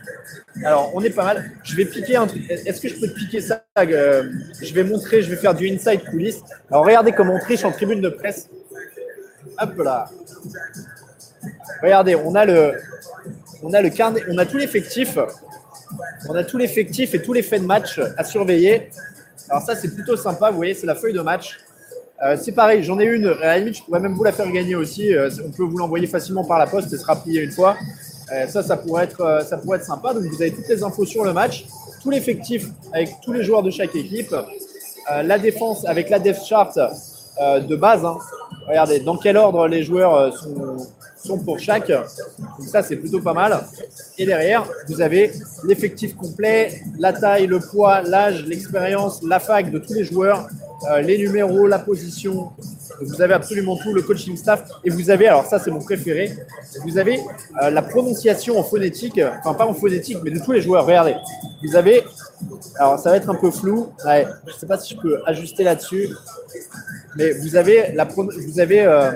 Alors, 0.63 0.91
on 0.95 1.01
est 1.01 1.11
pas 1.11 1.25
mal. 1.25 1.51
Je 1.63 1.75
vais 1.75 1.85
piquer 1.85 2.15
un 2.15 2.25
truc. 2.25 2.49
Est-ce 2.49 2.81
que 2.81 2.87
je 2.87 2.99
peux 2.99 3.07
te 3.07 3.13
piquer 3.13 3.41
ça 3.41 3.63
euh, 3.77 4.23
Je 4.59 4.73
vais 4.73 4.83
montrer, 4.83 5.21
je 5.21 5.29
vais 5.29 5.35
faire 5.35 5.53
du 5.53 5.69
inside 5.69 6.03
coulisses. 6.09 6.41
Alors, 6.71 6.85
regardez 6.85 7.11
comment 7.11 7.35
on 7.35 7.39
triche 7.39 7.63
en 7.63 7.71
tribune 7.71 8.01
de 8.01 8.09
presse. 8.09 8.49
Hop 9.59 9.77
là. 9.77 10.09
Regardez, 11.83 12.15
on 12.15 12.33
a 12.33 12.45
le, 12.45 12.73
on 13.61 13.73
a 13.73 13.81
le 13.81 13.89
carnet, 13.89 14.23
on 14.29 14.37
a 14.39 14.45
tout 14.45 14.57
l'effectif. 14.57 15.17
On 16.27 16.33
a 16.33 16.43
tout 16.43 16.57
l'effectif 16.57 17.13
et 17.13 17.21
tous 17.21 17.33
les 17.33 17.43
faits 17.43 17.61
de 17.61 17.67
match 17.67 17.99
à 18.17 18.23
surveiller. 18.23 18.89
Alors 19.49 19.61
ça, 19.61 19.75
c'est 19.75 19.93
plutôt 19.93 20.17
sympa. 20.17 20.49
Vous 20.49 20.57
voyez, 20.57 20.73
c'est 20.73 20.87
la 20.87 20.95
feuille 20.95 21.13
de 21.13 21.21
match. 21.21 21.59
Euh, 22.23 22.37
c'est 22.41 22.53
pareil, 22.53 22.81
j'en 22.83 22.99
ai 22.99 23.05
une. 23.05 23.27
À 23.41 23.59
je 23.59 23.81
pourrais 23.83 23.99
même 23.99 24.13
vous 24.13 24.23
la 24.23 24.31
faire 24.31 24.49
gagner 24.51 24.75
aussi. 24.75 25.13
Euh, 25.13 25.29
on 25.45 25.51
peut 25.51 25.63
vous 25.63 25.77
l'envoyer 25.77 26.07
facilement 26.07 26.45
par 26.45 26.57
la 26.59 26.67
poste 26.67 26.91
et 26.93 26.97
sera 26.97 27.15
plié 27.15 27.41
une 27.41 27.51
fois. 27.51 27.75
Euh, 28.31 28.47
ça, 28.47 28.63
ça 28.63 28.77
pourrait, 28.77 29.03
être, 29.03 29.43
ça 29.45 29.57
pourrait 29.57 29.79
être 29.79 29.85
sympa. 29.85 30.13
Donc, 30.13 30.23
vous 30.23 30.41
avez 30.41 30.51
toutes 30.51 30.67
les 30.67 30.81
infos 30.81 31.05
sur 31.05 31.25
le 31.25 31.33
match, 31.33 31.65
tout 32.01 32.09
l'effectif 32.09 32.67
avec 32.93 33.09
tous 33.23 33.33
les 33.33 33.43
joueurs 33.43 33.63
de 33.63 33.69
chaque 33.69 33.95
équipe, 33.95 34.33
la 35.09 35.37
défense 35.37 35.85
avec 35.85 36.09
la 36.09 36.17
depth 36.17 36.43
chart 36.43 36.75
de 37.39 37.75
base. 37.75 38.03
Hein. 38.03 38.17
Regardez, 38.67 38.99
dans 39.01 39.17
quel 39.17 39.37
ordre 39.37 39.67
les 39.67 39.83
joueurs 39.83 40.35
sont, 40.35 40.77
sont 41.15 41.37
pour 41.37 41.59
chaque. 41.59 41.89
Donc 41.89 42.67
ça, 42.67 42.81
c'est 42.81 42.95
plutôt 42.95 43.21
pas 43.21 43.33
mal. 43.33 43.59
Et 44.17 44.25
derrière, 44.25 44.65
vous 44.87 45.01
avez 45.01 45.31
l'effectif 45.63 46.15
complet, 46.15 46.81
la 46.97 47.13
taille, 47.13 47.45
le 47.45 47.59
poids, 47.59 48.01
l'âge, 48.01 48.43
l'expérience, 48.45 49.21
la 49.21 49.39
fac 49.39 49.69
de 49.69 49.77
tous 49.77 49.93
les 49.93 50.03
joueurs, 50.03 50.47
euh, 50.89 51.01
les 51.01 51.17
numéros, 51.17 51.67
la 51.67 51.79
position. 51.79 52.51
Vous 53.01 53.21
avez 53.21 53.33
absolument 53.33 53.77
tout, 53.77 53.93
le 53.93 54.01
coaching 54.01 54.37
staff. 54.37 54.63
Et 54.83 54.89
vous 54.89 55.09
avez, 55.09 55.27
alors 55.27 55.45
ça, 55.45 55.59
c'est 55.59 55.71
mon 55.71 55.81
préféré, 55.81 56.31
vous 56.83 56.97
avez 56.97 57.19
euh, 57.61 57.69
la 57.69 57.81
prononciation 57.81 58.57
en 58.57 58.63
phonétique, 58.63 59.19
enfin 59.39 59.53
pas 59.53 59.65
en 59.65 59.73
phonétique, 59.73 60.17
mais 60.23 60.31
de 60.31 60.39
tous 60.39 60.51
les 60.51 60.61
joueurs. 60.61 60.85
Regardez, 60.85 61.15
vous 61.63 61.75
avez, 61.75 62.03
alors 62.77 62.99
ça 62.99 63.09
va 63.09 63.17
être 63.17 63.29
un 63.29 63.35
peu 63.35 63.51
flou. 63.51 63.91
Je 64.03 64.51
ne 64.51 64.57
sais 64.57 64.65
pas 64.65 64.77
si 64.77 64.95
je 64.95 64.99
peux 64.99 65.21
ajuster 65.25 65.63
là-dessus. 65.63 66.09
Mais 67.17 67.31
vous 67.31 67.55
avez 67.55 67.93
la 67.93 68.05
vous 68.05 68.59
avez 68.59 68.81
euh, 68.81 69.11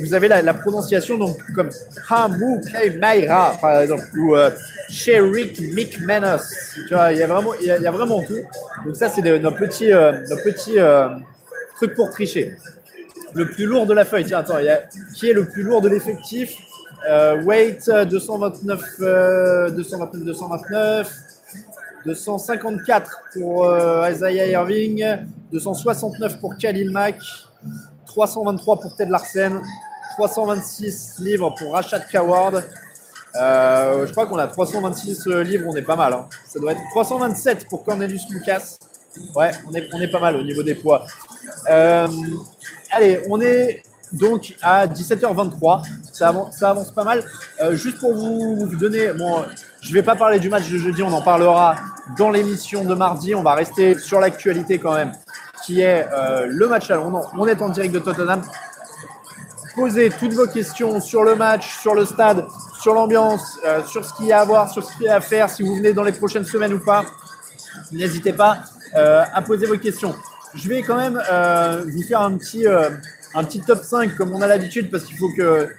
vous 0.00 0.14
avez 0.14 0.28
la, 0.28 0.54
prononciation 0.54 1.18
donc 1.18 1.36
comme 1.54 1.68
Hamu 2.08 2.60
Maira 2.98 3.56
par 3.60 3.80
exemple 3.80 4.04
ou 4.18 4.34
euh, 4.34 4.50
Sherik 4.88 5.60
McManus 5.74 6.40
tu 6.88 6.94
vois 6.94 7.12
il 7.12 7.18
y 7.18 7.22
a 7.22 7.26
vraiment 7.26 7.54
il 7.54 7.66
y 7.66 7.70
a, 7.70 7.90
vraiment 7.90 8.22
tout. 8.22 8.40
Donc 8.86 8.96
ça 8.96 9.08
c'est 9.10 9.22
nos 9.22 9.52
petits 9.52 9.92
euh, 9.92 10.12
nos 10.28 10.36
petits 10.36 10.78
euh, 10.78 11.08
trucs 11.76 11.94
pour 11.94 12.10
tricher. 12.10 12.56
Le 13.34 13.46
plus 13.46 13.66
lourd 13.66 13.86
de 13.86 13.94
la 13.94 14.04
feuille. 14.04 14.24
Tiens 14.24 14.38
attends 14.38 14.58
qui 15.14 15.28
est 15.28 15.32
le 15.32 15.44
plus 15.46 15.62
lourd 15.62 15.80
de 15.80 15.88
l'effectif? 15.88 16.56
Euh, 17.08 17.42
weight 17.42 17.90
229 17.90 19.00
229 19.74 20.24
229 20.24 21.31
254 22.04 23.20
pour 23.34 23.64
euh, 23.64 24.10
Isaiah 24.10 24.46
Irving, 24.50 25.04
269 25.52 26.40
pour 26.40 26.56
Khalil 26.56 26.90
Mack, 26.90 27.18
323 28.06 28.80
pour 28.80 28.96
Ted 28.96 29.10
Larsen, 29.10 29.60
326 30.16 31.18
livres 31.20 31.54
pour 31.58 31.72
Rashad 31.72 32.06
Coward. 32.10 32.64
Euh, 33.34 34.06
je 34.06 34.12
crois 34.12 34.26
qu'on 34.26 34.38
a 34.38 34.46
326 34.46 35.26
livres, 35.26 35.66
on 35.68 35.76
est 35.76 35.82
pas 35.82 35.96
mal. 35.96 36.12
Hein. 36.12 36.28
Ça 36.46 36.58
doit 36.58 36.72
être 36.72 36.82
327 36.90 37.68
pour 37.68 37.84
Cornelius 37.84 38.28
Lucas. 38.30 38.76
Ouais, 39.34 39.50
on 39.68 39.74
est, 39.74 39.88
on 39.92 40.00
est 40.00 40.10
pas 40.10 40.20
mal 40.20 40.36
au 40.36 40.42
niveau 40.42 40.62
des 40.62 40.74
poids. 40.74 41.06
Euh, 41.70 42.08
allez, 42.90 43.22
on 43.28 43.40
est 43.40 43.82
donc 44.12 44.54
à 44.62 44.86
17h23. 44.86 45.86
Ça 46.12 46.28
avance, 46.28 46.56
ça 46.56 46.70
avance 46.70 46.90
pas 46.90 47.04
mal. 47.04 47.24
Euh, 47.60 47.74
juste 47.74 47.98
pour 47.98 48.14
vous, 48.14 48.66
vous 48.66 48.76
donner, 48.76 49.12
bon, 49.12 49.44
je 49.82 49.88
ne 49.88 49.94
vais 49.94 50.02
pas 50.02 50.14
parler 50.14 50.38
du 50.38 50.48
match 50.48 50.70
de 50.70 50.78
jeudi, 50.78 51.02
on 51.02 51.12
en 51.12 51.22
parlera 51.22 51.74
dans 52.16 52.30
l'émission 52.30 52.84
de 52.84 52.94
mardi. 52.94 53.34
On 53.34 53.42
va 53.42 53.54
rester 53.54 53.98
sur 53.98 54.20
l'actualité 54.20 54.78
quand 54.78 54.94
même, 54.94 55.12
qui 55.64 55.80
est 55.80 56.06
euh, 56.12 56.46
le 56.48 56.68
match 56.68 56.90
à. 56.90 57.00
On 57.00 57.46
est 57.48 57.60
en 57.60 57.68
direct 57.68 57.92
de 57.92 57.98
Tottenham. 57.98 58.42
Posez 59.74 60.10
toutes 60.10 60.34
vos 60.34 60.46
questions 60.46 61.00
sur 61.00 61.24
le 61.24 61.34
match, 61.34 61.80
sur 61.80 61.94
le 61.94 62.04
stade, 62.04 62.46
sur 62.80 62.94
l'ambiance, 62.94 63.58
sur 63.86 64.04
ce 64.04 64.12
qu'il 64.14 64.26
y 64.26 64.32
a 64.32 64.40
à 64.40 64.44
voir, 64.44 64.70
sur 64.70 64.84
ce 64.84 64.94
qu'il 64.96 65.06
y 65.06 65.08
a 65.08 65.16
à 65.16 65.20
faire, 65.20 65.48
si 65.48 65.62
vous 65.62 65.74
venez 65.74 65.94
dans 65.94 66.02
les 66.02 66.12
prochaines 66.12 66.44
semaines 66.44 66.74
ou 66.74 66.78
pas. 66.78 67.04
N'hésitez 67.90 68.34
pas 68.34 68.58
à 68.94 69.40
poser 69.40 69.64
vos 69.64 69.78
questions. 69.78 70.14
Je 70.54 70.68
vais 70.68 70.82
quand 70.82 70.96
même 70.96 71.18
vous 71.90 72.02
faire 72.02 72.20
un 72.20 72.36
petit, 72.36 72.66
un 72.66 73.44
petit 73.44 73.62
top 73.62 73.82
5 73.82 74.14
comme 74.14 74.34
on 74.34 74.42
a 74.42 74.46
l'habitude 74.46 74.90
parce 74.90 75.04
qu'il 75.04 75.16
faut 75.16 75.30
que 75.34 75.70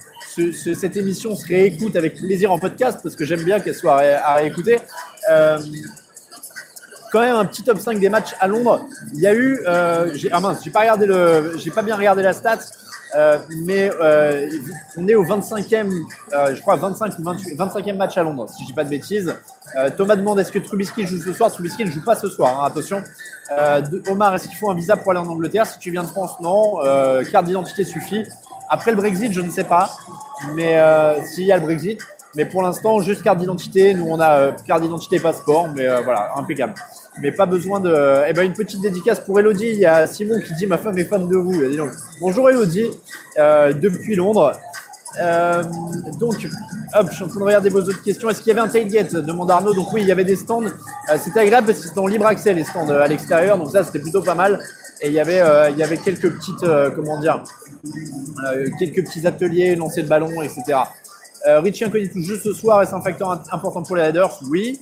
cette 0.53 0.97
émission 0.97 1.35
se 1.35 1.47
réécoute 1.47 1.95
avec 1.95 2.15
plaisir 2.15 2.51
en 2.51 2.59
podcast 2.59 2.99
parce 3.03 3.15
que 3.15 3.25
j'aime 3.25 3.43
bien 3.43 3.59
qu'elle 3.59 3.75
soit 3.75 4.01
à 4.01 4.35
réécouter. 4.35 4.79
Euh, 5.29 5.59
quand 7.11 7.21
même 7.21 7.35
un 7.35 7.45
petit 7.45 7.63
top 7.63 7.77
5 7.77 7.99
des 7.99 8.09
matchs 8.09 8.33
à 8.39 8.47
Londres. 8.47 8.87
Il 9.13 9.19
y 9.19 9.27
a 9.27 9.33
eu, 9.35 9.59
euh, 9.67 10.11
ah 10.31 10.39
mince, 10.39 10.63
j'ai 10.63 10.71
pas 10.71 10.79
regardé 10.79 11.05
le, 11.05 11.53
j'ai 11.57 11.69
pas 11.69 11.83
bien 11.83 11.95
regardé 11.95 12.23
la 12.23 12.33
stat, 12.33 12.57
euh, 13.15 13.37
mais 13.63 13.91
on 14.97 15.07
est 15.07 15.13
au 15.13 15.23
25e, 15.23 15.91
je 16.31 16.61
crois 16.61 16.75
25 16.77 17.19
ou 17.19 17.21
25e 17.21 17.97
match 17.97 18.17
à 18.17 18.23
Londres, 18.23 18.49
si 18.49 18.63
je 18.63 18.67
dis 18.67 18.73
pas 18.73 18.83
de 18.83 18.89
bêtises. 18.89 19.35
Thomas 19.95 20.15
demande 20.15 20.39
est-ce 20.39 20.51
que 20.51 20.57
Trubisky 20.57 21.05
joue 21.05 21.21
ce 21.21 21.33
soir? 21.33 21.51
Trubisky 21.51 21.85
ne 21.85 21.91
joue 21.91 22.03
pas 22.03 22.15
ce 22.15 22.29
soir, 22.29 22.63
hein, 22.63 22.65
attention. 22.65 23.03
Omar, 24.07 24.33
est-ce 24.33 24.47
qu'il 24.47 24.57
faut 24.57 24.71
un 24.71 24.75
visa 24.75 24.97
pour 24.97 25.11
aller 25.11 25.19
en 25.19 25.27
Angleterre? 25.27 25.67
Si 25.67 25.77
tu 25.77 25.91
viens 25.91 26.03
de 26.03 26.07
France, 26.07 26.39
non. 26.41 26.79
carte 27.31 27.45
d'identité 27.45 27.83
suffit. 27.83 28.25
Après 28.73 28.91
le 28.91 28.97
Brexit, 28.97 29.31
je 29.31 29.41
ne 29.41 29.51
sais 29.51 29.63
pas, 29.63 29.91
mais 30.55 30.75
s'il 31.25 31.45
y 31.45 31.51
a 31.51 31.57
le 31.57 31.63
Brexit, 31.63 32.01
mais 32.35 32.45
pour 32.45 32.63
l'instant, 32.63 32.99
juste 33.01 33.21
carte 33.21 33.37
d'identité. 33.37 33.93
Nous, 33.93 34.05
on 34.07 34.19
a 34.19 34.51
carte 34.65 34.81
d'identité 34.81 35.19
passeport, 35.19 35.67
mais 35.75 35.85
voilà, 36.01 36.31
impeccable 36.35 36.73
mais 37.19 37.31
pas 37.31 37.45
besoin 37.45 37.79
de. 37.79 38.23
Eh 38.27 38.33
ben, 38.33 38.43
une 38.43 38.53
petite 38.53 38.81
dédicace 38.81 39.19
pour 39.19 39.39
Elodie. 39.39 39.69
Il 39.69 39.79
y 39.79 39.85
a 39.85 40.07
Simon 40.07 40.39
qui 40.39 40.53
dit 40.55 40.67
Ma 40.67 40.77
femme 40.77 40.97
est 40.97 41.05
fan 41.05 41.27
de 41.27 41.35
vous. 41.35 41.61
bonjour 42.19 42.49
Elodie, 42.49 42.89
euh, 43.37 43.73
depuis 43.73 44.15
Londres. 44.15 44.53
Euh, 45.21 45.63
donc, 46.19 46.47
hop, 46.95 47.07
je 47.11 47.15
suis 47.15 47.23
en 47.23 47.27
train 47.27 47.39
de 47.39 47.45
regarder 47.45 47.69
vos 47.69 47.81
autres 47.81 48.01
questions. 48.01 48.29
Est-ce 48.29 48.39
qu'il 48.39 48.47
y 48.47 48.57
avait 48.57 48.67
un 48.67 48.71
tailgate? 48.71 49.13
Demande 49.13 49.51
Arnaud. 49.51 49.73
Donc, 49.73 49.93
oui, 49.93 50.01
il 50.01 50.07
y 50.07 50.11
avait 50.11 50.23
des 50.23 50.35
stands. 50.35 50.63
Euh, 50.63 51.17
c'était 51.19 51.41
agréable 51.41 51.67
parce 51.67 51.79
qu'ils 51.79 51.91
étaient 51.91 51.99
en 51.99 52.07
libre 52.07 52.25
accès, 52.25 52.53
les 52.53 52.63
stands 52.63 52.89
à 52.89 53.07
l'extérieur. 53.07 53.57
Donc, 53.59 53.69
ça, 53.69 53.83
c'était 53.83 53.99
plutôt 53.99 54.23
pas 54.23 54.33
mal. 54.33 54.59
Et 55.03 55.07
il 55.07 55.13
y 55.13 55.19
avait, 55.19 55.41
il 55.71 55.77
y 55.77 55.83
avait 55.83 55.97
quelques 55.97 56.33
petites, 56.33 56.65
comment 56.95 57.19
dire, 57.19 57.43
quelques 58.79 59.05
petits 59.05 59.27
ateliers, 59.27 59.75
lancer 59.75 60.01
de 60.01 60.07
ballon, 60.07 60.41
etc. 60.41 60.79
Richie 61.45 61.83
Incognito, 61.83 62.19
juste 62.21 62.43
ce 62.43 62.53
soir, 62.53 62.81
est-ce 62.81 62.95
un 62.95 63.01
facteur 63.01 63.29
important 63.51 63.83
pour 63.83 63.97
les 63.97 64.03
Raiders? 64.03 64.39
Oui. 64.49 64.79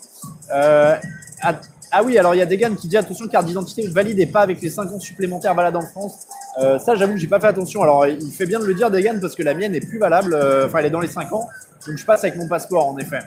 Ah 1.94 2.04
oui, 2.04 2.18
alors 2.18 2.34
il 2.34 2.38
y 2.38 2.42
a 2.42 2.46
Degan 2.46 2.74
qui 2.76 2.88
dit 2.88 2.96
attention, 2.96 3.28
carte 3.28 3.46
d'identité 3.46 3.86
valide 3.88 4.18
et 4.18 4.26
pas 4.26 4.42
avec 4.42 4.62
les 4.62 4.70
5 4.70 4.94
ans 4.94 5.00
supplémentaires 5.00 5.54
valables 5.54 5.76
en 5.76 5.82
France. 5.82 6.26
Euh, 6.62 6.80
ça, 6.80 6.96
j'avoue 6.96 7.14
que 7.14 7.20
j'ai 7.20 7.28
pas 7.28 7.42
fait 7.42 7.48
attention. 7.48 7.84
Alors 7.84 8.08
il 8.08 8.32
fait 8.32 8.46
bien 8.46 8.60
de 8.62 8.66
le 8.66 8.74
dire, 8.74 8.90
Degan, 8.90 9.20
parce 9.20 9.36
que 9.36 9.44
la 9.44 9.54
mienne 9.54 9.76
est 9.76 9.86
plus 9.86 10.00
valable. 10.00 10.34
Euh, 10.34 10.68
enfin, 10.68 10.80
elle 10.80 10.86
est 10.86 10.92
dans 10.92 11.02
les 11.02 11.10
5 11.10 11.34
ans. 11.34 11.50
Donc 11.86 11.98
je 11.98 12.06
passe 12.06 12.24
avec 12.24 12.38
mon 12.38 12.48
passeport, 12.48 12.88
en 12.88 12.98
effet. 12.98 13.20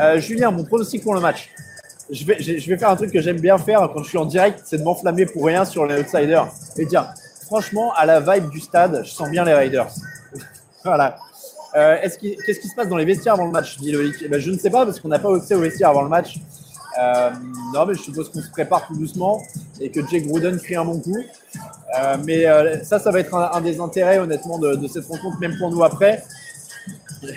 Euh, 0.00 0.18
Julien, 0.20 0.50
mon 0.50 0.64
pronostic 0.64 1.02
pour 1.02 1.14
le 1.14 1.20
match. 1.20 1.50
Je 2.10 2.24
vais, 2.24 2.78
faire 2.78 2.90
un 2.90 2.96
truc 2.96 3.12
que 3.12 3.20
j'aime 3.20 3.40
bien 3.40 3.58
faire 3.58 3.90
quand 3.92 4.02
je 4.02 4.08
suis 4.08 4.18
en 4.18 4.24
direct, 4.24 4.62
c'est 4.64 4.78
de 4.78 4.82
m'enflammer 4.82 5.26
pour 5.26 5.44
rien 5.44 5.64
sur 5.64 5.84
les 5.84 6.00
outsiders. 6.00 6.48
Et 6.76 6.86
dire, 6.86 7.12
franchement, 7.46 7.92
à 7.94 8.06
la 8.06 8.20
vibe 8.20 8.48
du 8.50 8.60
stade, 8.60 9.02
je 9.04 9.10
sens 9.10 9.28
bien 9.30 9.44
les 9.44 9.52
Raiders. 9.54 9.90
voilà. 10.84 11.18
Qu'est-ce 11.74 12.18
qui 12.18 12.68
se 12.68 12.74
passe 12.74 12.88
dans 12.88 12.96
les 12.96 13.04
vestiaires 13.04 13.34
avant 13.34 13.46
le 13.46 13.52
match 13.52 13.78
dit 13.78 13.92
Loïc? 13.92 14.16
Eh 14.22 14.28
ben, 14.28 14.40
Je 14.40 14.50
ne 14.50 14.58
sais 14.58 14.70
pas 14.70 14.86
parce 14.86 15.00
qu'on 15.00 15.08
n'a 15.08 15.18
pas 15.18 15.34
accès 15.36 15.54
aux 15.54 15.60
vestiaires 15.60 15.90
avant 15.90 16.02
le 16.02 16.08
match. 16.08 16.40
Euh, 16.98 17.30
non, 17.72 17.86
mais 17.86 17.94
je 17.94 18.02
suppose 18.02 18.30
qu'on 18.30 18.40
se 18.40 18.50
prépare 18.50 18.86
tout 18.86 18.96
doucement 18.96 19.40
et 19.80 19.90
que 19.90 20.00
Jake 20.08 20.26
Gruden 20.26 20.58
crie 20.58 20.76
un 20.76 20.84
bon 20.84 20.98
coup. 21.00 21.16
Euh, 21.16 22.16
mais 22.24 22.46
euh, 22.46 22.82
ça, 22.82 22.98
ça 22.98 23.10
va 23.10 23.20
être 23.20 23.34
un, 23.34 23.60
des 23.60 23.80
intérêts, 23.80 24.18
honnêtement, 24.18 24.58
de, 24.58 24.86
cette 24.88 25.06
rencontre, 25.06 25.38
même 25.38 25.56
pour 25.58 25.70
nous 25.70 25.84
après. 25.84 26.24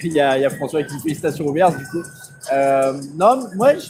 Il 0.03 0.13
y 0.13 0.21
a, 0.21 0.37
il 0.37 0.41
y 0.41 0.45
a 0.45 0.51
François 0.51 0.83
qui 0.83 0.93
me 0.93 0.99
félicitations 0.99 1.43
au 1.43 1.53
du 1.53 1.59
coup. 1.61 2.03
non, 3.15 3.47
moi, 3.55 3.73
je, 3.73 3.89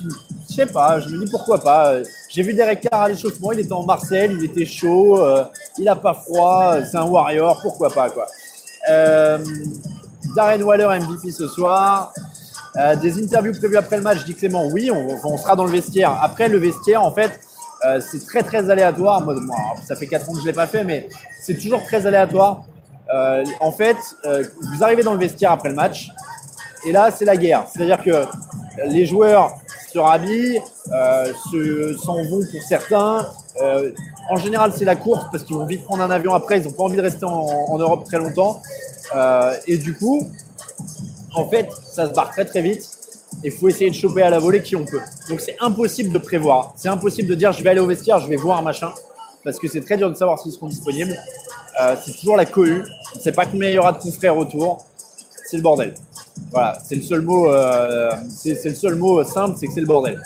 je, 0.52 0.56
sais 0.56 0.66
pas, 0.66 1.00
je 1.00 1.10
me 1.10 1.26
dis 1.26 1.32
pourquoi 1.32 1.60
pas. 1.60 1.96
J'ai 2.30 2.44
vu 2.44 2.54
Derek 2.54 2.82
Carr 2.82 3.04
à 3.04 3.10
l'échauffement, 3.10 3.52
il 3.52 3.62
était 3.62 3.74
en 3.74 3.84
Marseille, 3.84 4.32
il 4.38 4.46
était 4.46 4.66
chaud, 4.66 5.20
il 5.78 5.88
a 5.88 5.96
pas 5.96 6.14
froid, 6.14 6.76
c'est 6.84 6.98
un 6.98 7.06
warrior, 7.06 7.60
pourquoi 7.62 7.90
pas, 7.90 8.10
quoi. 8.10 8.28
Darren 10.36 10.62
Waller 10.62 11.00
MVP 11.00 11.32
ce 11.32 11.48
soir. 11.48 12.14
Euh, 12.78 12.96
des 12.96 13.22
interviews 13.22 13.54
prévues 13.54 13.78
après 13.78 13.98
le 13.98 14.04
match, 14.04 14.24
dit 14.24 14.34
Clément, 14.34 14.68
oui, 14.68 14.90
on, 14.92 15.38
sera 15.38 15.56
dans 15.56 15.66
le 15.66 15.72
vestiaire. 15.72 16.18
Après, 16.22 16.48
le 16.48 16.58
vestiaire, 16.58 17.04
en 17.04 17.12
fait, 17.12 17.40
euh, 17.86 18.00
c'est 18.00 18.26
très, 18.26 18.44
très 18.44 18.70
aléatoire. 18.70 19.22
Moi, 19.22 19.36
ça 19.86 19.96
fait 19.96 20.08
4 20.08 20.30
ans 20.30 20.34
que 20.34 20.40
je 20.40 20.44
ne 20.44 20.48
l'ai 20.48 20.54
pas 20.54 20.68
fait, 20.68 20.84
mais 20.84 21.10
c'est 21.42 21.56
toujours 21.56 21.84
très 21.84 22.06
aléatoire. 22.06 22.64
Euh, 23.14 23.44
en 23.60 23.74
fait, 23.74 23.98
vous 24.24 24.84
arrivez 24.84 25.04
dans 25.04 25.14
le 25.14 25.20
vestiaire 25.20 25.52
après 25.52 25.70
le 25.70 25.76
match, 25.76 26.10
et 26.86 26.94
là, 26.94 27.12
c'est 27.12 27.26
la 27.26 27.36
guerre. 27.36 27.66
C'est-à-dire 27.72 28.02
que 28.02 28.26
les 28.88 29.06
joueurs 29.06 29.58
se 29.94 30.00
rhabillent, 30.00 30.62
s'en 32.04 32.24
vont 32.24 32.42
pour 32.52 32.62
certains. 32.68 33.28
en 34.30 34.36
général, 34.38 34.72
c'est 34.76 34.86
la 34.86 34.96
course 34.96 35.26
parce 35.32 35.44
qu'ils 35.44 35.56
vont 35.56 35.66
vite 35.66 35.84
prendre 35.84 36.04
un 36.04 36.12
avion 36.12 36.34
après. 36.34 36.60
Ils 36.60 36.66
n'ont 36.66 36.72
pas 36.72 36.84
envie 36.84 36.98
de 36.98 37.02
rester 37.02 37.26
en, 37.26 37.78
Europe 37.78 38.06
très 38.06 38.18
longtemps. 38.18 38.62
et 39.68 39.78
du 39.78 39.96
coup, 39.96 40.30
en 41.34 41.48
fait, 41.48 41.70
ça 41.92 42.08
se 42.08 42.14
barre 42.14 42.32
très 42.32 42.46
très 42.46 42.62
vite. 42.62 42.90
Il 43.44 43.52
faut 43.52 43.70
essayer 43.70 43.90
de 43.90 43.96
choper 43.96 44.22
à 44.22 44.30
la 44.30 44.40
volée 44.40 44.62
qui 44.62 44.76
on 44.76 44.86
peut. 44.86 45.00
Donc 45.30 45.40
c'est 45.40 45.56
impossible 45.60 46.12
de 46.12 46.18
prévoir. 46.18 46.74
C'est 46.76 46.90
impossible 46.90 47.30
de 47.30 47.36
dire 47.36 47.52
je 47.52 47.64
vais 47.64 47.70
aller 47.70 47.80
au 47.80 47.88
vestiaire, 47.88 48.20
je 48.20 48.28
vais 48.28 48.36
voir 48.36 48.58
un 48.58 48.62
machin. 48.62 48.92
Parce 49.44 49.58
que 49.58 49.68
c'est 49.68 49.82
très 49.82 49.98
dur 49.98 50.10
de 50.10 50.16
savoir 50.16 50.40
s'ils 50.40 50.52
seront 50.52 50.68
disponibles. 50.68 51.18
Euh, 51.82 51.96
c'est 52.04 52.14
toujours 52.14 52.36
la 52.36 52.46
cohue. 52.46 52.84
On 53.16 53.18
ne 53.18 53.24
sait 53.24 53.32
pas 53.32 53.46
combien 53.46 53.70
il 53.70 53.76
y 53.76 53.80
aura 53.80 53.94
de 53.94 53.98
confrères 53.98 54.38
autour. 54.38 54.86
C'est 55.50 55.58
le 55.58 55.64
bordel. 55.64 55.94
Voilà, 56.50 56.78
c'est 56.84 56.96
le 56.96 57.02
seul 57.02 57.22
mot, 57.22 57.52
euh, 57.52 58.12
c'est 58.30 58.66
le 58.66 58.76
seul 58.76 58.96
mot 58.96 59.24
simple, 59.24 59.56
c'est 59.60 59.68
que 59.68 59.74
c'est 59.74 59.82
le 59.82 59.88
bordel. 59.88 60.22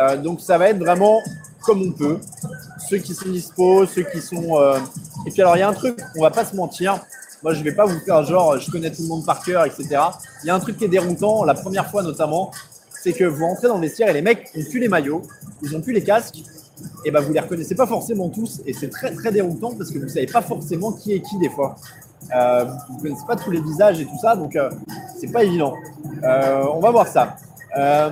Euh, 0.00 0.16
donc 0.16 0.40
ça 0.40 0.58
va 0.58 0.70
être 0.70 0.78
vraiment 0.78 1.18
comme 1.62 1.82
on 1.82 1.92
peut. 1.92 2.18
Ceux 2.88 2.98
qui 2.98 3.14
sont 3.14 3.28
dispo, 3.28 3.84
ceux 3.86 4.04
qui 4.04 4.20
sont. 4.20 4.58
Et 5.26 5.30
puis 5.30 5.42
alors 5.42 5.56
il 5.56 5.60
y 5.60 5.62
a 5.62 5.68
un 5.68 5.74
truc, 5.74 5.98
on 6.16 6.22
va 6.22 6.30
pas 6.30 6.44
se 6.44 6.54
mentir. 6.54 7.00
Moi, 7.42 7.52
je 7.52 7.62
vais 7.62 7.72
pas 7.72 7.84
vous 7.84 8.00
faire 8.00 8.24
genre, 8.24 8.58
je 8.58 8.70
connais 8.70 8.90
tout 8.90 9.02
le 9.02 9.08
monde 9.08 9.24
par 9.24 9.42
cœur, 9.42 9.64
etc. 9.66 9.86
Il 10.42 10.46
y 10.46 10.50
a 10.50 10.54
un 10.54 10.60
truc 10.60 10.78
qui 10.78 10.84
est 10.84 10.88
déroutant, 10.88 11.44
la 11.44 11.54
première 11.54 11.88
fois 11.90 12.02
notamment, 12.02 12.50
c'est 13.02 13.12
que 13.12 13.24
vous 13.24 13.44
rentrez 13.46 13.68
dans 13.68 13.76
le 13.76 13.82
vestiaire 13.82 14.08
et 14.08 14.12
les 14.12 14.22
mecs 14.22 14.50
ont 14.56 14.64
plus 14.64 14.80
les 14.80 14.88
maillots, 14.88 15.22
ils 15.62 15.76
ont 15.76 15.80
plus 15.80 15.92
les 15.92 16.02
casques, 16.02 16.42
et 17.04 17.10
ben 17.10 17.20
vous 17.20 17.32
les 17.32 17.40
reconnaissez 17.40 17.74
pas 17.74 17.86
forcément 17.86 18.28
tous, 18.30 18.60
et 18.66 18.72
c'est 18.72 18.88
très 18.88 19.14
très 19.14 19.30
déroutant 19.30 19.72
parce 19.74 19.90
que 19.90 19.98
vous 19.98 20.08
savez 20.08 20.26
pas 20.26 20.42
forcément 20.42 20.92
qui 20.92 21.12
est 21.12 21.20
qui 21.20 21.38
des 21.38 21.50
fois. 21.50 21.76
Euh, 22.34 22.64
vous 22.88 22.98
connaissez 22.98 23.26
pas 23.26 23.36
tous 23.36 23.50
les 23.50 23.60
visages 23.60 24.00
et 24.00 24.04
tout 24.04 24.18
ça, 24.20 24.34
donc 24.34 24.56
euh, 24.56 24.70
c'est 25.18 25.30
pas 25.30 25.44
évident. 25.44 25.74
Euh, 26.22 26.64
on 26.72 26.80
va 26.80 26.90
voir 26.90 27.06
ça. 27.06 27.36
Euh, 27.76 28.10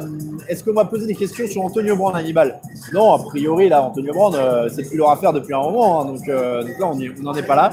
est-ce 0.48 0.62
qu'on 0.62 0.74
va 0.74 0.84
poser 0.84 1.06
des 1.06 1.14
questions 1.14 1.46
sur 1.46 1.62
Antonio 1.62 1.96
Brown, 1.96 2.14
Hannibal? 2.14 2.60
Non, 2.92 3.14
a 3.14 3.18
priori, 3.18 3.68
là, 3.68 3.82
Antonio 3.82 4.12
Brown, 4.12 4.34
c'est 4.70 4.84
plus 4.88 4.98
leur 4.98 5.10
affaire 5.10 5.32
depuis 5.32 5.54
un 5.54 5.62
moment, 5.62 6.02
hein, 6.02 6.04
donc, 6.06 6.26
là, 6.26 6.62
on 6.82 7.22
n'en 7.22 7.34
est 7.34 7.42
pas 7.42 7.72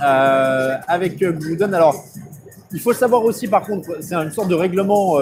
là. 0.00 0.80
Avec 0.86 1.18
Gruden. 1.18 1.74
Alors, 1.74 1.96
il 2.72 2.80
faut 2.80 2.92
savoir 2.92 3.24
aussi, 3.24 3.48
par 3.48 3.66
contre, 3.66 3.96
c'est 4.00 4.14
une 4.14 4.30
sorte 4.30 4.48
de 4.48 4.54
règlement 4.54 5.16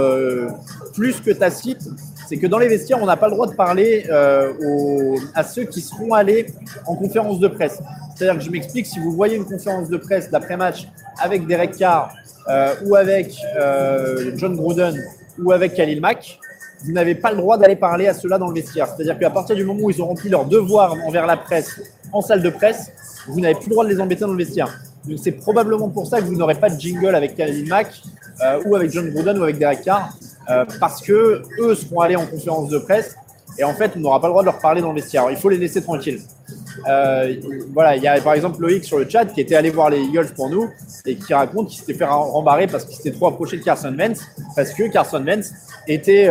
plus 0.95 1.21
que 1.21 1.31
tacite, 1.31 1.89
c'est 2.29 2.37
que 2.37 2.47
dans 2.47 2.59
les 2.59 2.69
vestiaires, 2.69 2.99
on 3.01 3.07
n'a 3.07 3.17
pas 3.17 3.29
le 3.29 3.35
droit 3.35 3.47
de 3.47 3.55
parler 3.55 4.05
euh, 4.11 5.17
à 5.35 5.45
ceux 5.45 5.65
qui 5.65 5.81
seront 5.81 6.13
allés 6.13 6.47
en 6.87 6.95
conférence 6.95 7.41
de 7.41 7.49
presse. 7.49 7.81
C'est-à-dire 8.19 8.39
que 8.39 8.45
je 8.45 8.51
m'explique, 8.51 8.87
si 8.87 8.99
vous 8.99 9.13
voyez 9.13 9.37
une 9.37 9.45
conférence 9.45 9.89
de 9.89 9.97
presse 9.97 10.29
d'après-match 10.29 10.89
avec 11.21 11.47
Derek 11.47 11.77
Carr 11.77 12.13
ou 12.85 12.97
avec 12.97 13.33
John 14.35 14.57
Gruden 14.57 15.01
ou 15.39 15.53
avec 15.53 15.75
Khalil 15.75 16.01
Mack, 16.01 16.41
vous 16.85 16.93
n'avez 16.93 17.15
pas 17.15 17.31
le 17.31 17.37
droit 17.37 17.57
d'aller 17.57 17.77
parler 17.77 18.07
à 18.09 18.15
ceux-là 18.15 18.39
dans 18.39 18.49
le 18.49 18.55
vestiaire. 18.55 18.89
C'est-à-dire 18.89 19.19
qu'à 19.19 19.31
partir 19.31 19.57
du 19.57 19.65
moment 19.65 19.81
où 19.83 19.91
ils 19.91 20.03
ont 20.03 20.07
rempli 20.07 20.29
leur 20.29 20.45
devoir 20.47 20.95
envers 21.07 21.27
la 21.27 21.37
presse 21.37 21.81
en 22.13 22.21
salle 22.21 22.43
de 22.43 22.51
presse, 22.51 22.91
vous 23.27 23.41
n'avez 23.41 23.55
plus 23.55 23.67
le 23.67 23.71
droit 23.71 23.85
de 23.85 23.91
les 23.91 24.01
embêter 24.01 24.23
dans 24.23 24.33
le 24.33 24.39
vestiaire. 24.39 24.81
Donc 25.05 25.19
c'est 25.23 25.33
probablement 25.33 25.89
pour 25.89 26.07
ça 26.07 26.21
que 26.21 26.27
vous 26.27 26.37
n'aurez 26.37 26.55
pas 26.55 26.71
de 26.71 26.81
jingle 26.81 27.15
avec 27.15 27.37
Khalil 27.37 27.67
Mack 27.69 28.03
euh, 28.43 28.63
ou 28.67 28.77
avec 28.77 28.93
John 28.93 29.11
Gruden 29.11 29.39
ou 29.39 29.43
avec 29.43 29.59
Derek 29.59 29.83
Carr, 29.83 30.11
euh, 30.51 30.65
parce 30.81 31.03
que 31.03 31.43
eux 31.61 31.75
seront 31.75 32.01
allés 32.01 32.17
en 32.17 32.27
conférence 32.27 32.69
de 32.69 32.79
presse 32.79 33.17
et 33.59 33.65
en 33.65 33.75
fait 33.75 33.93
on 33.97 34.01
n'aura 34.01 34.21
pas 34.21 34.29
le 34.29 34.33
droit 34.33 34.43
de 34.43 34.47
leur 34.47 34.59
parler 34.59 34.81
dans 34.81 34.91
le 34.91 35.01
vestiaire. 35.01 35.27
il 35.31 35.37
faut 35.37 35.49
les 35.49 35.59
laisser 35.59 35.83
tranquilles. 35.83 36.21
Euh, 36.89 37.35
voilà, 37.73 37.97
il 37.97 38.03
y 38.03 38.09
a 38.09 38.21
par 38.21 38.35
exemple 38.35 38.61
Loïc 38.61 38.85
sur 38.85 38.99
le 38.99 39.09
chat 39.09 39.27
qui 39.27 39.41
était 39.41 39.57
allé 39.57 39.71
voir 39.71 39.91
les 39.91 40.01
Eagles 40.01 40.33
pour 40.35 40.49
nous 40.49 40.69
et 41.05 41.17
qui 41.17 41.35
raconte 41.35 41.69
qu'il 41.69 41.81
s'était 41.81 41.95
fait 41.95 42.05
rembarrer 42.05 42.67
parce 42.67 42.85
qu'il 42.85 42.97
s'était 42.97 43.13
trop 43.13 43.27
approché 43.29 43.57
de 43.57 43.65
Carson 43.65 43.95
Wentz 43.99 44.21
parce 44.55 44.73
que 44.73 44.89
Carson 44.89 45.25
Wentz 45.25 45.53
était, 45.89 46.31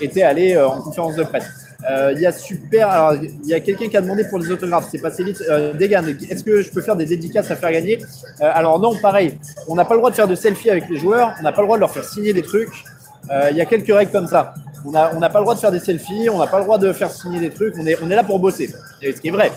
était 0.00 0.22
allé 0.22 0.56
en 0.56 0.80
conférence 0.80 1.16
de 1.16 1.24
presse. 1.24 1.44
Euh, 1.90 2.12
il 2.14 2.20
y 2.20 2.26
a 2.26 2.32
super. 2.32 2.88
Alors, 2.88 3.14
il 3.14 3.46
y 3.46 3.54
a 3.54 3.60
quelqu'un 3.60 3.88
qui 3.88 3.96
a 3.96 4.00
demandé 4.00 4.24
pour 4.24 4.38
les 4.38 4.50
autographes. 4.50 4.88
C'est 4.90 5.00
passé 5.00 5.24
vite. 5.24 5.42
Euh, 5.48 5.72
Degan, 5.72 6.06
est-ce 6.30 6.44
que 6.44 6.62
je 6.62 6.70
peux 6.70 6.80
faire 6.80 6.96
des 6.96 7.06
dédicaces 7.06 7.50
à 7.50 7.56
faire 7.56 7.72
gagner? 7.72 7.98
Euh, 8.40 8.50
Alors, 8.54 8.78
non, 8.78 8.94
pareil. 8.96 9.38
On 9.68 9.74
n'a 9.74 9.84
pas 9.84 9.94
le 9.94 10.00
droit 10.00 10.10
de 10.10 10.14
faire 10.14 10.28
de 10.28 10.34
selfie 10.34 10.70
avec 10.70 10.88
les 10.88 10.96
joueurs. 10.96 11.34
On 11.40 11.42
n'a 11.42 11.52
pas 11.52 11.62
le 11.62 11.66
droit 11.66 11.76
de 11.76 11.80
leur 11.80 11.90
faire 11.90 12.04
signer 12.04 12.32
des 12.32 12.42
trucs. 12.42 12.72
Euh, 13.30 13.48
il 13.50 13.56
y 13.56 13.60
a 13.60 13.64
quelques 13.64 13.92
règles 13.92 14.12
comme 14.12 14.26
ça. 14.26 14.54
On 14.84 14.90
n'a 14.90 15.12
on 15.14 15.20
pas 15.20 15.38
le 15.38 15.42
droit 15.42 15.54
de 15.54 15.60
faire 15.60 15.72
des 15.72 15.80
selfies. 15.80 16.28
On 16.30 16.38
n'a 16.38 16.46
pas 16.46 16.58
le 16.58 16.64
droit 16.64 16.78
de 16.78 16.92
faire 16.92 17.10
signer 17.10 17.40
des 17.40 17.50
trucs. 17.50 17.74
On 17.78 17.86
est, 17.86 17.96
on 18.02 18.10
est 18.10 18.16
là 18.16 18.24
pour 18.24 18.38
bosser. 18.38 18.70
Ce 19.00 19.20
qui 19.20 19.28
est 19.28 19.30
vrai. 19.30 19.52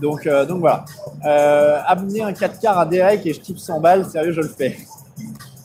Donc, 0.00 0.28
donc 0.28 0.60
voilà. 0.60 0.84
amener 1.86 2.22
un 2.22 2.32
4 2.32 2.60
quarts 2.60 2.78
à 2.78 2.86
Derek 2.86 3.26
et 3.26 3.32
je 3.32 3.40
type 3.40 3.58
100 3.58 3.80
balles. 3.80 4.04
Sérieux, 4.04 4.32
je 4.32 4.40
le 4.42 4.48
fais. 4.48 4.76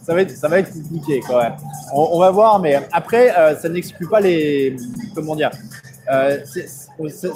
ça 0.04 0.14
va 0.14 0.22
être, 0.22 0.32
ça 0.32 0.48
va 0.48 0.60
être 0.60 0.74
compliqué 0.74 1.22
quand 1.28 1.42
même. 1.42 1.56
On, 1.94 2.20
va 2.20 2.32
voir, 2.32 2.60
mais 2.60 2.88
après, 2.92 3.38
euh, 3.38 3.56
ça 3.58 3.70
n'exclut 3.70 4.08
pas 4.08 4.20
les, 4.20 4.76
comment 5.14 5.36
dire, 5.36 5.52
euh, 6.12 6.40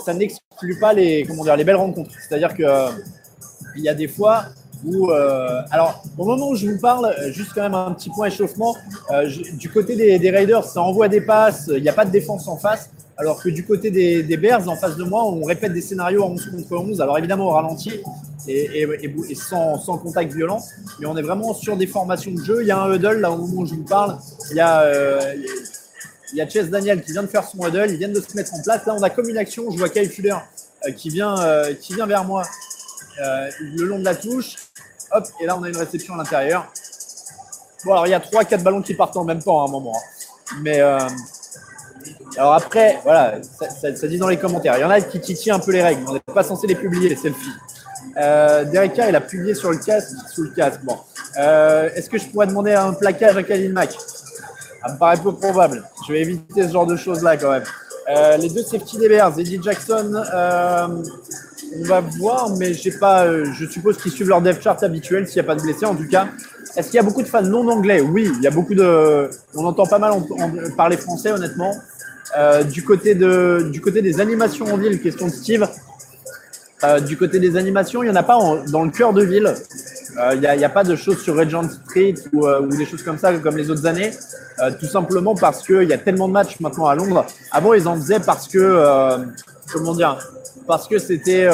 ça, 0.03 0.13
n'exclut 0.13 0.79
pas 0.79 0.93
les, 0.93 1.25
comment 1.25 1.43
dire, 1.43 1.55
les 1.55 1.63
belles 1.63 1.75
rencontres. 1.75 2.11
C'est-à-dire 2.27 2.55
que 2.55 2.89
il 3.75 3.83
y 3.83 3.89
a 3.89 3.93
des 3.93 4.07
fois 4.07 4.45
où, 4.83 5.09
alors, 5.11 6.03
au 6.17 6.25
moment 6.25 6.49
où 6.49 6.55
je 6.55 6.67
vous 6.67 6.79
parle, 6.79 7.13
juste 7.31 7.51
quand 7.53 7.61
même 7.61 7.73
un 7.73 7.91
petit 7.91 8.09
point 8.09 8.27
échauffement, 8.27 8.75
du 9.53 9.69
côté 9.69 9.95
des, 9.95 10.19
des 10.19 10.29
Raiders, 10.29 10.63
ça 10.63 10.81
envoie 10.81 11.07
des 11.07 11.21
passes, 11.21 11.69
il 11.73 11.81
n'y 11.81 11.89
a 11.89 11.93
pas 11.93 12.05
de 12.05 12.11
défense 12.11 12.47
en 12.47 12.57
face. 12.57 12.89
Alors 13.17 13.41
que 13.41 13.49
du 13.49 13.65
côté 13.65 13.91
des, 13.91 14.38
Bears, 14.38 14.67
en 14.67 14.75
face 14.75 14.97
de 14.97 15.03
moi, 15.03 15.25
on 15.25 15.43
répète 15.43 15.71
des 15.71 15.81
scénarios 15.81 16.23
en 16.23 16.31
11 16.31 16.51
contre 16.51 16.75
11. 16.75 17.01
Alors 17.01 17.17
évidemment 17.17 17.47
au 17.47 17.51
ralenti 17.51 18.01
et, 18.47 18.88
sans, 19.35 19.77
contact 19.97 20.33
violent. 20.33 20.61
Mais 20.99 21.05
on 21.05 21.15
est 21.15 21.21
vraiment 21.21 21.53
sur 21.53 21.77
des 21.77 21.88
formations 21.88 22.31
de 22.31 22.43
jeu. 22.43 22.61
Il 22.61 22.67
y 22.67 22.71
a 22.71 22.79
un 22.79 22.93
huddle 22.93 23.21
là 23.21 23.31
au 23.31 23.38
moment 23.38 23.61
où 23.61 23.65
je 23.65 23.75
vous 23.75 23.85
parle. 23.85 24.17
Il 24.51 24.57
y 24.57 24.59
a, 24.59 24.81
euh, 24.81 25.19
il 26.33 26.38
y 26.38 26.41
a 26.41 26.49
Chase 26.49 26.69
Daniel 26.69 27.01
qui 27.01 27.13
vient 27.13 27.23
de 27.23 27.27
faire 27.27 27.45
son 27.45 27.65
huddle. 27.65 27.89
Ils 27.89 27.97
viennent 27.97 28.13
de 28.13 28.21
se 28.21 28.35
mettre 28.35 28.53
en 28.53 28.61
place. 28.61 28.85
Là, 28.85 28.95
on 28.97 29.03
a 29.03 29.09
comme 29.09 29.29
une 29.29 29.38
action. 29.38 29.71
Je 29.71 29.77
vois 29.77 29.88
Kyle 29.88 30.09
Fuller 30.09 30.35
euh, 30.85 30.91
qui, 30.91 31.09
vient, 31.09 31.39
euh, 31.39 31.73
qui 31.73 31.93
vient 31.93 32.07
vers 32.07 32.25
moi 32.25 32.43
le 33.17 33.85
long 33.85 33.97
de 33.99 34.03
la 34.03 34.15
touche. 34.15 34.55
Hop, 35.11 35.27
et 35.39 35.45
là, 35.45 35.57
on 35.57 35.63
a 35.63 35.69
une 35.69 35.77
réception 35.77 36.15
à 36.15 36.17
l'intérieur. 36.17 36.67
Bon, 37.85 37.93
alors 37.93 38.07
il 38.07 38.11
y 38.11 38.13
a 38.13 38.19
3-4 38.19 38.63
ballons 38.63 38.81
qui 38.81 38.93
partent 38.93 39.17
en 39.17 39.23
même 39.23 39.41
temps 39.41 39.61
à 39.61 39.67
un 39.67 39.71
moment. 39.71 39.93
Hein. 39.95 40.55
Mais 40.61 40.81
alors 42.37 42.53
après, 42.53 42.99
voilà, 43.03 43.35
ça, 43.41 44.07
dit 44.07 44.17
dans 44.17 44.27
les 44.27 44.37
commentaires. 44.37 44.77
Il 44.77 44.81
y 44.81 44.83
en 44.83 44.89
a 44.89 45.01
qui 45.01 45.19
titillent 45.19 45.51
un 45.51 45.59
peu 45.59 45.71
les 45.71 45.81
règles. 45.81 46.03
On 46.07 46.13
n'est 46.13 46.19
pas 46.19 46.43
censé 46.43 46.67
les 46.67 46.75
publier, 46.75 47.09
les 47.09 47.15
selfies. 47.15 47.49
Euh, 48.17 48.63
Derek 48.65 48.93
il 48.97 49.15
a 49.15 49.21
publié 49.21 49.53
sur 49.55 49.71
le 49.71 49.77
casque, 49.77 50.15
sous 50.33 50.43
le 50.43 50.49
casque. 50.49 50.81
Bon. 50.83 50.97
Euh, 51.37 51.89
Est-ce 51.95 52.09
que 52.09 52.17
je 52.17 52.27
pourrais 52.27 52.47
demander 52.47 52.73
un 52.73 52.93
plaquage 52.93 53.37
à 53.37 53.43
Khalil 53.43 53.73
Mack 53.73 53.91
Ça 53.91 54.93
me 54.93 54.97
paraît 54.97 55.17
peu 55.17 55.33
probable. 55.33 55.83
Je 56.07 56.13
vais 56.13 56.21
éviter 56.21 56.63
ce 56.63 56.71
genre 56.71 56.85
de 56.85 56.95
choses-là 56.95 57.37
quand 57.37 57.51
même. 57.51 57.63
Euh, 58.09 58.37
les 58.37 58.49
deux 58.49 58.63
safety 58.63 58.97
des 58.97 59.09
Bears, 59.09 59.39
Eddie 59.39 59.59
Jackson, 59.61 60.13
euh, 60.13 60.87
on 61.78 61.84
va 61.84 62.01
voir, 62.01 62.49
mais 62.58 62.73
j'ai 62.73 62.91
pas, 62.91 63.25
euh, 63.25 63.45
je 63.54 63.65
suppose 63.65 63.97
qu'ils 63.97 64.12
suivent 64.12 64.30
leur 64.30 64.41
dev 64.41 64.60
chart 64.62 64.82
habituel 64.84 65.28
s'il 65.28 65.41
n'y 65.41 65.41
a 65.41 65.43
pas 65.43 65.56
de 65.56 65.62
blessés. 65.62 65.86
En 65.86 65.95
tout 65.95 66.08
cas, 66.08 66.28
est-ce 66.75 66.88
qu'il 66.88 66.95
y 66.95 66.99
a 66.99 67.04
beaucoup 67.04 67.21
de 67.21 67.28
fans 67.28 67.41
non 67.41 67.67
anglais? 67.69 68.01
Oui, 68.01 68.32
il 68.36 68.43
y 68.43 68.47
a 68.47 68.51
beaucoup 68.51 68.75
de. 68.75 69.30
On 69.56 69.65
entend 69.65 69.86
pas 69.86 69.99
mal 69.99 70.13
parler 70.78 70.97
français, 70.97 71.32
honnêtement. 71.32 71.73
Euh, 72.38 72.63
du, 72.63 72.84
côté 72.84 73.15
des 73.15 74.19
animations 74.19 74.65
en 74.65 74.78
ville, 74.78 75.01
question 75.01 75.28
de 75.28 75.32
Steve. 75.32 75.67
Euh, 76.84 76.99
du 76.99 77.17
côté 77.17 77.39
des 77.39 77.56
animations, 77.56 78.04
il 78.04 78.08
n'y 78.08 78.12
en 78.12 78.15
a 78.15 78.23
pas 78.23 78.38
dans 78.67 78.84
le 78.84 78.91
cœur 78.91 79.13
de 79.13 79.23
ville. 79.23 79.54
Il 80.34 80.39
n'y 80.39 80.47
a, 80.47 80.67
a, 80.67 80.69
pas 80.69 80.84
de 80.84 80.95
choses 80.95 81.21
sur 81.21 81.36
Regent 81.36 81.69
Street 81.69 82.15
ou, 82.32 82.47
ou, 82.47 82.67
des 82.67 82.86
choses 82.86 83.04
comme 83.04 83.17
ça 83.17 83.34
comme 83.34 83.58
les 83.58 83.69
autres 83.69 83.86
années. 83.86 84.12
tout 84.80 84.86
simplement 84.86 85.36
parce 85.36 85.65
qu'il 85.65 85.84
y 85.84 85.93
a 85.93 85.97
tellement 85.97 86.28
de 86.28 86.34
matchs 86.34 86.60
maintenant 86.60 86.88
à 86.88 86.95
Londres. 86.95 87.25
Avant, 87.51 87.73
ils 87.73 87.88
en 87.88 87.95
faisaient 87.95 88.19
parce 88.19 88.47
que, 88.47 88.82
comment 89.71 89.93
dire, 89.93 90.17
parce 90.67 90.88
que 90.88 90.97
c'était 90.97 91.47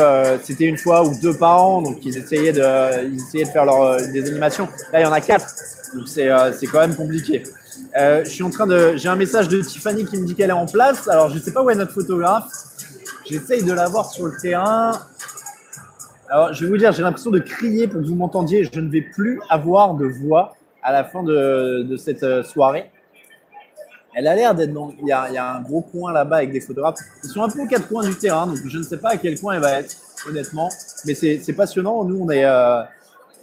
c'était 0.43 0.65
une 0.65 0.77
fois 0.77 1.03
ou 1.05 1.13
deux 1.21 1.35
par 1.35 1.63
an, 1.63 1.81
donc 1.81 2.05
ils 2.05 2.17
essayaient 2.17 2.53
de, 2.53 3.07
ils 3.07 3.15
essayaient 3.15 3.45
de 3.45 3.49
faire 3.49 3.65
leur, 3.65 3.97
des 3.97 4.29
animations. 4.29 4.67
Là, 4.93 5.01
il 5.01 5.03
y 5.03 5.05
en 5.05 5.11
a 5.11 5.21
quatre, 5.21 5.47
donc 5.93 6.07
c'est 6.07 6.27
quand 6.67 6.79
même 6.79 6.95
compliqué. 6.95 7.43
Euh, 7.97 8.23
je 8.23 8.29
suis 8.29 8.43
en 8.43 8.49
train 8.49 8.67
de. 8.67 8.95
J'ai 8.95 9.09
un 9.09 9.15
message 9.15 9.47
de 9.47 9.61
Tiffany 9.61 10.05
qui 10.05 10.17
me 10.17 10.25
dit 10.25 10.35
qu'elle 10.35 10.49
est 10.49 10.53
en 10.53 10.65
place. 10.65 11.07
Alors, 11.07 11.29
je 11.29 11.39
sais 11.39 11.51
pas 11.51 11.63
où 11.63 11.69
est 11.69 11.75
notre 11.75 11.93
photographe. 11.93 12.47
J'essaye 13.25 13.63
de 13.63 13.73
la 13.73 13.87
voir 13.87 14.11
sur 14.11 14.25
le 14.25 14.33
terrain. 14.41 14.91
Alors, 16.29 16.53
je 16.53 16.63
vais 16.63 16.71
vous 16.71 16.77
dire, 16.77 16.91
j'ai 16.91 17.03
l'impression 17.03 17.31
de 17.31 17.39
crier 17.39 17.87
pour 17.87 18.01
que 18.01 18.07
vous 18.07 18.15
m'entendiez. 18.15 18.69
Je 18.71 18.79
ne 18.79 18.89
vais 18.89 19.01
plus 19.01 19.41
avoir 19.49 19.95
de 19.95 20.05
voix 20.05 20.55
à 20.83 20.91
la 20.91 21.03
fin 21.03 21.23
de, 21.23 21.83
de 21.83 21.97
cette 21.97 22.23
euh, 22.23 22.43
soirée. 22.43 22.91
Elle 24.13 24.27
a 24.27 24.35
l'air 24.35 24.55
d'être 24.55 24.73
dans. 24.73 24.93
Il 25.01 25.07
y, 25.07 25.11
a, 25.11 25.55
un 25.55 25.61
gros 25.61 25.81
coin 25.81 26.11
là-bas 26.11 26.37
avec 26.37 26.51
des 26.51 26.59
photographes. 26.59 26.99
Ils 27.23 27.29
sont 27.29 27.41
un 27.41 27.49
peu 27.49 27.61
aux 27.61 27.67
quatre 27.67 27.87
coins 27.87 28.05
du 28.05 28.15
terrain, 28.15 28.45
donc 28.47 28.57
je 28.65 28.77
ne 28.77 28.83
sais 28.83 28.97
pas 28.97 29.11
à 29.11 29.17
quel 29.17 29.39
coin 29.39 29.55
elle 29.55 29.61
va 29.61 29.79
être, 29.79 29.95
honnêtement. 30.27 30.69
Mais 31.05 31.15
c'est 31.15 31.53
passionnant. 31.53 32.03
Nous, 32.03 32.19
on 32.19 32.29
est. 32.29 32.45
Euh, 32.45 32.81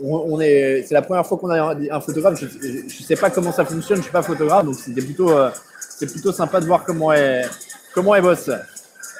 on, 0.01 0.41
est, 0.41 0.85
c'est 0.87 0.95
la 0.95 1.03
première 1.03 1.27
fois 1.27 1.39
qu'on 1.39 1.51
a 1.51 1.75
un, 1.75 2.01
photographe. 2.01 2.39
Je 2.39 2.47
ne 2.47 2.89
sais 2.89 3.17
pas 3.17 3.31
comment 3.31 3.51
ça 3.51 3.65
fonctionne, 3.65 3.97
je 3.97 4.01
ne 4.01 4.05
suis 4.05 4.13
pas 4.13 4.23
photographe, 4.23 4.65
donc 4.65 4.77
c'était 4.77 5.03
plutôt, 5.03 5.31
euh, 5.31 5.51
c'est 5.77 6.07
plutôt 6.07 6.31
sympa 6.31 6.61
de 6.61 6.67
voir 6.67 6.85
comment 6.85 7.13
elle, 7.13 7.49
comment 7.93 8.15
elle 8.15 8.23
bosse. 8.23 8.49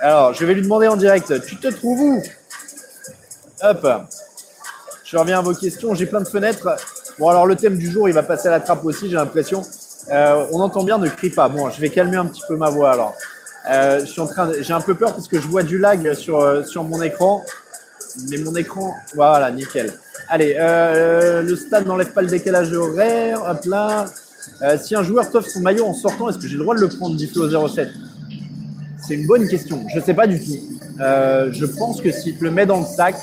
Alors, 0.01 0.35
je 0.35 0.45
vais 0.45 0.55
lui 0.55 0.63
demander 0.63 0.87
en 0.87 0.97
direct, 0.97 1.45
tu 1.45 1.57
te 1.57 1.67
trouves 1.67 2.01
où? 2.01 2.23
Hop, 3.61 3.89
je 5.05 5.17
reviens 5.17 5.39
à 5.39 5.43
vos 5.43 5.55
questions. 5.55 5.95
J'ai 5.95 6.07
plein 6.07 6.21
de 6.21 6.29
fenêtres. 6.29 6.77
Bon, 7.19 7.29
alors 7.29 7.47
le 7.47 7.57
thème 7.57 7.77
du 7.77 7.91
jour, 7.91 8.09
il 8.09 8.15
va 8.15 8.23
passer 8.23 8.47
à 8.47 8.53
la 8.53 8.61
trappe 8.61 8.85
aussi, 8.85 9.09
j'ai 9.09 9.17
l'impression. 9.17 9.63
Euh, 10.11 10.47
on 10.53 10.61
entend 10.61 10.85
bien, 10.85 10.99
ne 10.99 11.09
crie 11.09 11.31
pas. 11.31 11.49
Bon, 11.49 11.71
je 11.71 11.81
vais 11.81 11.91
calmer 11.91 12.17
un 12.17 12.27
petit 12.27 12.43
peu 12.49 12.57
ma 12.57 12.71
voix 12.71 12.93
alors. 12.93 13.15
Euh, 13.71 14.01
je 14.01 14.07
suis 14.07 14.21
en 14.21 14.27
train, 14.27 14.51
j'ai 14.61 14.73
un 14.73 14.81
peu 14.81 14.95
peur 14.95 15.13
parce 15.13 15.29
que 15.29 15.41
je 15.41 15.47
vois 15.47 15.63
du 15.63 15.79
lag 15.79 16.15
sur 16.15 16.67
sur 16.67 16.85
mon 16.85 17.03
écran, 17.03 17.45
mais 18.31 18.39
mon 18.39 18.55
écran, 18.57 18.95
voilà, 19.15 19.51
nickel. 19.51 19.93
Allez, 20.29 20.57
euh, 20.59 21.43
le 21.43 21.57
stade 21.57 21.87
n'enlève 21.87 22.13
pas 22.13 22.21
le 22.21 22.29
décalage 22.29 22.73
horaire. 22.73 23.43
Hop 23.49 23.65
là. 23.65 24.07
Euh, 24.63 24.77
si 24.79 24.95
un 24.95 25.03
joueur 25.03 25.31
t'offre 25.31 25.49
son 25.49 25.61
maillot 25.61 25.87
en 25.87 25.95
sortant, 25.95 26.29
est-ce 26.29 26.39
que 26.39 26.47
j'ai 26.47 26.57
le 26.57 26.63
droit 26.63 26.75
de 26.75 26.81
le 26.81 26.89
prendre 26.89 27.17
dit 27.17 27.31
au 27.37 27.69
07 27.69 27.89
C'est 29.07 29.15
une 29.15 29.27
bonne 29.27 29.49
question. 29.49 29.85
Je 29.95 30.01
sais 30.01 30.15
pas 30.15 30.27
du 30.27 30.39
tout. 30.39 30.59
Euh, 31.01 31.51
je 31.53 31.65
pense 31.65 32.01
que 32.01 32.11
s'il 32.11 32.37
te 32.37 32.45
le 32.45 32.51
met 32.51 32.67
dans 32.67 32.81
le 32.81 32.87
sac, 32.87 33.17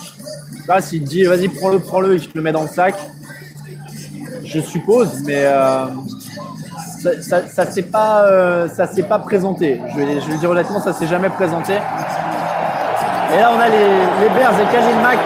pas 0.65 0.81
s'il 0.81 1.03
te 1.03 1.09
dit 1.09 1.23
vas-y 1.25 1.49
prends-le, 1.49 1.79
prends-le 1.79 2.15
et 2.15 2.19
je 2.19 2.29
te 2.29 2.37
le 2.37 2.41
mets 2.41 2.51
dans 2.51 2.63
le 2.63 2.69
sac, 2.69 2.95
je 4.43 4.59
suppose, 4.61 5.09
mais 5.25 5.45
ça, 7.13 7.21
ça, 7.21 7.47
ça 7.47 7.71
s'est 7.71 7.83
pas, 7.83 8.67
ça 8.69 8.87
s'est 8.87 9.03
pas 9.03 9.19
présenté. 9.19 9.81
Je 9.93 9.97
vais, 9.97 10.21
je 10.21 10.37
dire 10.37 10.49
honnêtement, 10.49 10.79
ça 10.79 10.93
s'est 10.93 11.07
jamais 11.07 11.29
présenté. 11.29 11.73
Et 11.73 13.39
là, 13.39 13.51
on 13.55 13.59
a 13.59 13.67
les, 13.67 13.87
les 14.21 14.29
Bears 14.29 14.53
et 14.59 14.75
Khalil 14.75 15.01
Mack 15.01 15.19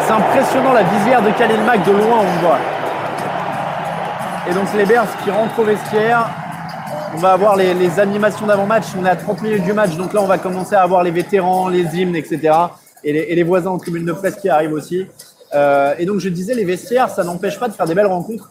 c'est 0.00 0.12
impressionnant 0.12 0.72
la 0.72 0.82
visière 0.82 1.22
de 1.22 1.30
Khalil 1.30 1.60
Mack 1.62 1.86
de 1.86 1.92
loin, 1.92 2.18
on 2.20 2.40
voit. 2.42 2.58
Et 4.48 4.52
donc 4.52 4.66
les 4.76 4.84
Bears 4.84 5.06
qui 5.22 5.30
rentrent 5.30 5.58
au 5.58 5.64
vestiaire. 5.64 6.28
On 7.14 7.18
va 7.18 7.32
avoir 7.32 7.56
les, 7.56 8.00
animations 8.00 8.46
d'avant-match. 8.46 8.86
On 9.00 9.06
est 9.06 9.08
à 9.08 9.16
30 9.16 9.40
minutes 9.40 9.62
du 9.62 9.72
match, 9.72 9.96
donc 9.96 10.12
là 10.12 10.20
on 10.20 10.26
va 10.26 10.36
commencer 10.36 10.74
à 10.74 10.82
avoir 10.82 11.02
les 11.02 11.12
vétérans, 11.12 11.68
les 11.68 11.84
hymnes, 11.96 12.16
etc. 12.16 12.52
Et 13.04 13.34
les, 13.34 13.42
voisins 13.42 13.70
en 13.70 13.78
tribune 13.78 14.04
de 14.04 14.12
presse 14.12 14.36
qui 14.36 14.50
arrivent 14.50 14.72
aussi. 14.72 15.06
Euh, 15.54 15.94
et 15.98 16.04
donc 16.04 16.18
je 16.18 16.28
disais, 16.28 16.54
les 16.54 16.64
vestiaires, 16.64 17.08
ça 17.08 17.24
n'empêche 17.24 17.58
pas 17.58 17.68
de 17.68 17.72
faire 17.72 17.86
des 17.86 17.94
belles 17.94 18.06
rencontres. 18.06 18.50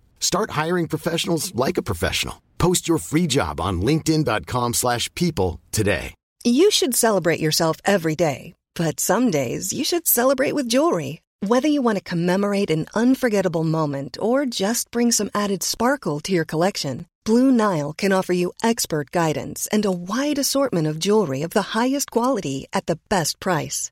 Start 0.21 0.51
hiring 0.51 0.87
professionals 0.87 1.53
like 1.53 1.77
a 1.77 1.81
professional. 1.81 2.41
Post 2.57 2.87
your 2.87 2.99
free 2.99 3.27
job 3.27 3.59
on 3.59 3.81
linkedin.com 3.81 4.73
slash 4.73 5.13
people 5.15 5.59
today. 5.71 6.13
You 6.43 6.71
should 6.71 6.95
celebrate 6.95 7.39
yourself 7.39 7.77
every 7.85 8.15
day, 8.15 8.53
but 8.75 8.99
some 8.99 9.29
days 9.29 9.73
you 9.73 9.83
should 9.83 10.07
celebrate 10.07 10.53
with 10.53 10.69
jewelry. 10.69 11.21
Whether 11.41 11.67
you 11.67 11.81
want 11.81 11.97
to 11.97 12.03
commemorate 12.03 12.71
an 12.71 12.85
unforgettable 12.95 13.63
moment 13.63 14.17
or 14.21 14.45
just 14.45 14.89
bring 14.91 15.11
some 15.11 15.29
added 15.33 15.63
sparkle 15.63 16.19
to 16.21 16.31
your 16.31 16.45
collection, 16.45 17.07
Blue 17.25 17.51
Nile 17.51 17.93
can 17.93 18.11
offer 18.11 18.33
you 18.33 18.53
expert 18.63 19.11
guidance 19.11 19.67
and 19.71 19.85
a 19.85 19.91
wide 19.91 20.39
assortment 20.39 20.87
of 20.87 20.99
jewelry 20.99 21.41
of 21.41 21.51
the 21.51 21.73
highest 21.77 22.09
quality 22.11 22.65
at 22.73 22.85
the 22.85 22.99
best 23.09 23.39
price. 23.39 23.91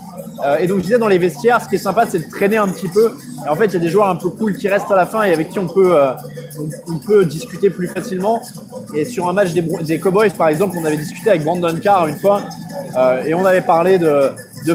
Euh, 0.43 0.57
et 0.57 0.67
donc 0.67 0.79
je 0.79 0.83
disais 0.83 0.97
dans 0.97 1.07
les 1.07 1.17
vestiaires, 1.17 1.61
ce 1.61 1.69
qui 1.69 1.75
est 1.75 1.79
sympa, 1.79 2.05
c'est 2.07 2.19
de 2.19 2.29
traîner 2.29 2.57
un 2.57 2.67
petit 2.67 2.87
peu. 2.87 3.13
Et 3.45 3.49
en 3.49 3.55
fait, 3.55 3.65
il 3.65 3.73
y 3.73 3.77
a 3.77 3.79
des 3.79 3.89
joueurs 3.89 4.09
un 4.09 4.15
peu 4.15 4.29
cool 4.29 4.55
qui 4.55 4.67
restent 4.67 4.91
à 4.91 4.95
la 4.95 5.05
fin 5.05 5.23
et 5.23 5.33
avec 5.33 5.49
qui 5.49 5.59
on 5.59 5.67
peut, 5.67 5.95
euh, 5.95 6.11
on, 6.87 6.97
peut 6.97 7.25
discuter 7.25 7.69
plus 7.69 7.87
facilement. 7.87 8.41
Et 8.93 9.05
sur 9.05 9.27
un 9.29 9.33
match 9.33 9.53
des, 9.53 9.99
Cowboys, 9.99 10.31
par 10.31 10.47
exemple, 10.47 10.77
on 10.79 10.85
avait 10.85 10.97
discuté 10.97 11.29
avec 11.29 11.43
Brandon 11.43 11.75
Carr 11.81 12.07
une 12.07 12.17
fois 12.17 12.41
euh, 12.97 13.23
et 13.23 13.33
on 13.33 13.45
avait 13.45 13.61
parlé 13.61 13.99
de, 13.99 14.33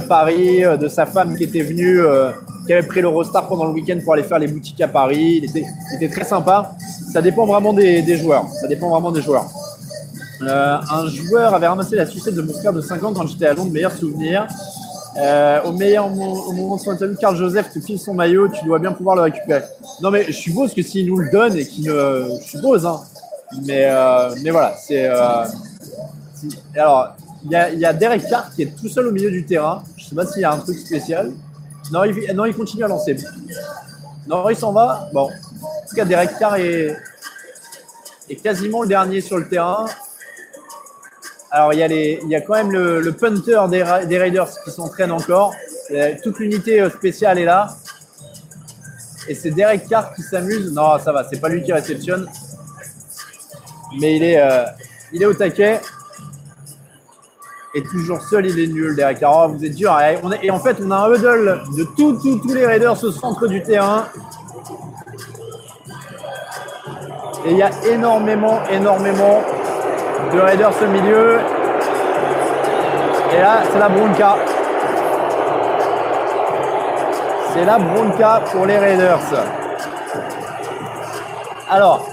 Paris, 0.09 0.62
de 0.62 0.89
sa 0.89 1.07
femme 1.07 1.37
qui 1.37 1.45
était 1.45 1.62
venue 1.62 2.01
qui 2.67 2.73
avait 2.73 2.87
pris 2.87 3.01
l'Eurostar 3.01 3.47
pendant 3.49 3.67
le 3.67 3.73
week-end 3.73 3.99
pour 4.03 4.14
aller 4.14 4.25
faire 4.25 4.39
les 4.39 4.49
boutiques 4.49 4.81
à 4.81 4.89
Paris. 4.89 5.41
Il 5.43 5.45
était, 5.45 6.09
très 6.09 6.25
sympa. 6.25 6.73
Ça 7.12 7.23
dépend 7.23 7.47
vraiment 7.47 7.73
des, 7.73 8.17
joueurs. 8.17 8.47
Ça 8.61 8.67
dépend 8.67 8.91
vraiment 8.91 9.12
des 9.12 9.23
joueurs. 9.23 9.47
Un 10.41 11.07
joueur 11.09 11.55
avait 11.55 11.69
ramassé 11.69 11.97
la 11.97 12.07
sucette 12.07 12.35
de 12.35 12.43
mon 12.43 12.53
frère 12.53 12.73
de 12.73 12.81
5 12.81 13.03
ans 13.05 13.12
quand 13.14 13.27
j'étais 13.27 13.47
à 13.47 13.55
Londres, 13.55 13.73
meilleur 13.73 13.93
souvenir. 13.93 14.47
Euh, 15.19 15.62
au 15.62 15.73
meilleur 15.73 16.09
mo- 16.11 16.43
au 16.49 16.53
moment 16.53 16.77
de 16.77 16.81
son 16.83 16.91
interview, 16.91 17.17
Carl 17.17 17.37
Joseph 17.37 17.71
te 17.73 17.81
file 17.81 17.99
son 17.99 18.12
maillot, 18.14 18.49
tu 18.49 18.64
dois 18.64 18.79
bien 18.79 18.93
pouvoir 18.93 19.17
le 19.17 19.23
récupérer. 19.23 19.62
Non 20.03 20.11
mais 20.11 20.25
je 20.25 20.33
suppose 20.33 20.75
que 20.75 20.83
s'il 20.83 21.07
nous 21.07 21.17
le 21.19 21.31
donne 21.31 21.57
et 21.57 21.67
qu'il 21.67 21.85
ne, 21.87 22.29
je 22.43 22.49
suppose, 22.49 22.85
hein. 22.85 23.01
Mais 23.64 23.85
euh, 23.87 24.35
mais 24.43 24.51
voilà, 24.51 24.75
c'est. 24.77 25.07
Euh, 25.09 25.45
alors 26.77 27.14
il 27.45 27.51
y 27.53 27.57
a, 27.57 27.71
y 27.71 27.85
a 27.85 27.93
Derek 27.93 28.29
Carr 28.29 28.51
qui 28.55 28.62
est 28.62 28.77
tout 28.77 28.89
seul 28.89 29.07
au 29.07 29.12
milieu 29.12 29.31
du 29.31 29.47
terrain. 29.47 29.83
Je 29.97 30.05
sais 30.07 30.14
pas 30.14 30.27
s'il 30.27 30.43
y 30.43 30.45
a 30.45 30.53
un 30.53 30.59
truc 30.59 30.79
spécial. 30.79 31.33
Non, 31.93 32.03
il, 32.05 32.35
non, 32.35 32.45
il 32.45 32.55
continue 32.55 32.85
à 32.85 32.89
lancer. 32.89 33.17
Non, 34.27 34.49
il 34.51 34.57
s'en 34.57 34.73
va. 34.73 35.09
Bon, 35.14 35.31
en 35.62 35.89
tout 35.89 35.95
cas, 35.95 36.05
Derek 36.05 36.37
Carr 36.39 36.57
est, 36.57 36.97
est 38.29 38.37
quasiment 38.37 38.83
le 38.83 38.89
dernier 38.89 39.21
sur 39.21 39.39
le 39.39 39.49
terrain. 39.49 39.87
Alors, 41.51 41.73
il 41.73 41.79
y 41.79 41.83
a, 41.83 41.89
les, 41.89 42.19
il 42.23 42.29
y 42.29 42.35
a 42.35 42.41
quand 42.41 42.55
même 42.55 42.73
le, 42.73 43.13
punter 43.13 43.67
des, 43.71 43.85
des 44.07 44.19
Raiders 44.19 44.49
qui 44.65 44.71
s'entraîne 44.71 45.13
encore. 45.13 45.55
Euh, 45.93 46.15
Toute 46.23 46.39
l'unité 46.39 46.81
euh, 46.81 46.91
spéciale 46.91 47.39
est 47.39 47.45
là. 47.45 47.69
Et 49.29 49.35
c'est 49.35 49.51
Derek 49.51 49.89
Carr 49.89 50.15
qui 50.15 50.23
s'amuse. 50.23 50.73
Non, 50.73 50.99
ça 50.99 51.13
va, 51.13 51.25
c'est 51.31 51.41
pas 51.41 51.49
lui 51.49 51.63
qui 51.63 51.73
réceptionne. 51.73 52.29
Mais 54.01 54.17
il 54.17 54.25
est, 54.25 54.41
euh, 54.41 54.65
il 55.13 55.23
est 55.23 55.27
au 55.27 55.35
taquet. 55.35 55.81
Et 57.75 57.83
toujours 57.83 58.23
seul, 58.23 58.47
il 58.47 58.59
est 58.59 58.67
nul, 58.67 58.97
Derek 58.97 59.21
Carr. 59.21 59.49
Oh, 59.49 59.53
vous 59.53 59.65
êtes 59.65 59.75
dur. 59.75 59.97
Et, 60.43 60.51
en 60.51 60.59
fait, 60.59 60.79
on 60.81 60.91
a 60.91 60.97
un 60.97 61.15
huddle 61.15 61.63
de 61.77 61.85
tous 61.97 62.19
tous 62.21 62.55
les 62.55 62.67
Raiders 62.67 63.03
au 63.05 63.13
centre 63.13 63.47
du 63.47 63.63
terrain. 63.63 64.09
Et 67.45 67.53
il 67.53 67.57
y 67.59 67.63
a 67.63 67.71
énormément, 67.87 68.59
énormément 68.69 69.43
de 70.33 70.39
Raiders 70.41 70.73
au 70.83 70.87
milieu. 70.89 71.39
Et 73.37 73.41
là, 73.41 73.62
c'est 73.71 73.79
la 73.79 73.89
bronca. 73.89 74.37
C'est 77.53 77.64
la 77.64 77.79
bronca 77.79 78.43
pour 78.53 78.67
les 78.67 78.79
Raiders. 78.79 79.21
Alors, 81.71 82.09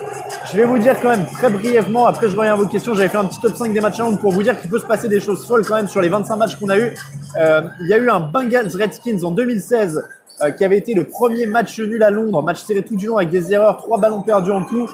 je 0.52 0.58
vais 0.58 0.66
vous 0.66 0.78
dire 0.78 1.00
quand 1.02 1.10
même 1.10 1.26
très 1.26 1.50
brièvement, 1.50 2.06
après 2.08 2.30
je 2.30 2.36
reviens 2.36 2.54
à 2.54 2.56
vos 2.56 2.66
questions, 2.68 2.94
j'avais 2.94 3.10
fait 3.10 3.18
un 3.18 3.26
petit 3.26 3.40
top 3.40 3.56
5 3.56 3.74
des 3.74 3.82
matchs 3.82 4.00
à 4.00 4.04
Londres 4.04 4.20
pour 4.20 4.32
vous 4.32 4.44
dire 4.44 4.60
qu'il 4.60 4.70
peut 4.70 4.80
se 4.80 4.86
passer 4.86 5.08
des 5.08 5.20
choses 5.20 5.46
folles 5.48 5.66
quand 5.66 5.76
même 5.76 5.88
sur 5.88 6.02
les 6.02 6.10
25 6.10 6.36
matchs 6.36 6.56
qu'on 6.56 6.70
a 6.70 6.78
eu. 6.78 6.94
Euh, 7.38 7.62
il 7.82 7.88
y 7.88 7.94
a 7.94 7.98
eu 7.98 8.10
un 8.10 8.20
Bengals 8.20 8.72
Redskins 8.76 9.24
en 9.24 9.32
2016 9.32 10.04
euh, 10.42 10.52
qui 10.52 10.66
avait 10.66 10.78
été 10.78 10.94
le 10.94 11.06
premier 11.06 11.46
match 11.46 11.80
nul 11.80 12.02
à 12.04 12.10
Londres, 12.10 12.42
match 12.42 12.64
serré 12.64 12.84
tout 12.84 12.96
du 12.96 13.08
long 13.08 13.18
avec 13.18 13.30
des 13.30 13.54
erreurs, 13.54 13.78
trois 13.78 14.00
ballons 14.00 14.22
perdus 14.22 14.52
en 14.52 14.64
tout. 14.64 14.90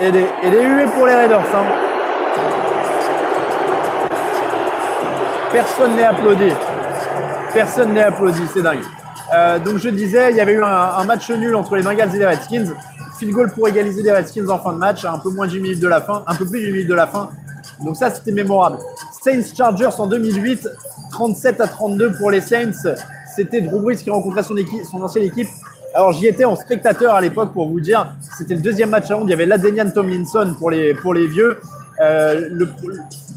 Et 0.00 0.10
des, 0.10 0.24
et 0.42 0.50
des 0.50 0.84
pour 0.94 1.06
les 1.06 1.14
Raiders. 1.14 1.40
hein. 1.40 1.89
Personne 5.52 5.96
n'est 5.96 6.04
applaudi. 6.04 6.52
Personne 7.52 7.92
n'est 7.92 8.04
applaudi, 8.04 8.42
c'est 8.54 8.62
dingue. 8.62 8.84
Euh, 9.34 9.58
donc 9.58 9.78
je 9.78 9.88
disais, 9.88 10.30
il 10.30 10.36
y 10.36 10.40
avait 10.40 10.52
eu 10.52 10.62
un, 10.62 11.04
match 11.04 11.28
nul 11.30 11.56
entre 11.56 11.74
les 11.74 11.82
Bengals 11.82 12.14
et 12.14 12.18
les 12.18 12.26
Redskins. 12.26 12.72
Field 13.18 13.34
goal 13.34 13.50
pour 13.50 13.66
égaliser 13.68 14.02
les 14.02 14.12
Redskins 14.12 14.48
en 14.48 14.58
fin 14.60 14.72
de 14.72 14.78
match, 14.78 15.04
un 15.04 15.18
peu 15.18 15.30
moins 15.30 15.48
d'une 15.48 15.62
minute 15.62 15.80
de 15.80 15.88
la 15.88 16.00
fin, 16.00 16.22
un 16.26 16.34
peu 16.36 16.46
plus 16.46 16.60
d'une 16.60 16.72
minute 16.72 16.88
de 16.88 16.94
la 16.94 17.08
fin. 17.08 17.30
Donc 17.84 17.96
ça, 17.96 18.10
c'était 18.10 18.30
mémorable. 18.30 18.78
Saints 19.22 19.42
Chargers 19.56 19.90
en 19.98 20.06
2008, 20.06 20.68
37 21.10 21.60
à 21.60 21.66
32 21.66 22.12
pour 22.12 22.30
les 22.30 22.40
Saints. 22.40 22.94
C'était 23.34 23.60
Drew 23.60 23.80
Brees 23.80 23.96
qui 23.96 24.10
rencontrait 24.10 24.44
son, 24.44 24.56
équipe, 24.56 24.84
son 24.84 25.02
ancienne 25.02 25.24
équipe. 25.24 25.48
Alors 25.94 26.12
j'y 26.12 26.28
étais 26.28 26.44
en 26.44 26.54
spectateur 26.54 27.14
à 27.14 27.20
l'époque 27.20 27.52
pour 27.52 27.68
vous 27.68 27.80
dire, 27.80 28.14
c'était 28.38 28.54
le 28.54 28.60
deuxième 28.60 28.90
match 28.90 29.10
à 29.10 29.14
Londres. 29.14 29.26
Il 29.26 29.30
y 29.30 29.34
avait 29.34 29.46
Ladenian 29.46 29.90
Tomlinson 29.90 30.54
pour 30.56 30.70
les, 30.70 30.94
pour 30.94 31.12
les 31.12 31.26
vieux. 31.26 31.58
Euh, 32.00 32.48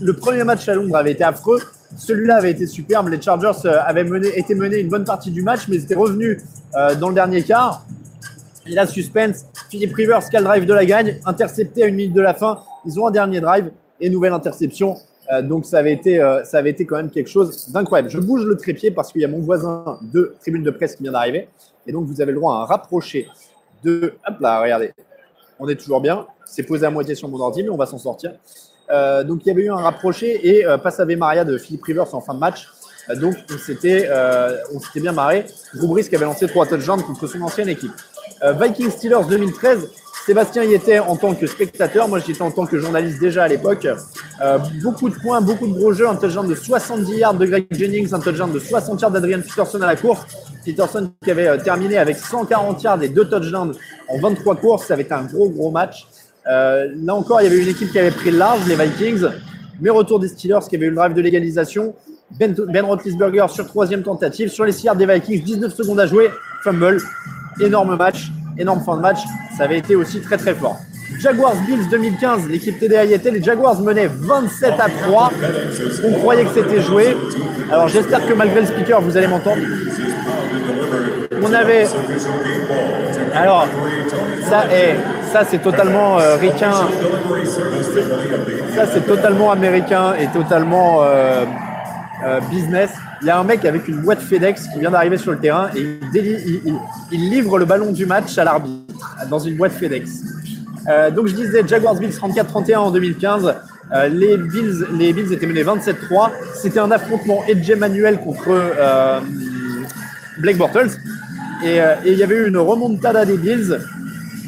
le 0.02 0.14
premier 0.14 0.44
match 0.44 0.70
à 0.70 0.76
Londres 0.76 0.96
avait 0.96 1.14
été 1.14 1.24
affreux. 1.24 1.60
Celui-là 1.98 2.38
avait 2.38 2.52
été 2.52 2.66
superbe. 2.66 3.10
Les 3.10 3.22
Chargers 3.22 3.66
euh, 3.66 3.80
avaient 3.86 4.04
mené, 4.04 4.28
été 4.38 4.56
menés 4.56 4.80
une 4.80 4.90
bonne 4.90 5.06
partie 5.06 5.32
du 5.32 5.42
match, 5.42 5.68
mais 5.68 5.78
ils 5.78 5.84
étaient 5.84 5.96
revenus 5.96 6.42
euh, 6.76 6.96
dans 6.96 7.10
le 7.10 7.16
dernier 7.16 7.44
quart. 7.44 7.86
Et 8.66 8.72
là, 8.72 8.88
suspense. 8.88 9.46
Philippe 9.70 9.94
Rivers, 9.94 10.30
quel 10.30 10.44
drive 10.44 10.66
de 10.66 10.74
la 10.74 10.86
gagne, 10.86 11.20
intercepté 11.26 11.84
à 11.84 11.88
une 11.88 11.96
minute 11.96 12.14
de 12.14 12.22
la 12.22 12.34
fin. 12.34 12.60
Ils 12.86 13.00
ont 13.00 13.08
un 13.08 13.12
dernier 13.12 13.42
drive 13.42 13.72
et 14.00 14.10
nouvelle 14.10 14.34
interception. 14.34 14.98
Euh, 15.32 15.42
donc 15.42 15.66
ça 15.66 15.80
avait 15.80 15.94
été, 15.94 16.18
ça 16.46 16.58
avait 16.58 16.72
été 16.72 16.86
quand 16.86 16.98
même 16.98 17.10
quelque 17.10 17.30
chose 17.30 17.70
d'incroyable. 17.70 18.10
Je 18.10 18.20
bouge 18.20 18.46
le 18.46 18.56
trépied 18.58 18.92
parce 18.92 19.12
qu'il 19.12 19.22
y 19.22 19.26
a 19.26 19.28
mon 19.28 19.40
voisin 19.40 20.00
de 20.02 20.36
tribune 20.42 20.64
de 20.64 20.72
presse 20.72 20.96
qui 20.96 21.04
vient 21.04 21.12
d'arriver. 21.12 21.48
Et 21.86 21.92
donc 21.92 22.06
vous 22.06 22.22
avez 22.22 22.32
le 22.32 22.40
droit 22.40 22.56
à 22.56 22.58
un 22.60 22.66
rapproché 22.66 23.28
de. 23.84 24.16
Hop 24.28 24.40
là, 24.40 24.62
regardez. 24.62 24.92
On 25.60 25.68
est 25.68 25.76
toujours 25.76 26.02
bien. 26.02 26.26
C'est 26.46 26.64
posé 26.64 26.86
à 26.86 26.90
moitié 26.90 27.16
sur 27.16 27.28
mon 27.30 27.40
ordi, 27.40 27.64
mais 27.64 27.70
on 27.70 27.78
va 27.78 27.86
s'en 27.86 27.98
sortir. 27.98 28.34
Euh, 28.94 29.24
donc 29.24 29.42
il 29.44 29.48
y 29.48 29.52
avait 29.52 29.64
eu 29.64 29.72
un 29.72 29.78
rapproché 29.78 30.48
et 30.48 30.66
euh, 30.66 30.78
Maria 31.18 31.44
de 31.44 31.58
Philippe 31.58 31.84
Rivers 31.84 32.14
en 32.14 32.22
fin 32.22 32.34
de 32.34 32.40
match. 32.40 32.70
Euh, 33.10 33.16
donc 33.16 33.36
on 33.54 33.58
s'était, 33.58 34.08
euh, 34.10 34.56
on 34.74 34.80
s'était 34.80 35.00
bien 35.00 35.12
marré. 35.12 35.46
Brees 35.74 36.08
qui 36.08 36.16
avait 36.16 36.26
lancé 36.26 36.48
trois 36.48 36.66
touchdowns 36.66 37.02
contre 37.02 37.28
son 37.28 37.42
ancienne 37.42 37.70
équipe. 37.70 37.94
Vikings 38.60 38.92
Steelers 38.92 39.26
2013. 39.30 39.90
Sébastien 40.26 40.64
y 40.64 40.74
était 40.74 41.00
en 41.00 41.16
tant 41.16 41.34
que 41.34 41.48
spectateur. 41.48 42.08
Moi, 42.08 42.20
j'y 42.20 42.32
étais 42.32 42.42
en 42.42 42.52
tant 42.52 42.66
que 42.66 42.78
journaliste 42.78 43.20
déjà 43.20 43.44
à 43.44 43.48
l'époque. 43.48 43.88
Beaucoup 44.82 45.10
de 45.10 45.16
points, 45.16 45.40
beaucoup 45.40 45.68
de 45.68 45.74
gros 45.74 45.94
jeux. 45.94 46.08
Un 46.10 46.16
touchdown 46.16 46.48
de 46.48 46.56
70 46.56 47.18
yards 47.18 47.34
de 47.36 47.46
Greg 47.46 47.68
Jennings, 47.72 48.14
un 48.14 48.20
touchdown 48.20 48.52
de 48.52 48.60
60 48.60 49.02
yards 49.02 49.12
d'Adrian 49.12 49.40
Peterson 49.42 49.82
à 49.82 49.88
la 49.88 49.96
course. 49.96 50.26
Peterson 50.66 51.10
qui 51.24 51.32
avait 51.32 51.58
terminé 51.60 51.98
avec 51.98 52.18
140 52.18 52.84
yards 52.84 53.04
et 53.04 53.10
deux 53.10 53.30
touchdowns 53.30 53.76
en 54.10 54.20
23 54.20 54.56
courses. 54.56 54.88
Ça 54.88 54.94
avait 54.94 55.04
été 55.04 55.14
un 55.14 55.24
gros, 55.24 55.50
gros 55.50 55.72
match. 55.72 56.08
Euh, 56.50 56.90
là 57.04 57.16
encore, 57.16 57.42
il 57.42 57.46
y 57.46 57.48
avait 57.48 57.62
une 57.62 57.70
équipe 57.70 57.92
qui 57.92 58.00
avait 58.00 58.12
pris 58.12 58.32
large, 58.32 58.62
les 58.68 58.76
Vikings. 58.76 59.26
Mais 59.82 59.90
retour 59.90 60.20
des 60.20 60.28
Steelers 60.28 60.60
qui 60.70 60.76
avait 60.76 60.86
eu 60.86 60.90
le 60.90 60.96
drive 60.96 61.14
de 61.14 61.22
l'égalisation. 61.22 61.96
Ben, 62.40 62.54
ben 62.54 62.86
Roethlisberger 62.86 63.46
sur 63.50 63.68
troisième 63.68 64.04
tentative. 64.04 64.50
Sur 64.50 64.66
les 64.66 64.72
6 64.72 64.86
yards 64.86 64.96
des 64.96 65.06
Vikings, 65.06 65.44
19 65.44 65.74
secondes 65.74 66.00
à 66.00 66.08
jouer. 66.08 66.30
Fumble. 66.64 67.02
Énorme 67.60 67.96
match. 67.96 68.32
Énorme 68.58 68.82
fin 68.84 68.96
de 68.98 69.02
match. 69.02 69.20
Ça 69.58 69.64
avait 69.64 69.80
été 69.80 69.96
aussi 69.96 70.22
très 70.22 70.38
très 70.38 70.54
fort. 70.54 70.78
Jaguars 71.20 71.56
Bills 71.68 71.88
2015, 71.90 72.48
l'équipe 72.50 72.80
TDA 72.80 73.06
y 73.06 73.14
était. 73.14 73.32
Les 73.32 73.42
Jaguars 73.42 73.80
menaient 73.82 74.08
27 74.08 74.74
à 74.80 74.90
3. 74.90 75.32
On 76.04 76.14
croyait 76.14 76.44
que 76.46 76.54
c'était 76.54 76.82
joué. 76.82 77.16
Alors 77.72 77.88
j'espère 77.88 78.26
que 78.26 78.34
malgré 78.34 78.62
le 78.62 78.68
speaker, 78.68 79.02
vous 79.02 79.16
allez 79.16 79.28
m'entendre. 79.28 79.62
On 81.42 81.54
avait. 81.54 81.86
Alors, 83.34 83.68
ça 84.50 84.66
est. 84.72 84.98
Ça, 85.34 85.44
c'est 85.50 85.64
totalement 85.64 86.20
euh, 86.20 86.36
ricain. 86.36 86.72
Ça, 88.76 88.86
c'est 88.94 89.06
totalement 89.06 89.52
américain 89.52 90.14
et 90.14 90.28
totalement 90.28 91.02
euh, 91.02 91.44
euh, 92.24 92.40
business. 92.52 92.92
Il 93.22 93.28
y 93.28 93.32
a 93.32 93.40
un 93.40 93.44
mec 93.44 93.66
avec 93.66 93.88
une 93.88 93.98
boîte 93.98 94.22
FedEx 94.22 94.68
qui 94.68 94.80
vient 94.80 94.92
d'arriver 94.92 95.18
sur 95.18 95.32
le 95.32 95.40
terrain 95.40 95.70
et 95.76 95.98
il, 97.12 97.30
livre 97.32 97.58
le 97.58 97.66
ballon 97.66 97.92
du 97.92 98.06
match 98.06 98.38
à 98.38 98.44
l'arbitre 98.44 99.18
dans 99.28 99.40
une 99.40 99.56
boîte 99.56 99.72
FedEx. 99.72 100.22
Euh, 100.88 101.10
donc 101.10 101.28
je 101.28 101.34
disais 101.34 101.64
Jaguars 101.68 101.96
Bills 101.96 102.12
34-31 102.12 102.78
en 102.78 102.92
2015. 102.92 103.56
Euh, 103.94 104.08
les 104.10 104.38
Bills, 104.38 104.86
les 105.00 105.14
Bills 105.14 105.34
étaient 105.34 105.48
menés 105.48 105.64
27-3. 105.64 106.30
C'était 106.56 106.80
un 106.80 106.92
affrontement 106.92 107.44
Edge 107.48 107.72
Manuel 107.72 108.20
contre 108.20 108.50
euh, 108.50 109.20
Blake 110.38 110.58
Bortles. 110.58 110.92
Et 111.66 111.80
il 112.06 112.18
y 112.18 112.24
avait 112.24 112.36
eu 112.36 112.48
une 112.50 112.58
remontada 112.58 113.24
des 113.24 113.38
Bills, 113.38 113.80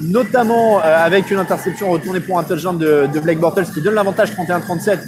notamment 0.05 0.79
euh, 0.79 0.81
avec 0.83 1.29
une 1.31 1.37
interception 1.37 1.89
retournée 1.89 2.19
pour 2.19 2.39
un 2.39 2.43
touchdown 2.43 2.77
de, 2.77 3.07
de 3.11 3.19
Blake 3.19 3.39
Bortles 3.39 3.65
qui 3.73 3.81
donne 3.81 3.95
l'avantage 3.95 4.31
31-37 4.31 4.99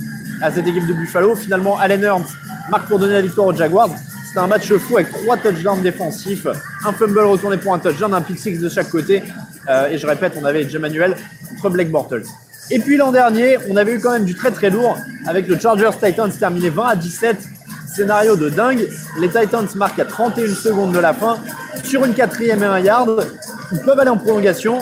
à 0.41 0.51
cette 0.51 0.67
équipe 0.67 0.87
de 0.87 0.93
Buffalo. 0.93 1.35
Finalement, 1.35 1.79
Allen 1.79 2.03
Hurts 2.03 2.35
marque 2.69 2.87
pour 2.87 2.99
donner 2.99 3.13
la 3.13 3.21
victoire 3.21 3.47
aux 3.47 3.55
Jaguars. 3.55 3.89
C'était 4.27 4.39
un 4.39 4.47
match 4.47 4.71
fou 4.73 4.97
avec 4.97 5.11
trois 5.11 5.37
touchdowns 5.37 5.81
défensifs, 5.81 6.47
un 6.85 6.91
fumble 6.91 7.19
retourné 7.19 7.57
pour 7.57 7.73
un 7.73 7.79
touchdown, 7.79 8.13
un 8.13 8.21
pick 8.21 8.37
six 8.37 8.59
de 8.59 8.69
chaque 8.69 8.89
côté. 8.89 9.23
Euh, 9.69 9.89
et 9.89 9.97
je 9.97 10.05
répète, 10.05 10.33
on 10.39 10.45
avait 10.45 10.61
Edge 10.61 10.75
Manuel 10.77 11.15
contre 11.61 11.69
Blake 11.71 11.91
Bortles. 11.91 12.23
Et 12.69 12.79
puis 12.79 12.97
l'an 12.97 13.11
dernier, 13.11 13.57
on 13.69 13.77
avait 13.77 13.93
eu 13.93 13.99
quand 13.99 14.11
même 14.11 14.25
du 14.25 14.35
très 14.35 14.51
très 14.51 14.69
lourd 14.69 14.97
avec 15.25 15.47
le 15.47 15.57
Chargers 15.57 15.91
Titans 16.01 16.31
terminé 16.31 16.69
20 16.69 16.85
à 16.85 16.95
17. 16.95 17.37
Scénario 17.87 18.35
de 18.35 18.49
dingue. 18.49 18.87
Les 19.19 19.29
Titans 19.29 19.67
marquent 19.75 19.99
à 19.99 20.05
31 20.05 20.53
secondes 20.53 20.91
de 20.91 20.99
la 20.99 21.13
fin 21.13 21.37
sur 21.83 22.03
une 22.05 22.13
quatrième 22.13 22.61
et 22.61 22.67
un 22.67 22.79
yard. 22.79 23.25
Ils 23.71 23.79
peuvent 23.81 23.99
aller 23.99 24.09
en 24.09 24.17
prolongation. 24.17 24.79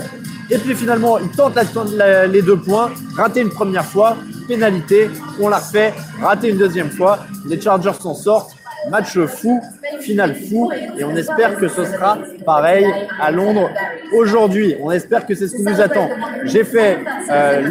Et 0.49 0.57
puis 0.57 0.75
finalement, 0.75 1.17
ils 1.17 1.29
tentent 1.29 1.55
la- 1.95 2.27
les 2.27 2.41
deux 2.41 2.57
points. 2.57 2.91
Raté 3.17 3.41
une 3.41 3.49
première 3.49 3.85
fois, 3.85 4.15
pénalité. 4.47 5.09
On 5.39 5.49
la 5.49 5.57
refait. 5.57 5.93
Raté 6.21 6.49
une 6.49 6.57
deuxième 6.57 6.89
fois. 6.91 7.19
Les 7.47 7.59
Chargers 7.59 7.93
s'en 7.99 8.13
sortent. 8.13 8.51
Match 8.91 9.17
fou, 9.25 9.59
finale 10.01 10.35
fou. 10.35 10.71
Et 10.99 11.03
on 11.03 11.15
espère 11.15 11.55
que 11.57 11.67
ce 11.67 11.83
sera 11.85 12.19
pareil 12.45 12.85
à 13.19 13.31
Londres 13.31 13.71
aujourd'hui. 14.15 14.75
On 14.79 14.91
espère 14.91 15.25
que 15.25 15.33
c'est 15.33 15.47
ce 15.47 15.55
qui 15.55 15.63
nous 15.63 15.81
attend. 15.81 16.07
J'ai 16.43 16.63
fait, 16.63 16.99
euh, 17.31 17.63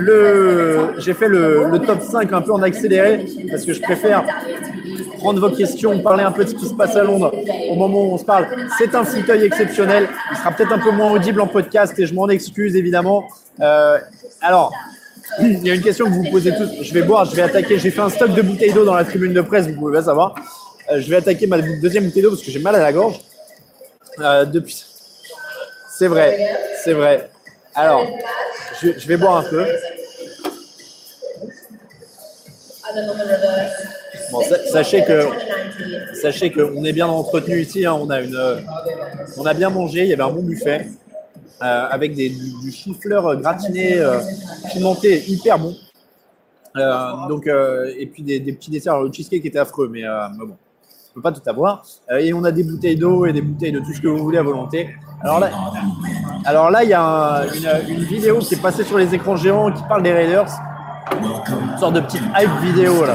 fait 1.14 1.28
le, 1.28 1.68
le 1.70 1.78
top 1.78 2.02
5 2.02 2.32
un 2.32 2.40
peu 2.40 2.52
en 2.52 2.62
accéléré 2.62 3.24
parce 3.48 3.64
que 3.64 3.72
je 3.72 3.80
préfère 3.80 4.24
prendre 5.24 5.40
vos 5.40 5.56
questions, 5.56 5.98
parler 6.00 6.22
un 6.22 6.32
peu 6.32 6.44
de 6.44 6.50
ce 6.50 6.54
qui 6.54 6.66
se 6.66 6.74
passe 6.74 6.94
à 6.96 7.02
Londres 7.02 7.32
au 7.70 7.74
moment 7.76 8.02
où 8.02 8.12
on 8.12 8.18
se 8.18 8.26
parle. 8.26 8.46
C'est 8.76 8.94
un 8.94 9.04
fauteuil 9.04 9.44
exceptionnel. 9.44 10.06
Il 10.30 10.36
sera 10.36 10.52
peut-être 10.52 10.72
un 10.72 10.78
peu 10.78 10.90
moins 10.90 11.12
audible 11.12 11.40
en 11.40 11.46
podcast 11.46 11.98
et 11.98 12.04
je 12.04 12.12
m'en 12.12 12.28
excuse 12.28 12.76
évidemment. 12.76 13.24
Euh, 13.60 13.98
alors, 14.42 14.70
il 15.40 15.66
y 15.66 15.70
a 15.70 15.74
une 15.74 15.80
question 15.80 16.04
que 16.04 16.10
vous 16.10 16.30
posez 16.30 16.54
tous. 16.54 16.82
Je 16.82 16.92
vais 16.92 17.00
boire, 17.00 17.24
je 17.24 17.34
vais 17.34 17.40
attaquer. 17.40 17.78
J'ai 17.78 17.90
fait 17.90 18.02
un 18.02 18.10
stock 18.10 18.34
de 18.34 18.42
bouteilles 18.42 18.74
d'eau 18.74 18.84
dans 18.84 18.94
la 18.94 19.04
tribune 19.04 19.32
de 19.32 19.40
presse, 19.40 19.66
vous 19.66 19.80
pouvez 19.80 19.96
pas 19.96 20.04
savoir. 20.04 20.34
Euh, 20.92 21.00
je 21.00 21.08
vais 21.08 21.16
attaquer 21.16 21.46
ma 21.46 21.58
deuxième 21.58 22.04
bouteille 22.04 22.22
d'eau 22.22 22.30
parce 22.30 22.42
que 22.42 22.50
j'ai 22.50 22.60
mal 22.60 22.74
à 22.74 22.80
la 22.80 22.92
gorge. 22.92 23.18
Euh, 24.20 24.44
depuis. 24.44 24.84
C'est 25.88 26.08
vrai, 26.08 26.38
c'est 26.84 26.92
vrai. 26.92 27.30
Alors, 27.74 28.06
je, 28.82 28.88
je 28.98 29.08
vais 29.08 29.16
boire 29.16 29.38
un 29.38 29.44
peu. 29.44 29.64
Bon, 34.32 34.40
sachez 34.70 35.04
que 35.04 35.28
sachez 36.20 36.50
qu'on 36.50 36.84
est 36.84 36.92
bien 36.92 37.06
entretenu 37.06 37.60
ici. 37.60 37.84
Hein. 37.84 37.96
On 38.00 38.10
a 38.10 38.20
une, 38.20 38.38
on 39.36 39.46
a 39.46 39.54
bien 39.54 39.70
mangé. 39.70 40.02
Il 40.02 40.08
y 40.08 40.12
avait 40.12 40.22
un 40.22 40.30
bon 40.30 40.42
buffet 40.42 40.88
euh, 41.62 41.86
avec 41.90 42.14
des, 42.14 42.30
du, 42.30 42.52
du 42.62 42.72
chou-fleur 42.72 43.36
gratiné, 43.36 43.98
euh, 43.98 44.20
pimenté, 44.72 45.22
hyper 45.28 45.58
bon. 45.58 45.74
Euh, 46.76 47.28
donc 47.28 47.46
et 47.46 48.06
puis 48.06 48.22
des, 48.22 48.40
petits 48.40 48.70
desserts. 48.70 49.00
Le 49.00 49.12
cheesecake 49.12 49.44
était 49.44 49.58
affreux, 49.58 49.88
mais, 49.92 50.02
mais 50.02 50.46
bon, 50.46 50.56
on 50.56 51.14
peut 51.14 51.22
pas 51.22 51.32
tout 51.32 51.48
avoir. 51.48 51.84
et 52.18 52.32
on 52.32 52.42
a 52.44 52.50
des 52.50 52.64
bouteilles 52.64 52.96
d'eau 52.96 53.26
et 53.26 53.32
des 53.32 53.42
bouteilles 53.42 53.72
de 53.72 53.78
tout 53.78 53.92
ce 53.92 54.00
que 54.00 54.08
vous 54.08 54.18
voulez 54.18 54.38
à 54.38 54.42
volonté. 54.42 54.90
Alors 55.22 55.38
là, 55.38 55.50
alors 56.44 56.70
là, 56.70 56.82
il 56.82 56.90
y 56.90 56.94
a 56.94 57.44
une, 57.54 57.96
une 57.96 58.04
vidéo 58.04 58.40
qui 58.40 58.54
est 58.54 58.62
passée 58.62 58.84
sur 58.84 58.98
les 58.98 59.14
écrans 59.14 59.36
géants 59.36 59.70
qui 59.72 59.82
parle 59.88 60.02
des 60.02 60.12
Raiders. 60.12 60.50
Une 61.12 61.78
sorte 61.78 61.94
de 61.94 62.00
petite 62.00 62.22
hype 62.36 62.60
vidéo 62.62 63.04
là. 63.04 63.14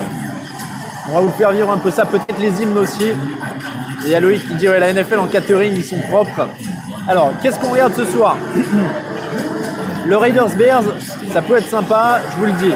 On 1.12 1.16
va 1.16 1.22
vous 1.22 1.32
faire 1.32 1.52
vivre 1.52 1.72
un 1.72 1.78
peu 1.78 1.90
ça, 1.90 2.06
peut-être 2.06 2.40
les 2.40 2.62
hymnes 2.62 2.78
aussi. 2.78 3.06
Et 3.06 3.16
il 4.06 4.10
y 4.12 4.16
a 4.16 4.20
Loïc 4.20 4.48
qui 4.48 4.54
dit 4.56 4.70
ouais, 4.70 4.80
la 4.80 4.94
NFL 4.94 5.20
en 5.20 5.28
catering, 5.28 5.74
ils 5.76 5.84
sont 5.84 6.00
propres. 6.10 6.48
Alors, 7.08 7.32
qu'est-ce 7.42 7.58
qu'on 7.60 7.70
regarde 7.70 7.94
ce 7.96 8.06
soir? 8.06 8.38
Le 10.06 10.18
Raiders 10.18 10.50
Bears, 10.56 10.84
ça 11.34 11.42
peut 11.42 11.58
être 11.58 11.68
sympa, 11.68 12.22
je 12.32 12.38
vous 12.38 12.46
le 12.46 12.52
dis. 12.54 12.74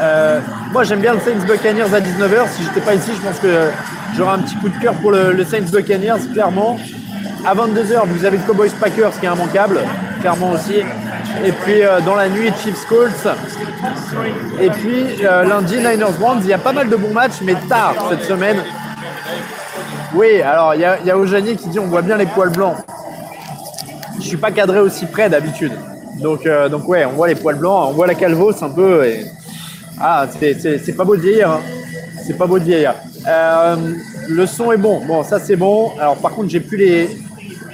Euh, 0.00 0.40
moi, 0.72 0.84
j'aime 0.84 1.00
bien 1.00 1.14
le 1.14 1.20
Saints 1.20 1.46
Buccaneers 1.46 1.94
à 1.94 2.00
19h. 2.00 2.48
Si 2.54 2.64
j'étais 2.64 2.80
pas 2.80 2.94
ici, 2.94 3.12
je 3.14 3.20
pense 3.20 3.38
que 3.38 3.70
j'aurais 4.16 4.34
un 4.34 4.38
petit 4.40 4.56
coup 4.56 4.68
de 4.68 4.78
cœur 4.78 4.94
pour 4.94 5.12
le, 5.12 5.32
le 5.32 5.44
Saints 5.44 5.70
Buccaneers, 5.72 6.32
clairement. 6.32 6.78
À 7.46 7.54
22h, 7.54 8.06
vous 8.06 8.24
avez 8.24 8.38
le 8.38 8.42
Cowboys 8.42 8.70
Packers 8.80 9.18
qui 9.20 9.26
est 9.26 9.32
immanquable, 9.32 9.78
clairement 10.20 10.50
aussi. 10.50 10.82
Et 11.44 11.52
puis 11.52 11.82
euh, 11.82 12.00
dans 12.00 12.14
la 12.14 12.28
nuit, 12.28 12.50
Chiefs 12.62 12.86
Colts. 12.88 13.28
Et 14.60 14.70
puis 14.70 15.24
euh, 15.24 15.44
lundi, 15.44 15.76
Niners 15.76 16.18
Browns. 16.18 16.40
Il 16.42 16.48
y 16.48 16.52
a 16.52 16.58
pas 16.58 16.72
mal 16.72 16.88
de 16.88 16.96
bons 16.96 17.12
matchs, 17.12 17.40
mais 17.42 17.54
tard 17.68 17.94
cette 18.10 18.24
semaine. 18.24 18.58
Oui, 20.14 20.40
alors 20.40 20.74
il 20.74 20.80
y 20.80 20.84
a, 20.84 20.98
y 21.00 21.10
a 21.10 21.18
Ojani 21.18 21.56
qui 21.56 21.68
dit 21.68 21.78
on 21.78 21.86
voit 21.86 22.02
bien 22.02 22.16
les 22.16 22.26
poils 22.26 22.50
blancs. 22.50 22.76
Je 24.18 24.24
suis 24.24 24.36
pas 24.36 24.50
cadré 24.50 24.80
aussi 24.80 25.06
près 25.06 25.28
d'habitude. 25.28 25.72
Donc, 26.20 26.46
euh, 26.46 26.68
donc 26.68 26.88
ouais, 26.88 27.04
on 27.04 27.12
voit 27.12 27.28
les 27.28 27.34
poils 27.34 27.56
blancs, 27.56 27.88
on 27.90 27.92
voit 27.92 28.06
la 28.06 28.14
calvose 28.14 28.62
un 28.62 28.70
peu. 28.70 29.04
Ah, 30.00 30.26
c'est 30.40 30.96
pas 30.96 31.04
beau 31.04 31.16
de 31.16 31.20
vieillir. 31.20 31.50
Hein. 31.50 31.60
C'est 32.26 32.36
pas 32.36 32.46
beau 32.46 32.58
de 32.58 32.64
vieillir. 32.64 32.94
Euh, 33.28 33.76
le 34.28 34.46
son 34.46 34.72
est 34.72 34.78
bon. 34.78 35.04
Bon, 35.04 35.22
ça 35.22 35.38
c'est 35.38 35.56
bon. 35.56 35.92
Alors 36.00 36.16
par 36.16 36.32
contre, 36.32 36.48
j'ai 36.48 36.60
plus 36.60 36.78
les, 36.78 37.18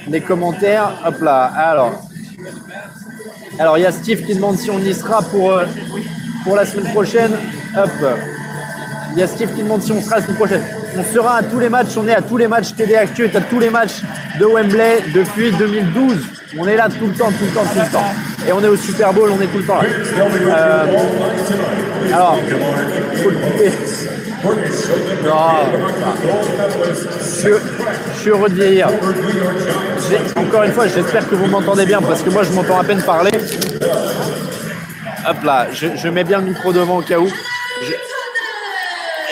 les 0.07 0.21
commentaires. 0.21 0.91
Hop 1.05 1.21
là. 1.21 1.51
Alors, 1.55 1.93
alors, 3.59 3.77
il 3.77 3.81
y 3.81 3.85
a 3.85 3.91
Steve 3.91 4.25
qui 4.25 4.33
demande 4.33 4.57
si 4.57 4.69
on 4.71 4.79
y 4.79 4.93
sera 4.93 5.21
pour, 5.21 5.51
euh, 5.51 5.65
pour 6.43 6.55
la 6.55 6.65
semaine 6.65 6.91
prochaine. 6.91 7.31
Hop. 7.77 7.89
Il 9.13 9.19
y 9.19 9.23
a 9.23 9.27
Steve 9.27 9.53
qui 9.53 9.61
demande 9.61 9.81
si 9.83 9.91
on 9.91 10.01
sera 10.01 10.17
la 10.17 10.23
semaine 10.23 10.37
prochaine. 10.37 10.63
On 10.97 11.03
sera 11.13 11.37
à 11.37 11.43
tous 11.43 11.59
les 11.59 11.69
matchs, 11.69 11.95
on 11.97 12.07
est 12.07 12.15
à 12.15 12.21
tous 12.21 12.37
les 12.37 12.47
matchs 12.47 12.73
TD 12.75 12.95
Actu, 12.95 13.25
à 13.25 13.41
tous 13.41 13.59
les 13.59 13.69
matchs 13.69 14.01
de 14.39 14.45
Wembley 14.45 15.03
depuis 15.13 15.51
2012. 15.51 16.17
On 16.57 16.67
est 16.67 16.75
là 16.75 16.87
tout 16.87 17.07
le 17.07 17.13
temps, 17.13 17.31
tout 17.31 17.45
le 17.45 17.51
temps, 17.51 17.63
tout 17.63 17.79
le 17.79 17.91
temps. 17.91 18.47
Et 18.47 18.51
on 18.51 18.63
est 18.63 18.67
au 18.67 18.75
Super 18.75 19.13
Bowl, 19.13 19.29
on 19.31 19.41
est 19.41 19.47
tout 19.47 19.59
le 19.59 19.65
temps 19.65 19.81
là. 19.81 19.87
Euh, 20.17 20.85
alors, 22.13 22.37
faut 23.15 23.29
le 23.29 23.37
couper. 23.37 23.71
Je, 27.43 27.59
je 28.25 28.53
vieillir. 28.53 28.89
Encore 30.35 30.63
une 30.63 30.73
fois, 30.73 30.87
j'espère 30.87 31.29
que 31.29 31.35
vous 31.35 31.45
m'entendez 31.47 31.85
bien 31.85 32.01
parce 32.01 32.21
que 32.21 32.29
moi 32.29 32.43
je 32.43 32.51
m'entends 32.51 32.77
à 32.77 32.83
peine 32.83 33.01
parler. 33.03 33.31
Hop 35.29 35.43
là, 35.43 35.67
je, 35.71 36.09
mets 36.09 36.25
bien 36.25 36.39
le 36.39 36.45
micro 36.45 36.73
devant 36.73 36.97
au 36.97 37.01
cas 37.01 37.19
où. 37.19 37.29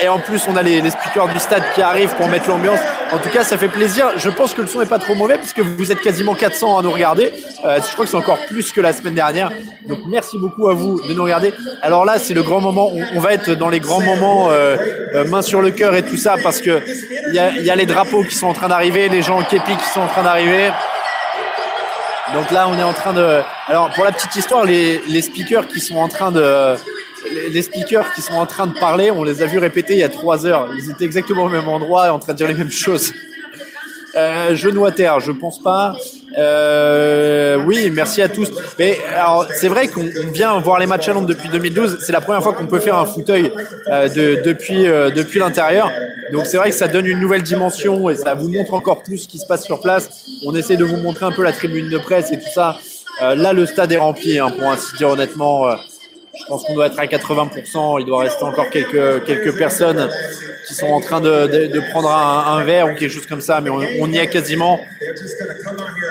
Et 0.02 0.08
en 0.08 0.20
plus, 0.20 0.42
on 0.48 0.56
a 0.56 0.64
les, 0.64 0.80
les, 0.82 0.90
speakers 0.90 1.28
du 1.28 1.40
stade 1.40 1.64
qui 1.76 1.82
arrivent 1.82 2.16
pour 2.16 2.30
mettre 2.30 2.48
l'ambiance. 2.48 2.80
En 3.14 3.18
tout 3.18 3.30
cas, 3.30 3.44
ça 3.44 3.58
fait 3.58 3.68
plaisir. 3.68 4.12
Je 4.16 4.30
pense 4.30 4.54
que 4.54 4.62
le 4.62 4.68
son 4.68 4.80
n'est 4.80 4.86
pas 4.86 5.00
trop 5.00 5.16
mauvais 5.16 5.38
puisque 5.38 5.60
vous 5.60 5.92
êtes 5.92 6.00
quasiment 6.00 6.34
400 6.34 6.80
à 6.80 6.82
nous 6.82 6.92
regarder. 6.92 7.34
Euh, 7.66 7.80
je 7.86 7.92
crois 7.92 8.06
que 8.06 8.12
c'est 8.12 8.18
encore 8.18 8.40
plus 8.48 8.72
que 8.72 8.80
la 8.80 8.94
semaine 8.94 9.16
dernière. 9.16 9.52
Donc, 9.86 10.00
merci 10.08 10.38
beaucoup 10.38 10.70
à 10.70 10.74
vous 10.74 11.02
de 11.02 11.14
nous 11.14 11.24
regarder. 11.24 11.54
Alors 11.82 12.06
là, 12.06 12.20
c'est 12.20 12.34
le 12.34 12.42
grand 12.42 12.62
moment. 12.62 12.90
On, 13.14 13.20
va 13.20 13.34
être 13.34 13.52
dans 13.52 13.68
les 13.68 13.82
grands 13.82 14.00
moments, 14.00 14.50
euh, 14.50 14.78
euh, 15.14 15.26
main 15.26 15.42
sur 15.42 15.62
le 15.62 15.72
cœur 15.72 15.94
et 15.94 16.04
tout 16.04 16.16
ça 16.16 16.36
parce 16.42 16.62
que 16.62 16.82
il 17.28 17.36
y 17.36 17.40
a, 17.40 17.52
y 17.58 17.70
a 17.70 17.76
les 17.76 17.86
drapeaux 17.86 18.24
qui 18.24 18.36
sont 18.36 18.48
en 18.48 18.54
train 18.54 18.70
d'arriver, 18.70 19.10
les 19.10 19.22
gens 19.22 19.40
en 19.40 19.44
képi 19.44 19.76
qui 19.76 19.90
sont 19.90 20.02
en 20.02 20.08
train 20.08 20.24
d'arriver. 20.24 20.72
Donc 22.34 22.50
là, 22.52 22.70
on 22.70 22.80
est 22.80 22.84
en 22.84 22.94
train 22.94 23.12
de. 23.12 23.42
Alors, 23.68 23.90
pour 23.90 24.06
la 24.06 24.14
petite 24.14 24.34
histoire, 24.38 24.64
les, 24.64 25.02
les 25.10 25.22
speakers 25.22 25.68
qui 25.68 25.82
sont 25.82 25.98
en 25.98 26.08
train 26.08 26.32
de 26.32 26.76
les 27.30 27.62
speakers 27.62 28.14
qui 28.14 28.22
sont 28.22 28.34
en 28.34 28.46
train 28.46 28.68
de 28.68 28.74
parler, 28.74 29.12
on 29.12 29.24
les 29.24 29.42
a 29.42 29.46
vus 29.46 29.60
répéter 29.60 29.94
il 29.94 30.00
y 30.00 30.04
a 30.04 30.10
trois 30.10 30.46
heures. 30.46 30.70
Ils 30.78 30.90
étaient 30.90 31.06
exactement 31.06 31.44
au 31.44 31.50
même 31.50 31.68
endroit, 31.68 32.12
en 32.12 32.20
train 32.20 32.34
de 32.34 32.38
dire 32.38 32.48
les 32.48 32.54
mêmes 32.54 32.72
choses. 32.72 33.12
Euh, 34.16 34.56
genou 34.56 34.86
à 34.86 34.92
terre, 34.92 35.20
je 35.20 35.32
pense 35.32 35.62
pas. 35.62 35.96
Euh, 36.38 37.62
oui, 37.66 37.90
merci 37.92 38.22
à 38.22 38.30
tous. 38.30 38.50
Mais 38.80 38.98
alors, 39.16 39.48
c'est 39.54 39.68
vrai 39.68 39.88
qu'on 39.88 40.06
vient 40.32 40.60
voir 40.60 40.80
les 40.80 40.86
matchs 40.86 41.10
à 41.10 41.14
Londres 41.14 41.28
depuis 41.28 41.50
2012. 41.50 42.00
C'est 42.02 42.12
la 42.12 42.22
première 42.22 42.44
fois 42.44 42.54
qu'on 42.54 42.68
peut 42.68 42.80
faire 42.80 42.98
un 42.98 43.06
fauteuil 43.06 43.52
euh, 43.88 44.08
de, 44.08 44.42
depuis 44.44 44.88
euh, 44.88 45.10
depuis 45.12 45.40
l'intérieur. 45.40 45.92
Donc 46.32 46.46
c'est 46.46 46.58
vrai 46.58 46.70
que 46.70 46.76
ça 46.76 46.88
donne 46.88 47.06
une 47.06 47.20
nouvelle 47.20 47.44
dimension 47.44 48.10
et 48.10 48.16
ça 48.16 48.34
vous 48.34 48.50
montre 48.50 48.74
encore 48.74 49.04
plus 49.04 49.20
ce 49.20 49.28
qui 49.28 49.38
se 49.38 49.46
passe 49.46 49.66
sur 49.66 49.82
place. 49.82 50.26
On 50.46 50.56
essaie 50.56 50.78
de 50.78 50.86
vous 50.86 50.98
montrer 50.98 51.26
un 51.26 51.32
peu 51.32 51.44
la 51.44 51.52
tribune 51.52 51.90
de 51.90 51.98
presse 51.98 52.32
et 52.32 52.38
tout 52.38 52.52
ça. 52.54 52.78
Euh, 53.22 53.36
là, 53.36 53.54
le 53.54 53.66
stade 53.66 53.92
est 53.92 53.98
rempli, 53.98 54.40
hein, 54.40 54.50
pour 54.58 54.70
ainsi 54.70 54.96
dire 54.98 55.10
honnêtement. 55.10 55.76
Je 56.40 56.46
pense 56.46 56.64
qu'on 56.64 56.74
doit 56.74 56.88
être 56.88 57.00
à 57.00 57.06
80%. 57.06 58.00
Il 58.00 58.06
doit 58.06 58.22
rester 58.22 58.44
encore 58.44 58.70
quelques, 58.70 59.26
quelques 59.26 59.58
personnes 59.58 60.10
qui 60.68 60.74
sont 60.74 60.88
en 60.88 61.02
train 61.02 61.20
de, 61.20 61.68
de, 61.68 61.80
prendre 61.92 62.10
un, 62.10 62.64
verre 62.64 62.88
ou 62.88 62.96
quelque 62.96 63.12
chose 63.12 63.26
comme 63.26 63.42
ça, 63.42 63.60
mais 63.62 63.70
on, 63.70 64.08
y 64.08 64.18
est 64.18 64.28
quasiment. 64.28 64.80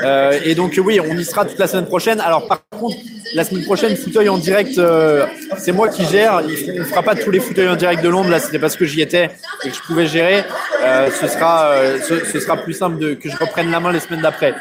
Euh, 0.04 0.38
et 0.44 0.54
donc 0.54 0.78
oui, 0.82 1.00
on 1.00 1.16
y 1.16 1.24
sera 1.24 1.44
toute 1.44 1.58
la 1.58 1.66
semaine 1.66 1.86
prochaine. 1.86 2.20
Alors 2.20 2.46
par 2.46 2.62
contre, 2.68 2.96
la 3.34 3.44
semaine 3.44 3.64
prochaine, 3.64 3.96
fauteuil 3.96 4.28
en 4.28 4.38
direct, 4.38 4.76
euh, 4.78 5.26
c'est 5.56 5.72
moi 5.72 5.88
qui 5.88 6.04
gère. 6.04 6.42
On 6.44 6.78
ne 6.78 6.84
fera 6.84 7.02
pas 7.02 7.14
tous 7.14 7.30
les 7.30 7.40
fauteuils 7.40 7.68
en 7.68 7.76
direct 7.76 8.02
de 8.02 8.08
Londres. 8.08 8.28
Là, 8.28 8.40
c'était 8.40 8.58
parce 8.58 8.76
que 8.76 8.84
j'y 8.84 9.00
étais 9.00 9.30
et 9.64 9.70
que 9.70 9.74
je 9.74 9.80
pouvais 9.82 10.06
gérer. 10.06 10.44
Euh, 10.82 11.10
ce, 11.10 11.28
sera, 11.28 11.72
ce, 12.06 12.40
sera 12.40 12.56
plus 12.56 12.74
simple 12.74 13.16
que 13.16 13.30
je 13.30 13.36
reprenne 13.36 13.70
la 13.70 13.80
main 13.80 13.92
les 13.92 14.00
semaines 14.00 14.22
d'après. 14.22 14.54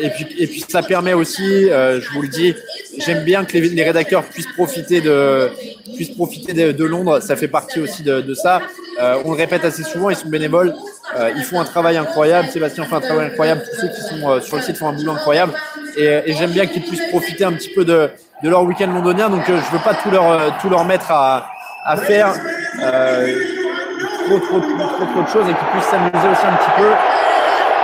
Et 0.00 0.10
puis 0.10 0.26
et 0.38 0.46
puis 0.48 0.64
ça 0.68 0.82
permet 0.82 1.12
aussi, 1.12 1.68
je 1.68 2.12
vous 2.12 2.22
le 2.22 2.28
dis, 2.28 2.54
j'aime 2.98 3.24
bien 3.24 3.44
que 3.44 3.52
les, 3.52 3.68
les, 3.68 3.82
rédacteurs 3.82 4.24
puissent 4.24 4.52
profiter 4.54 5.00
de 5.00 5.50
puissent 5.94 6.14
profiter 6.14 6.52
de, 6.52 6.72
de 6.72 6.84
Londres. 6.84 7.20
Ça 7.20 7.36
fait 7.36 7.48
partie 7.48 7.80
aussi 7.80 8.02
de, 8.02 8.20
de 8.20 8.34
ça. 8.34 8.62
Euh, 9.00 9.22
on 9.24 9.32
le 9.32 9.36
répète 9.36 9.64
assez 9.64 9.82
souvent, 9.82 10.10
ils 10.10 10.16
sont 10.16 10.28
bénévoles, 10.28 10.74
euh, 11.16 11.32
ils 11.36 11.44
font 11.44 11.60
un 11.60 11.64
travail 11.64 11.96
incroyable. 11.96 12.48
Sébastien 12.48 12.84
fait 12.84 12.94
un 12.94 13.00
travail 13.00 13.26
incroyable. 13.26 13.62
Tous 13.62 13.80
ceux 13.80 13.88
qui 13.88 14.00
sont 14.00 14.28
euh, 14.28 14.40
sur 14.40 14.56
le 14.56 14.62
site 14.62 14.76
font 14.76 14.88
un 14.88 14.92
boulot 14.92 15.12
incroyable. 15.12 15.52
Et, 15.96 16.06
et 16.26 16.32
j'aime 16.34 16.50
bien 16.50 16.66
qu'ils 16.66 16.82
puissent 16.82 17.08
profiter 17.10 17.44
un 17.44 17.52
petit 17.52 17.70
peu 17.70 17.84
de, 17.84 18.10
de 18.42 18.48
leur 18.48 18.62
week-end 18.62 18.92
londonien. 18.92 19.28
Donc 19.28 19.42
je 19.46 19.52
veux 19.52 19.82
pas 19.84 19.94
tout 19.94 20.10
leur 20.10 20.58
tout 20.58 20.68
leur 20.68 20.84
mettre 20.84 21.10
à, 21.10 21.46
à 21.84 21.96
faire. 21.96 22.32
trop, 24.26 24.38
trop, 24.38 24.60
trop, 24.60 25.06
trop, 25.06 25.22
de 25.22 25.28
choses 25.28 25.44
et 25.44 25.54
qu'ils 25.54 25.68
puissent 25.72 25.90
s'amuser 25.90 26.28
aussi 26.32 26.46
un 26.46 26.56
petit 26.56 26.80
peu. 26.80 26.88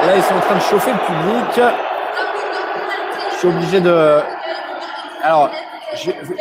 Là, 0.07 0.17
ils 0.17 0.23
sont 0.23 0.35
en 0.35 0.41
train 0.41 0.55
de 0.55 0.61
chauffer 0.63 0.93
le 0.93 0.99
public. 0.99 1.67
Je 3.33 3.39
suis 3.39 3.49
obligé 3.49 3.81
de. 3.81 4.21
Alors, 5.23 5.51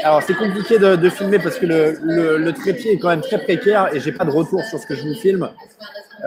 alors 0.03 0.23
c'est 0.23 0.35
compliqué 0.35 0.79
de, 0.79 1.09
filmer 1.09 1.39
parce 1.39 1.57
que 1.57 1.65
le, 1.65 2.37
le, 2.37 2.53
trépied 2.53 2.93
est 2.93 2.97
quand 2.97 3.09
même 3.09 3.21
très 3.21 3.39
précaire 3.39 3.89
et 3.93 3.99
j'ai 3.99 4.11
pas 4.11 4.25
de 4.25 4.31
retour 4.31 4.63
sur 4.63 4.79
ce 4.79 4.85
que 4.85 4.95
je 4.95 5.03
vous 5.07 5.15
filme. 5.15 5.49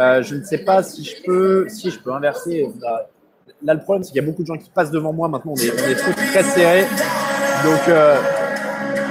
Euh, 0.00 0.22
je 0.22 0.34
ne 0.34 0.42
sais 0.42 0.58
pas 0.58 0.82
si 0.82 1.04
je 1.04 1.22
peux, 1.22 1.66
si 1.68 1.90
je 1.90 1.98
peux 1.98 2.12
inverser. 2.12 2.68
Là, 2.80 3.08
là 3.62 3.74
le 3.74 3.80
problème, 3.80 4.02
c'est 4.02 4.10
qu'il 4.10 4.20
y 4.20 4.24
a 4.24 4.26
beaucoup 4.26 4.42
de 4.42 4.46
gens 4.46 4.56
qui 4.56 4.70
passent 4.70 4.90
devant 4.90 5.12
moi. 5.12 5.28
Maintenant, 5.28 5.52
on 5.56 5.60
est, 5.60 5.70
on 5.70 5.88
est 5.88 5.94
tous 5.94 6.14
très 6.32 6.42
serrés. 6.42 6.86
Donc, 7.64 7.88
euh, 7.88 8.16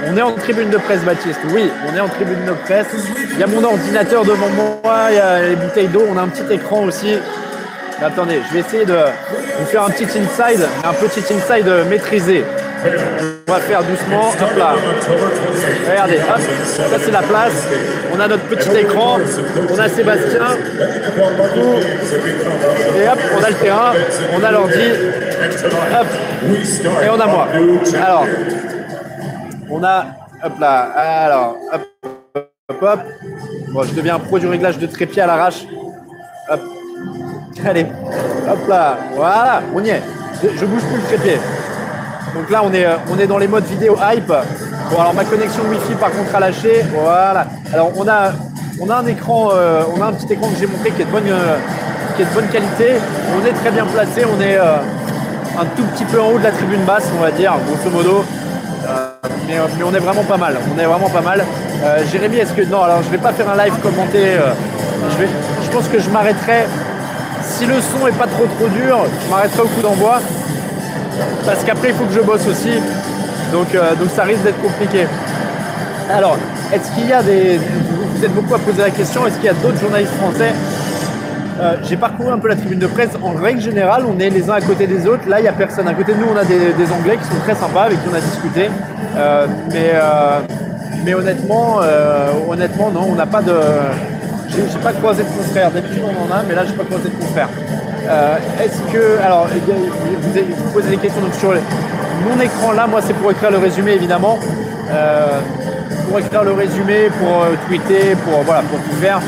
on 0.06 0.16
est 0.16 0.22
en 0.22 0.32
tribune 0.32 0.70
de 0.70 0.78
presse, 0.78 1.04
Baptiste. 1.04 1.40
Oui, 1.52 1.70
on 1.88 1.96
est 1.96 2.00
en 2.00 2.08
tribune 2.08 2.44
de 2.44 2.52
presse. 2.64 2.88
Il 3.32 3.38
y 3.38 3.42
a 3.42 3.46
mon 3.46 3.62
ordinateur 3.62 4.24
devant 4.24 4.48
moi, 4.50 5.06
il 5.10 5.16
y 5.16 5.18
a 5.18 5.48
les 5.48 5.56
bouteilles 5.56 5.88
d'eau, 5.88 6.02
on 6.08 6.16
a 6.16 6.22
un 6.22 6.28
petit 6.28 6.52
écran 6.52 6.84
aussi. 6.84 7.14
Attendez, 8.00 8.40
je 8.48 8.54
vais 8.54 8.60
essayer 8.60 8.84
de 8.84 8.98
vous 9.58 9.66
faire 9.66 9.84
un 9.84 9.90
petit 9.90 10.04
inside, 10.04 10.66
un 10.84 10.92
petit 10.94 11.20
inside 11.32 11.70
maîtrisé. 11.88 12.44
On 12.84 13.52
va 13.52 13.60
faire 13.60 13.82
doucement. 13.84 14.30
Hop 14.30 14.56
là. 14.56 14.74
Regardez, 15.88 16.16
hop. 16.16 16.40
Ça, 16.64 16.98
c'est 17.04 17.10
la 17.10 17.22
place. 17.22 17.68
On 18.14 18.20
a 18.20 18.28
notre 18.28 18.44
petit 18.44 18.70
écran. 18.76 19.18
On 19.70 19.78
a 19.78 19.88
Sébastien. 19.88 20.56
Et 22.96 23.08
hop, 23.08 23.18
on 23.38 23.42
a 23.42 23.48
le 23.50 23.54
terrain. 23.56 23.92
On 24.34 24.42
a 24.42 24.50
l'ordi. 24.50 24.90
Hop. 26.00 26.06
Et 27.04 27.08
on 27.08 27.20
a 27.20 27.26
moi. 27.26 27.48
Alors, 28.02 28.26
on 29.70 29.84
a. 29.84 30.06
Hop 30.44 30.58
là. 30.58 30.80
Alors, 30.96 31.56
hop. 31.72 31.82
Hop, 32.68 32.82
hop. 32.82 33.00
Bon, 33.68 33.82
je 33.84 33.94
deviens 33.94 34.18
pro 34.18 34.38
du 34.38 34.48
réglage 34.48 34.78
de 34.78 34.86
trépied 34.86 35.22
à 35.22 35.26
l'arrache. 35.26 35.66
Hop. 36.50 36.60
Allez. 37.64 37.86
Hop 38.50 38.68
là. 38.68 38.98
Voilà. 39.14 39.62
On 39.74 39.84
y 39.84 39.90
est. 39.90 40.02
Je, 40.42 40.48
je 40.58 40.64
bouge 40.64 40.82
plus 40.82 40.96
le 40.96 41.02
trépied. 41.02 41.38
Donc 42.34 42.50
là, 42.50 42.62
on 42.64 42.72
est, 42.72 42.84
euh, 42.84 42.96
on 43.10 43.18
est 43.18 43.26
dans 43.26 43.38
les 43.38 43.48
modes 43.48 43.64
vidéo 43.64 43.96
hype. 44.02 44.32
Bon, 44.90 45.00
alors 45.00 45.14
ma 45.14 45.24
connexion 45.24 45.62
Wi-Fi, 45.68 45.94
par 45.94 46.10
contre, 46.10 46.34
a 46.34 46.40
lâché. 46.40 46.84
Voilà. 46.94 47.46
Alors, 47.72 47.92
on 47.96 48.08
a, 48.08 48.96
un 48.96 49.06
écran, 49.06 49.50
euh, 49.52 49.82
on 49.94 50.00
a 50.00 50.06
un 50.06 50.12
petit 50.12 50.32
écran 50.32 50.48
que 50.48 50.58
j'ai 50.58 50.66
montré 50.66 50.90
qui 50.90 51.02
est, 51.02 51.04
de 51.04 51.10
bonne, 51.10 51.28
euh, 51.28 51.56
qui 52.16 52.24
qualité. 52.52 52.94
On 53.36 53.46
est 53.46 53.52
très 53.52 53.70
bien 53.70 53.84
placé. 53.86 54.24
On 54.24 54.40
est 54.40 54.56
un 54.56 55.66
tout 55.76 55.84
petit 55.94 56.04
peu 56.04 56.20
en 56.20 56.30
haut 56.30 56.38
de 56.38 56.44
la 56.44 56.52
tribune 56.52 56.82
basse, 56.84 57.08
on 57.16 57.22
va 57.22 57.30
dire, 57.30 57.54
grosso 57.66 57.90
modo. 57.90 58.24
Mais, 59.46 59.56
on 59.84 59.94
est 59.94 59.98
vraiment 59.98 60.24
pas 60.24 60.38
mal. 60.38 60.56
On 60.74 60.78
est 60.78 60.86
vraiment 60.86 61.10
pas 61.10 61.20
mal. 61.20 61.44
Jérémy, 62.10 62.38
est-ce 62.38 62.54
que. 62.54 62.62
Non, 62.62 62.82
alors 62.82 63.02
je 63.02 63.10
vais 63.10 63.18
pas 63.18 63.32
faire 63.32 63.50
un 63.50 63.56
live 63.62 63.74
commenté. 63.82 64.36
je 65.18 65.70
pense 65.70 65.88
que 65.88 65.98
je 65.98 66.08
m'arrêterai. 66.10 66.66
Si 67.42 67.66
le 67.66 67.74
son 67.80 68.06
est 68.06 68.16
pas 68.16 68.26
trop 68.26 68.46
trop 68.46 68.68
dur, 68.68 68.98
je 69.24 69.30
m'arrêterai 69.30 69.62
au 69.62 69.68
coup 69.68 69.82
d'envoi. 69.82 70.20
Parce 71.44 71.64
qu'après, 71.64 71.88
il 71.88 71.94
faut 71.94 72.04
que 72.04 72.14
je 72.14 72.20
bosse 72.20 72.46
aussi. 72.46 72.78
Donc, 73.52 73.74
euh, 73.74 73.94
donc 73.96 74.08
ça 74.14 74.24
risque 74.24 74.42
d'être 74.42 74.60
compliqué. 74.62 75.06
Alors, 76.10 76.38
est-ce 76.72 76.90
qu'il 76.92 77.08
y 77.08 77.12
a 77.12 77.22
des. 77.22 77.58
Vous 77.58 78.24
êtes 78.24 78.34
beaucoup 78.34 78.54
à 78.54 78.58
poser 78.58 78.82
la 78.82 78.90
question, 78.90 79.26
est-ce 79.26 79.36
qu'il 79.36 79.44
y 79.44 79.48
a 79.48 79.54
d'autres 79.54 79.78
journalistes 79.78 80.14
français? 80.14 80.52
Euh, 81.60 81.76
J'ai 81.82 81.96
parcouru 81.96 82.32
un 82.32 82.38
peu 82.38 82.48
la 82.48 82.56
tribune 82.56 82.78
de 82.78 82.86
presse. 82.86 83.10
En 83.22 83.32
règle 83.32 83.60
générale, 83.60 84.04
on 84.08 84.18
est 84.18 84.30
les 84.30 84.48
uns 84.48 84.54
à 84.54 84.60
côté 84.60 84.86
des 84.86 85.06
autres. 85.06 85.28
Là, 85.28 85.38
il 85.40 85.42
n'y 85.42 85.48
a 85.48 85.52
personne. 85.52 85.86
À 85.86 85.94
côté 85.94 86.14
de 86.14 86.18
nous, 86.18 86.26
on 86.32 86.36
a 86.36 86.44
des, 86.44 86.92
Anglais 86.92 87.18
qui 87.18 87.24
sont 87.24 87.40
très 87.42 87.54
sympas, 87.54 87.82
avec 87.82 88.02
qui 88.02 88.08
on 88.10 88.14
a 88.14 88.20
discuté. 88.20 88.70
Euh, 89.16 89.46
mais, 91.04 91.14
honnêtement, 91.14 91.80
non, 92.90 93.08
on 93.10 93.14
n'a 93.14 93.26
pas 93.26 93.42
de. 93.42 93.54
J'ai 94.48 94.78
pas 94.82 94.92
croisé 94.92 95.24
de 95.24 95.28
confrères. 95.28 95.70
D'habitude, 95.70 96.02
on 96.04 96.32
en 96.32 96.36
a, 96.36 96.42
mais 96.48 96.54
là, 96.54 96.64
j'ai 96.66 96.74
pas 96.74 96.84
croisé 96.84 97.10
de 97.10 97.14
confrères. 97.14 97.48
Euh, 98.08 98.36
Est-ce 98.62 98.80
que. 98.92 99.18
Alors, 99.22 99.46
vous, 99.46 100.30
avez- 100.38 100.42
vous 100.56 100.70
posez 100.72 100.90
des 100.90 100.96
questions 100.96 101.22
sur 101.38 101.50
mon 101.52 102.40
écran 102.40 102.72
là, 102.72 102.86
moi, 102.86 103.00
c'est 103.02 103.14
pour 103.14 103.30
écrire 103.30 103.50
le 103.50 103.58
résumé, 103.58 103.92
évidemment. 103.92 104.38
Euh, 104.90 105.38
pour 106.08 106.18
écrire 106.18 106.44
le 106.44 106.52
résumé, 106.52 107.08
pour 107.18 107.42
euh, 107.42 107.54
tweeter, 107.66 108.16
pour, 108.24 108.42
voilà, 108.42 108.62
pour 108.62 108.78
tout 108.80 108.96
faire. 109.00 109.20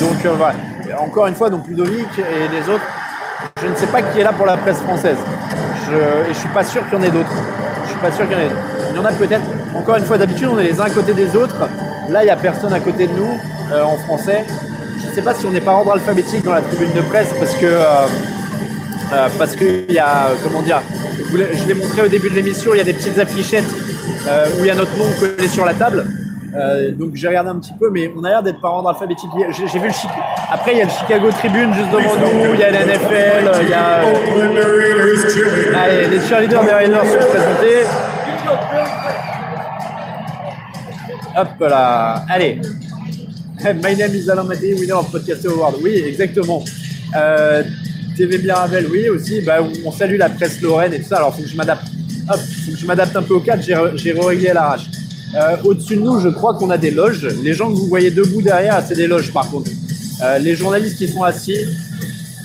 Donc, 0.00 0.24
voilà. 0.36 0.54
Encore 1.00 1.26
une 1.26 1.34
fois, 1.34 1.50
donc 1.50 1.66
Ludovic 1.68 2.08
et 2.18 2.48
les 2.48 2.68
autres, 2.72 2.84
je 3.62 3.66
ne 3.68 3.74
sais 3.76 3.86
pas 3.86 4.02
qui 4.02 4.20
est 4.20 4.24
là 4.24 4.32
pour 4.32 4.46
la 4.46 4.56
presse 4.56 4.78
française. 4.78 5.16
Et 5.90 6.32
je 6.34 6.38
suis 6.38 6.48
pas 6.48 6.64
sûr 6.64 6.82
qu'il 6.88 6.98
y 6.98 7.00
en 7.00 7.04
ait 7.04 7.10
d'autres. 7.10 7.32
Je 7.84 7.90
suis 7.90 7.98
pas 7.98 8.12
sûr 8.12 8.26
qu'il 8.28 8.36
y 8.36 8.40
en 8.40 8.44
ait. 8.44 8.50
Il 8.90 8.96
y 8.96 8.98
en 9.00 9.04
a 9.04 9.12
peut-être. 9.12 9.42
Encore 9.74 9.96
une 9.96 10.04
fois, 10.04 10.18
d'habitude, 10.18 10.48
on 10.52 10.58
est 10.58 10.64
les 10.64 10.80
uns 10.80 10.84
à 10.84 10.90
côté 10.90 11.14
des 11.14 11.34
autres. 11.36 11.56
Là, 12.10 12.22
il 12.22 12.26
n'y 12.26 12.30
a 12.30 12.36
personne 12.36 12.72
à 12.72 12.80
côté 12.80 13.06
de 13.06 13.12
nous 13.12 13.38
en 13.74 13.96
français. 13.98 14.44
Sais 15.18 15.24
pas 15.24 15.34
si 15.34 15.46
on 15.46 15.50
n'est 15.50 15.60
pas 15.60 15.72
ordre 15.72 15.94
alphabétique 15.94 16.44
dans 16.44 16.52
la 16.52 16.60
tribune 16.60 16.92
de 16.92 17.00
presse 17.00 17.34
parce 17.40 17.52
que 17.56 17.66
euh, 17.66 17.80
euh, 19.12 19.28
parce 19.36 19.56
qu'il 19.56 19.90
y 19.90 19.98
a, 19.98 20.28
comment 20.44 20.62
dire, 20.62 20.80
je 21.32 21.66
l'ai- 21.66 21.74
montré 21.74 22.02
au 22.02 22.06
début 22.06 22.30
de 22.30 22.36
l'émission, 22.36 22.70
il 22.72 22.78
y 22.78 22.80
a 22.80 22.84
des 22.84 22.92
petites 22.92 23.18
affichettes 23.18 23.64
euh, 24.28 24.46
où 24.54 24.60
il 24.60 24.66
y 24.66 24.70
a 24.70 24.76
notre 24.76 24.96
nom 24.96 25.06
collé 25.18 25.48
sur 25.48 25.64
la 25.64 25.74
table. 25.74 26.06
Donc 26.96 27.10
j'ai 27.14 27.26
regardé 27.26 27.50
un 27.50 27.56
petit 27.58 27.72
peu, 27.80 27.90
mais 27.90 28.08
on 28.16 28.22
a 28.22 28.28
l'air 28.28 28.42
d'être 28.44 28.60
par 28.60 28.74
ordre 28.74 28.90
alphabétique. 28.90 29.28
J'ai 29.56 29.78
vu 29.80 29.88
le 29.88 29.92
Chic- 29.92 30.08
Après, 30.52 30.72
il 30.74 30.78
y 30.78 30.82
a 30.82 30.84
le 30.84 30.90
Chicago 30.90 31.30
Tribune 31.32 31.74
juste 31.74 31.90
devant 31.90 32.14
nous, 32.14 32.54
il 32.54 32.60
y 32.60 32.62
a 32.62 32.70
la 32.70 32.84
NFL, 32.84 33.50
il 33.62 33.68
y 33.70 33.74
a. 33.74 34.02
Allez, 35.82 36.06
les 36.10 36.20
cheerleaders 36.20 36.62
des 36.64 36.72
Raiders 36.72 37.04
sont 37.04 37.28
présentés. 37.28 37.86
Hop 41.36 41.48
là, 41.68 42.22
allez. 42.28 42.60
My 43.82 43.94
name 43.94 44.14
is 44.14 44.28
Alain 44.30 44.44
Maté, 44.44 44.74
winner 44.74 44.92
of 44.92 45.10
Podcast 45.10 45.44
Award. 45.46 45.76
Oui, 45.82 46.02
exactement. 46.06 46.64
Euh, 47.16 47.62
TV 48.16 48.38
Mirabel, 48.38 48.86
oui, 48.90 49.08
aussi. 49.08 49.40
Bah, 49.40 49.58
on 49.84 49.92
salue 49.92 50.16
la 50.16 50.28
presse 50.30 50.60
lorraine 50.60 50.92
et 50.92 51.00
tout 51.00 51.08
ça. 51.08 51.16
Alors, 51.16 51.34
faut 51.34 51.42
je 51.46 51.56
m'adapte. 51.56 51.86
Faut 52.28 52.72
que 52.72 52.76
je 52.78 52.86
m'adapte 52.86 53.16
un 53.16 53.22
peu 53.22 53.34
au 53.34 53.40
cadre. 53.40 53.62
J'ai 53.62 54.12
réglé 54.12 54.48
à 54.50 54.54
l'arrache. 54.54 54.86
Euh, 55.36 55.56
Au-dessus 55.64 55.96
de 55.96 56.00
nous, 56.02 56.20
je 56.20 56.28
crois 56.28 56.54
qu'on 56.54 56.70
a 56.70 56.78
des 56.78 56.90
loges. 56.90 57.26
Les 57.42 57.52
gens 57.54 57.70
que 57.70 57.76
vous 57.76 57.86
voyez 57.86 58.10
debout 58.10 58.42
derrière, 58.42 58.82
c'est 58.86 58.94
des 58.96 59.06
loges, 59.06 59.32
par 59.32 59.50
contre. 59.50 59.70
Euh, 60.22 60.38
les 60.38 60.54
journalistes 60.54 60.96
qui 60.98 61.08
sont 61.08 61.22
assis. 61.22 61.58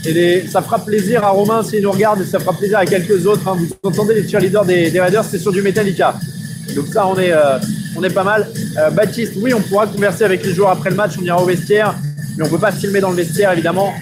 Et 0.05 0.43
ça 0.51 0.61
fera 0.61 0.83
plaisir 0.83 1.23
à 1.23 1.29
Romain 1.29 1.63
s'il 1.63 1.81
nous 1.81 1.91
regarde 1.91 2.21
ça 2.25 2.37
fera 2.37 2.51
plaisir 2.51 2.77
à 2.77 2.85
quelques 2.85 3.25
autres. 3.25 3.47
hein. 3.47 3.55
Vous 3.57 3.89
entendez 3.89 4.15
les 4.15 4.27
cheerleaders 4.27 4.65
des, 4.65 4.91
des 4.91 4.99
Raiders, 4.99 5.23
c'est 5.23 5.37
sur 5.37 5.53
du 5.53 5.61
Metallica. 5.61 6.15
Donc 6.75 6.87
ça, 6.87 7.07
on 7.07 7.17
est, 7.17 7.31
euh, 7.31 7.57
on 7.95 8.03
est 8.03 8.09
pas 8.09 8.23
mal. 8.23 8.47
Euh, 8.77 8.89
Baptiste, 8.89 9.33
oui, 9.37 9.53
on 9.53 9.61
pourra 9.61 9.87
converser 9.87 10.23
avec 10.23 10.45
les 10.45 10.53
joueurs 10.53 10.71
après 10.71 10.89
le 10.89 10.95
match, 10.95 11.13
on 11.19 11.23
ira 11.23 11.41
au 11.41 11.45
vestiaire, 11.45 11.95
mais 12.37 12.45
on 12.45 12.49
peut 12.49 12.59
pas 12.59 12.71
filmer 12.71 12.99
dans 12.99 13.11
le 13.11 13.15
vestiaire, 13.15 13.51
évidemment. 13.51 13.93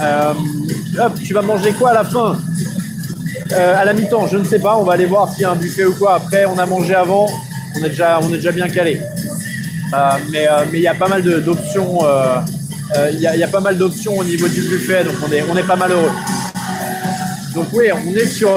Euh, 0.00 0.32
hop, 0.98 1.12
tu 1.22 1.34
vas 1.34 1.42
manger 1.42 1.72
quoi 1.72 1.90
à 1.90 1.94
la 1.94 2.04
fin? 2.04 2.38
Euh, 3.52 3.76
À 3.76 3.84
la 3.84 3.92
mi-temps, 3.92 4.26
je 4.26 4.38
ne 4.38 4.44
sais 4.44 4.58
pas, 4.58 4.76
on 4.76 4.84
va 4.84 4.94
aller 4.94 5.06
voir 5.06 5.30
s'il 5.30 5.42
y 5.42 5.44
a 5.44 5.50
un 5.50 5.56
buffet 5.56 5.84
ou 5.84 5.94
quoi. 5.94 6.14
Après, 6.14 6.44
on 6.46 6.58
a 6.58 6.66
mangé 6.66 6.94
avant, 6.94 7.28
on 7.76 7.84
est 7.84 7.90
déjà, 7.90 8.18
on 8.22 8.28
est 8.28 8.36
déjà 8.36 8.52
bien 8.52 8.68
calé. 8.68 9.00
Mais 10.30 10.48
il 10.72 10.80
y 10.80 10.88
a 10.88 10.94
pas 10.94 11.08
mal 11.08 11.22
d'options. 11.22 12.00
Il 13.12 13.20
y, 13.20 13.26
a, 13.42 13.48
pas 13.48 13.60
mal 13.60 13.76
d'options 13.76 14.18
au 14.18 14.24
niveau 14.24 14.48
du 14.48 14.62
buffet, 14.62 15.04
donc 15.04 15.14
on 15.26 15.32
est, 15.32 15.42
on 15.50 15.56
est 15.56 15.66
pas 15.66 15.76
mal 15.76 15.92
heureux. 15.92 16.10
Donc 17.54 17.68
oui, 17.72 17.86
on 17.92 18.14
est 18.14 18.26
sur, 18.26 18.50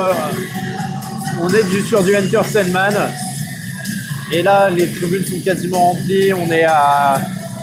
on 1.41 1.49
est 1.49 1.63
du, 1.63 1.81
sur 1.81 2.03
du 2.03 2.15
Enter 2.15 2.41
Sandman. 2.51 2.93
Et 4.31 4.41
là, 4.41 4.69
les 4.69 4.87
tribunes 4.91 5.25
sont 5.25 5.39
quasiment 5.39 5.91
remplies. 5.91 6.33
On 6.33 6.51
est 6.51 6.65
à 6.65 7.21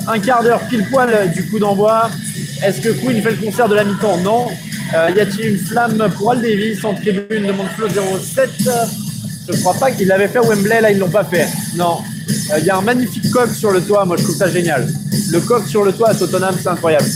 un 0.09 0.19
quart 0.19 0.43
d'heure 0.43 0.61
pile 0.69 0.87
poil 0.91 1.33
du 1.35 1.47
coup 1.49 1.59
d'envoi. 1.59 2.11
Est-ce 2.62 2.81
que 2.81 2.91
Queen 2.91 3.23
fait 3.23 3.33
le 3.33 3.37
concert 3.37 3.69
de 3.69 3.75
la 3.75 3.85
mi-temps? 3.85 4.19
Non. 4.19 4.47
Euh, 4.95 5.11
y 5.17 5.21
a-t-il 5.21 5.51
une 5.51 5.59
flamme 5.59 6.09
pour 6.17 6.33
Al 6.33 6.41
Davis 6.41 6.85
en 6.85 6.95
tribune 6.95 7.47
demande 7.47 7.67
Flo 7.77 7.89
07 7.89 8.51
Je 9.49 9.61
crois 9.61 9.75
pas 9.75 9.91
qu'ils 9.91 10.09
l'avaient 10.09 10.29
fait 10.29 10.39
à 10.39 10.43
Wembley. 10.43 10.81
Là, 10.81 10.91
ils 10.91 10.99
l'ont 10.99 11.11
pas 11.11 11.25
fait. 11.25 11.49
Non. 11.77 11.99
Il 12.59 12.65
y 12.65 12.71
a 12.71 12.77
un 12.77 12.83
magnifique 12.83 13.31
coq 13.31 13.51
sur 13.51 13.71
le 13.71 13.81
toit. 13.81 14.05
Moi, 14.05 14.17
je 14.17 14.25
trouve 14.25 14.37
ça 14.37 14.49
génial. 14.49 14.87
Le 15.31 15.41
coq 15.41 15.67
sur 15.67 15.85
le 15.85 15.93
toit 15.93 16.11
à 16.11 16.15
Tottenham, 16.15 16.55
c'est 16.61 16.69
incroyable. 16.69 17.07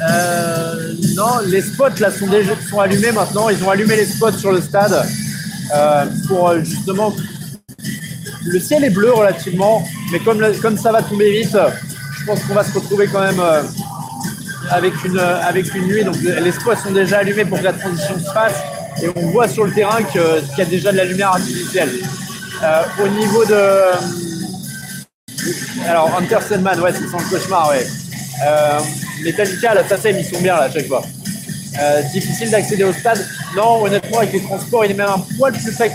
Euh, 0.00 0.94
non, 1.16 1.40
les 1.46 1.60
spots 1.60 1.98
là 1.98 2.10
sont 2.10 2.28
déjà 2.28 2.52
sont 2.70 2.78
allumés 2.78 3.12
maintenant. 3.12 3.48
Ils 3.48 3.62
ont 3.64 3.70
allumé 3.70 3.96
les 3.96 4.06
spots 4.06 4.32
sur 4.32 4.52
le 4.52 4.60
stade 4.60 5.02
euh, 5.74 6.04
pour 6.28 6.50
euh, 6.50 6.62
justement. 6.62 7.14
Le 8.46 8.60
ciel 8.60 8.84
est 8.84 8.90
bleu 8.90 9.12
relativement, 9.12 9.86
mais 10.12 10.18
comme, 10.20 10.40
le- 10.40 10.52
comme 10.54 10.78
ça 10.78 10.92
va 10.92 11.02
tomber 11.02 11.30
vite, 11.42 11.56
je 12.18 12.24
pense 12.24 12.40
qu'on 12.44 12.54
va 12.54 12.64
se 12.64 12.72
retrouver 12.72 13.06
quand 13.08 13.20
même 13.20 13.40
euh, 13.40 13.62
avec 14.70 14.92
une 15.04 15.18
euh, 15.18 15.40
avec 15.42 15.74
une 15.74 15.86
nuit. 15.86 16.04
Donc 16.04 16.16
les 16.20 16.52
spots 16.52 16.76
sont 16.76 16.92
déjà 16.92 17.18
allumés 17.18 17.44
pour 17.44 17.58
que 17.58 17.64
la 17.64 17.72
transition 17.72 18.18
se 18.18 18.32
fasse 18.32 18.54
et 19.02 19.08
on 19.16 19.28
voit 19.30 19.48
sur 19.48 19.64
le 19.64 19.72
terrain 19.72 20.02
qu'il 20.02 20.20
y 20.58 20.60
a 20.62 20.64
déjà 20.64 20.92
de 20.92 20.96
la 20.96 21.04
lumière 21.04 21.28
artificielle. 21.30 21.90
Euh, 22.62 22.82
au 23.04 23.08
niveau 23.08 23.44
de 23.44 23.60
alors, 25.88 26.10
Hunter 26.18 26.38
Sandman, 26.46 26.80
ouais, 26.80 26.92
c'est 26.92 27.08
son 27.08 27.18
cauchemar, 27.30 27.70
ouais. 27.70 27.86
Metallica, 29.22 29.74
la 29.74 29.86
SACEM, 29.88 30.16
ils 30.18 30.24
sont 30.24 30.40
bien 30.42 30.54
là 30.56 30.62
à 30.64 30.70
chaque 30.70 30.86
fois. 30.86 31.02
Difficile 32.12 32.50
d'accéder 32.50 32.84
au 32.84 32.92
stade. 32.92 33.24
Non, 33.56 33.84
honnêtement, 33.84 34.18
avec 34.18 34.32
les 34.32 34.42
transports, 34.42 34.84
il 34.84 34.90
est 34.90 34.94
même 34.94 35.08
un 35.08 35.24
poil 35.38 35.52
plus 35.52 35.72
près 35.74 35.88
que. 35.88 35.94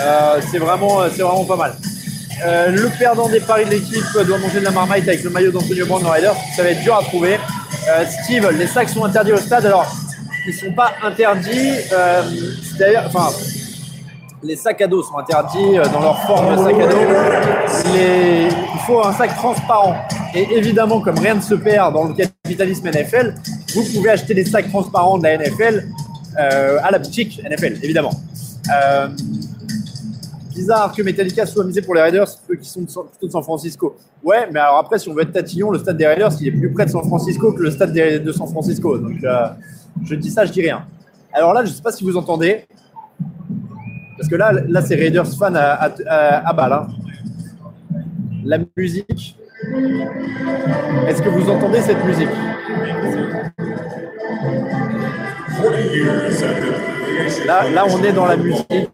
Euh, 0.00 0.40
c'est 0.50 0.58
vraiment, 0.58 1.00
c'est 1.10 1.22
vraiment 1.22 1.44
pas 1.44 1.56
mal. 1.56 1.76
Euh, 2.46 2.68
le 2.68 2.88
perdant 2.98 3.28
des 3.28 3.40
paris 3.40 3.64
de 3.64 3.70
l'équipe 3.70 4.04
doit 4.24 4.38
manger 4.38 4.60
de 4.60 4.64
la 4.64 4.70
marmite 4.70 5.08
avec 5.08 5.24
le 5.24 5.30
maillot 5.30 5.50
d'Antonio 5.50 5.86
Brown 5.86 6.06
en 6.06 6.10
Raiders. 6.10 6.36
Ça 6.54 6.62
va 6.62 6.70
être 6.70 6.82
dur 6.82 6.96
à 6.96 7.02
trouver. 7.02 7.34
Euh, 7.34 8.04
Steve, 8.22 8.48
les 8.56 8.66
sacs 8.66 8.90
sont 8.90 9.04
interdits 9.04 9.32
au 9.32 9.38
stade. 9.38 9.66
Alors, 9.66 9.86
ils 10.46 10.54
sont 10.54 10.72
pas 10.72 10.92
interdits. 11.02 11.72
Euh, 11.92 12.22
enfin, 13.06 13.30
les 14.42 14.56
sacs 14.56 14.80
à 14.80 14.86
dos 14.86 15.02
sont 15.02 15.18
interdits 15.18 15.78
euh, 15.78 15.84
dans 15.88 16.00
leur 16.00 16.22
forme 16.22 16.56
de 16.56 16.62
sac 16.62 16.74
à 16.80 16.86
dos. 16.86 16.96
Il 17.94 18.80
faut 18.86 19.04
un 19.04 19.12
sac 19.12 19.34
transparent. 19.36 19.96
Et 20.34 20.46
évidemment, 20.56 21.00
comme 21.00 21.18
rien 21.18 21.34
ne 21.34 21.40
se 21.40 21.54
perd 21.54 21.94
dans 21.94 22.04
le 22.04 22.14
capitalisme 22.14 22.88
NFL, 22.88 23.34
vous 23.74 23.82
pouvez 23.94 24.10
acheter 24.10 24.34
des 24.34 24.44
sacs 24.44 24.68
transparents 24.68 25.18
de 25.18 25.24
la 25.24 25.38
NFL 25.38 25.88
euh, 26.38 26.78
à 26.82 26.90
la 26.90 26.98
boutique 26.98 27.42
NFL, 27.44 27.78
évidemment. 27.82 28.12
Bizarre 30.58 30.92
que 30.92 31.02
Metallica 31.02 31.46
soit 31.46 31.64
misé 31.64 31.80
pour 31.82 31.94
les 31.94 32.02
Raiders, 32.02 32.26
eux 32.50 32.56
qui 32.56 32.68
sont 32.68 32.84
plutôt 32.84 33.26
de 33.26 33.30
San 33.30 33.44
Francisco. 33.44 33.96
Ouais, 34.24 34.48
mais 34.52 34.58
alors 34.58 34.78
après, 34.78 34.98
si 34.98 35.08
on 35.08 35.14
veut 35.14 35.22
être 35.22 35.32
tatillon, 35.32 35.70
le 35.70 35.78
stade 35.78 35.96
des 35.96 36.06
Raiders, 36.06 36.32
il 36.40 36.48
est 36.48 36.50
plus 36.50 36.72
près 36.72 36.84
de 36.84 36.90
San 36.90 37.04
Francisco 37.04 37.52
que 37.52 37.62
le 37.62 37.70
stade 37.70 37.92
de 37.92 38.32
San 38.32 38.48
Francisco. 38.48 38.98
Donc, 38.98 39.22
euh, 39.22 39.46
je 40.04 40.16
dis 40.16 40.30
ça, 40.30 40.44
je 40.44 40.52
dis 40.52 40.60
rien. 40.60 40.84
Alors 41.32 41.52
là, 41.54 41.64
je 41.64 41.70
ne 41.70 41.74
sais 41.74 41.82
pas 41.82 41.92
si 41.92 42.02
vous 42.02 42.16
entendez. 42.16 42.66
Parce 44.16 44.28
que 44.28 44.34
là, 44.34 44.50
là 44.52 44.82
c'est 44.82 44.96
Raiders 44.96 45.32
fan 45.38 45.54
à, 45.56 45.92
à 46.48 46.52
balle, 46.52 46.72
hein. 46.72 46.88
La 48.44 48.58
musique. 48.76 49.36
Est-ce 51.06 51.22
que 51.22 51.28
vous 51.28 51.48
entendez 51.48 51.80
cette 51.82 52.04
musique? 52.04 52.28
Là, 57.46 57.70
là, 57.70 57.84
on 57.88 58.02
est 58.02 58.12
dans 58.12 58.26
la 58.26 58.36
musique. 58.36 58.90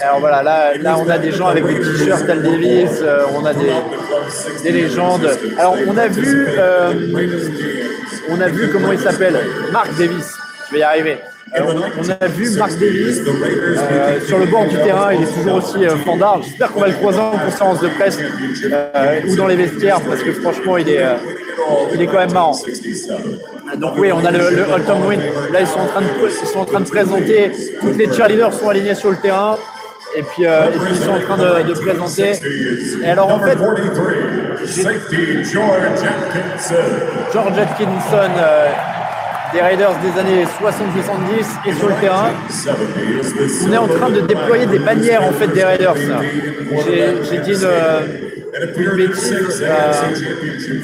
Alors 0.00 0.20
voilà, 0.20 0.42
là, 0.42 0.76
là 0.78 0.96
on 0.98 1.08
a 1.08 1.18
des 1.18 1.32
gens 1.32 1.48
avec 1.48 1.66
des 1.66 1.74
t-shirts 1.74 2.28
Al 2.28 2.42
Davis, 2.42 3.00
euh, 3.02 3.24
on 3.34 3.44
a 3.44 3.54
des, 3.54 3.72
des 4.62 4.72
légendes. 4.72 5.28
Alors 5.58 5.76
on 5.86 5.96
a 5.96 6.08
vu, 6.08 6.46
euh, 6.58 6.92
on 8.30 8.40
a 8.40 8.48
vu 8.48 8.70
comment 8.70 8.92
il 8.92 8.98
s'appelle, 8.98 9.38
Mark 9.72 9.96
Davis. 9.98 10.34
Je 10.68 10.74
vais 10.74 10.80
y 10.80 10.82
arriver. 10.82 11.18
Euh, 11.56 11.62
on, 11.98 12.10
a 12.10 12.26
vu 12.26 12.50
Mark 12.58 12.72
Davis 12.78 13.20
euh, 13.26 14.20
sur 14.26 14.38
le 14.38 14.46
bord 14.46 14.66
du 14.66 14.76
terrain, 14.76 15.14
il 15.14 15.22
est 15.22 15.32
toujours 15.32 15.54
aussi 15.54 15.84
euh, 15.84 15.96
fandard. 16.04 16.42
J'espère 16.42 16.72
qu'on 16.72 16.80
va 16.80 16.88
le 16.88 16.94
croiser 16.94 17.20
en 17.20 17.30
conférence 17.30 17.80
de 17.80 17.88
presse 17.88 18.18
euh, 18.64 19.20
ou 19.26 19.36
dans 19.36 19.46
les 19.46 19.56
vestiaires 19.56 20.00
parce 20.02 20.22
que 20.22 20.32
franchement 20.32 20.76
il 20.76 20.90
est, 20.90 21.02
euh, 21.02 21.14
il 21.94 22.02
est 22.02 22.06
quand 22.06 22.18
même 22.18 22.32
marrant. 22.32 22.54
Donc 23.76 23.94
oui, 23.98 24.10
on 24.12 24.24
a 24.24 24.30
le, 24.30 24.50
le 24.50 24.62
Holton 24.62 25.02
Win. 25.06 25.20
Là, 25.52 25.60
ils 25.60 25.66
sont, 25.66 25.80
en 25.80 25.86
train 25.86 26.00
de, 26.00 26.06
ils 26.28 26.46
sont 26.48 26.60
en 26.60 26.64
train 26.64 26.80
de 26.80 26.88
présenter. 26.88 27.52
Toutes 27.80 27.96
les 27.96 28.12
cheerleaders 28.12 28.52
sont 28.52 28.68
alignés 28.68 28.94
sur 28.94 29.10
le 29.10 29.16
terrain. 29.16 29.56
Et 30.16 30.22
puis, 30.22 30.46
euh, 30.46 30.68
et 30.68 30.78
puis 30.78 30.88
ils 30.90 30.96
sont 30.96 31.12
en 31.12 31.20
train 31.20 31.36
de, 31.36 31.68
de 31.68 31.74
présenter. 31.74 32.32
Et 33.02 33.10
alors 33.10 33.30
en 33.30 33.38
fait, 33.40 33.58
George 37.32 37.58
Atkinson 37.58 38.30
euh, 38.38 38.70
des 39.52 39.60
Raiders 39.60 39.94
des 40.02 40.20
années 40.20 40.44
60-70 40.44 41.68
est 41.68 41.78
sur 41.78 41.88
le 41.88 41.94
terrain. 42.00 42.30
On 43.66 43.72
est 43.72 43.76
en 43.76 43.88
train 43.88 44.10
de 44.10 44.20
déployer 44.20 44.66
des 44.66 44.78
bannières 44.78 45.22
en 45.24 45.32
fait 45.32 45.48
des 45.48 45.64
Raiders. 45.64 45.94
J'ai 47.30 47.38
dit 47.38 47.52
une, 47.52 47.68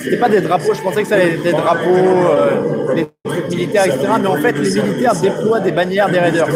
C'était 0.03 0.17
pas 0.17 0.29
des 0.29 0.41
drapeaux, 0.41 0.75
je 0.75 0.81
pensais 0.83 1.03
que 1.03 1.09
ça 1.09 1.15
allait 1.17 1.33
être 1.35 1.43
des 1.43 1.53
drapeaux, 1.53 1.89
euh, 1.89 2.95
des 2.95 3.07
trucs 3.25 3.49
militaires, 3.51 3.87
etc. 3.87 4.07
Mais 4.21 4.27
en 4.29 4.37
fait, 4.37 4.53
les 4.53 4.83
militaires 4.83 5.15
déploient 5.21 5.61
des 5.61 5.73
bannières 5.73 6.09
des 6.09 6.19
Raiders 6.19 6.49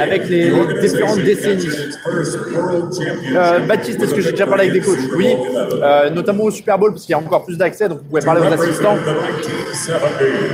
avec 0.00 0.28
les, 0.28 0.50
les 0.50 0.80
différentes 0.80 1.20
décennies. 1.20 1.68
Euh, 3.34 3.58
Baptiste, 3.60 4.02
est-ce 4.02 4.14
que 4.14 4.20
j'ai 4.20 4.32
déjà 4.32 4.46
parlé 4.46 4.68
avec 4.68 4.74
des 4.74 4.80
coachs? 4.80 4.98
Oui, 5.16 5.34
euh, 5.82 6.10
notamment 6.10 6.44
au 6.44 6.50
Super 6.50 6.78
Bowl, 6.78 6.92
parce 6.92 7.02
qu'il 7.04 7.12
y 7.12 7.14
a 7.14 7.18
encore 7.18 7.44
plus 7.44 7.56
d'accès, 7.56 7.88
donc 7.88 7.98
vous 7.98 8.04
pouvez 8.04 8.22
parler 8.22 8.42
aux 8.46 8.52
assistants. 8.52 8.96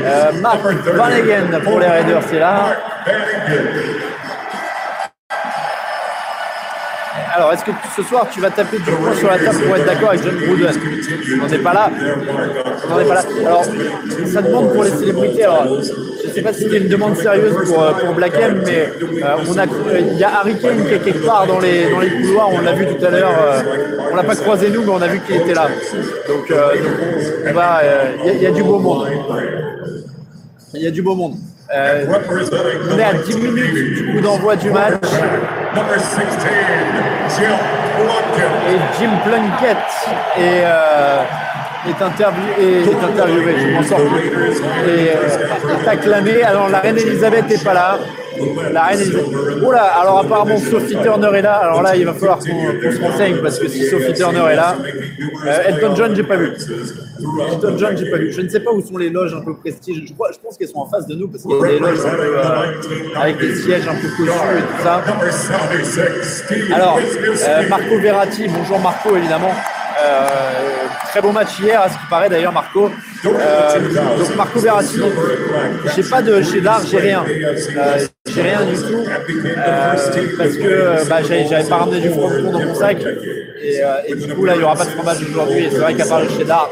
Euh, 0.04 0.32
Mark 0.40 0.61
Vanagan 0.62 1.61
pour 1.64 1.78
les 1.80 1.86
Raiders, 1.86 2.22
c'est 2.30 2.38
là. 2.38 2.76
Alors, 7.39 7.53
est-ce 7.53 7.64
que 7.64 7.70
ce 7.97 8.03
soir 8.03 8.26
tu 8.32 8.41
vas 8.41 8.51
taper 8.51 8.78
du 8.78 8.91
poing 8.91 9.14
sur 9.14 9.28
la 9.28 9.39
table 9.39 9.59
pour 9.64 9.76
être 9.76 9.86
d'accord 9.86 10.09
avec 10.09 10.24
John 10.24 10.34
Gruden 10.34 10.70
On 11.34 11.36
n'en 11.36 11.49
est 11.49 11.59
pas 11.59 11.72
là. 11.72 11.91
On 12.84 12.91
n'en 12.91 12.99
est 12.99 13.05
pas 13.05 13.14
là. 13.14 13.22
Alors, 13.47 13.64
ça 14.26 14.43
demande 14.43 14.72
pour 14.72 14.82
les 14.82 14.91
célébrités. 14.91 15.45
Alors, 15.45 15.80
je 15.80 16.28
ne 16.28 16.32
sais 16.32 16.43
pas 16.43 16.53
si 16.53 16.64
c'était 16.64 16.78
une 16.78 16.89
demande 16.89 17.16
sérieuse 17.16 17.55
pour, 17.64 17.80
euh, 17.80 17.93
Black 18.16 18.32
M, 18.41 18.64
mais 18.66 18.91
euh, 19.22 19.36
on 19.49 19.57
a, 19.57 19.66
il 20.01 20.18
y 20.18 20.24
a 20.24 20.41
Harry 20.41 20.59
Kane 20.59 20.84
qui 20.84 20.95
est 20.95 20.99
quelque 20.99 21.24
part 21.24 21.47
dans 21.47 21.61
les, 21.61 21.89
dans 21.93 22.01
les 22.01 22.11
couloirs. 22.11 22.51
On 22.53 22.61
l'a 22.61 22.72
vu 22.72 22.86
tout 22.86 23.05
à 23.05 23.11
l'heure. 23.11 23.30
euh, 23.41 23.62
on 24.11 24.16
l'a 24.16 24.24
pas 24.24 24.34
croisé 24.34 24.70
nous, 24.70 24.82
mais 24.82 24.91
on 24.91 25.01
a 25.01 25.07
vu 25.07 25.20
qu'il 25.20 25.36
était 25.36 25.55
là. 25.55 25.68
Donc, 26.26 26.51
euh, 26.51 26.74
il 28.34 28.43
y, 28.43 28.47
a 28.47 28.51
du 28.51 28.64
beau 28.64 28.80
monde. 28.80 29.07
Il 30.74 30.82
y 30.82 30.89
a 30.89 30.91
du 30.91 31.03
beau 31.03 31.14
monde. 31.14 31.36
Euh, 31.71 32.07
on 32.91 32.99
est 32.99 33.05
à 33.05 33.12
10 33.12 33.37
minutes 33.37 33.75
du 33.75 34.12
coup 34.12 34.21
d'envoi 34.23 34.57
du 34.57 34.71
match. 34.71 34.95
Et 38.71 38.79
Jim 38.99 39.11
Plunkett 39.25 39.77
est, 40.39 40.62
euh, 40.64 41.23
est, 41.89 42.03
interview- 42.03 42.55
est, 42.61 43.05
interviewé, 43.05 43.55
je 43.59 43.66
m'en 43.74 43.82
sors. 43.82 43.99
Et 44.01 45.11
euh, 45.11 45.84
est 45.84 45.89
acclamé. 45.89 46.43
Alors 46.43 46.68
la 46.68 46.80
reine 46.80 46.99
Elisabeth 46.99 47.49
n'est 47.49 47.59
pas 47.64 47.74
là. 47.74 47.99
La 48.72 48.84
reine 48.84 49.01
Elisabeth. 49.01 49.26
Là, 49.72 49.82
alors 50.01 50.18
apparemment 50.20 50.57
Sophie 50.59 50.97
Turner 51.03 51.30
est 51.36 51.43
là. 51.43 51.55
Alors 51.55 51.82
là, 51.82 51.97
il 51.97 52.05
va 52.05 52.14
falloir 52.14 52.39
qu'on 52.39 52.47
qu'on 52.47 52.93
se 52.93 53.01
renseigne 53.01 53.36
parce 53.43 53.59
que 53.59 53.68
si 53.68 53.84
Sophie 53.86 54.14
Turner 54.14 54.45
est 54.53 54.57
là, 54.57 54.76
euh, 55.47 55.62
Elton 55.68 55.95
John, 55.97 56.14
j'ai 56.16 56.22
pas 56.22 56.36
vu. 56.36 56.53
Elton 57.53 57.76
John, 57.78 57.97
j'ai 57.97 58.11
pas 58.11 58.16
vu. 58.18 58.32
Je 58.32 58.41
ne 58.41 58.49
sais 58.49 58.61
pas 58.61 58.70
où 58.72 58.80
sont 58.80 58.97
les 58.97 59.11
loges 59.11 59.34
un 59.34 59.41
peu 59.41 59.55
prestige. 59.57 60.05
Je 60.07 60.12
pense 60.14 60.57
qu'elles 60.57 60.68
sont 60.68 60.78
en 60.78 60.86
face 60.89 61.07
de 61.07 61.14
nous 61.14 61.28
parce 61.28 61.43
qu'il 61.43 61.53
y 61.53 61.64
a 61.64 61.68
des 61.68 61.78
loges 61.78 61.99
un 62.07 62.11
peu, 62.16 62.39
euh, 62.39 63.20
avec 63.20 63.39
des 63.39 63.55
sièges 63.57 63.89
un 63.89 63.95
peu 63.95 64.09
cossus 64.16 64.30
et 64.59 64.62
tout 64.62 64.82
ça. 64.82 65.03
Alors, 66.74 66.99
euh, 66.99 67.68
Marco 67.68 67.99
Verratti, 68.01 68.47
bonjour 68.49 68.78
Marco 68.80 69.16
évidemment. 69.16 69.53
Euh, 70.01 70.26
très 71.09 71.20
beau 71.20 71.32
match 71.32 71.59
hier, 71.61 71.80
à 71.80 71.88
ce 71.88 71.94
qui 71.94 72.07
paraît 72.09 72.28
d'ailleurs 72.28 72.53
Marco. 72.53 72.90
Euh, 73.24 74.18
donc 74.18 74.36
Marco 74.36 74.61
Verratti, 74.61 75.01
j'ai 75.96 76.03
pas 76.05 76.22
de 76.22 76.40
chez 76.42 76.61
d'art, 76.61 76.82
j'ai 76.86 76.99
rien. 76.99 77.24
Euh, 77.26 78.07
j'ai 78.26 78.42
rien 78.42 78.64
du 78.64 78.76
tout. 78.76 79.05
Parce 80.36 80.57
que 80.57 81.09
bah, 81.09 81.22
j'avais 81.22 81.68
pas 81.68 81.76
ramené 81.76 82.01
du 82.01 82.11
fromage 82.11 82.42
dans 82.42 82.61
mon 82.61 82.74
sac. 82.74 82.99
Et, 84.07 84.14
du 84.14 84.34
coup 84.34 84.44
là 84.44 84.55
il 84.55 84.61
y 84.61 84.64
aura 84.64 84.76
pas 84.76 84.84
de 84.84 84.90
fromage 84.90 85.22
aujourd'hui. 85.28 85.68
C'est 85.70 85.78
vrai 85.78 85.94
qu'à 85.94 86.07
part 86.07 86.20
le 86.20 86.28
cheddar. 86.28 86.70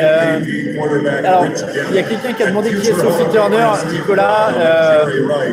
Euh, 0.00 0.40
alors, 1.24 1.44
il 1.90 1.94
y 1.94 1.98
a 1.98 2.02
quelqu'un 2.02 2.32
qui 2.32 2.42
a 2.42 2.46
demandé 2.46 2.70
qui 2.70 2.88
est 2.88 2.94
Sophie 2.94 3.30
Turner, 3.30 3.66
Nicolas. 3.92 4.48
Euh, 4.58 5.06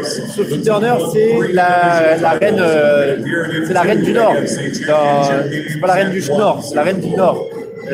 Sophie 0.03 0.61
Turner, 0.61 0.93
c'est 1.11 1.37
la, 1.53 2.17
la 2.21 2.29
reine, 2.31 2.59
euh, 2.59 3.17
c'est 3.65 3.73
la 3.73 3.81
reine 3.81 4.01
du 4.01 4.13
Nord. 4.13 4.35
C'est 4.45 5.79
pas 5.81 5.87
la 5.87 5.93
reine 5.93 6.11
du 6.11 6.21
Nord, 6.31 6.63
c'est 6.63 6.75
la 6.75 6.83
reine 6.83 6.99
du 6.99 7.09
Nord. 7.09 7.45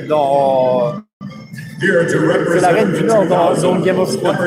Dans, 0.07 0.93
c'est 1.79 2.61
la 2.61 2.69
reine 2.69 2.91
du 2.93 3.03
Nord 3.03 3.25
dans, 3.25 3.53
dans 3.53 3.75
Game 3.79 3.99
of 3.99 4.15
Thrones. 4.19 4.37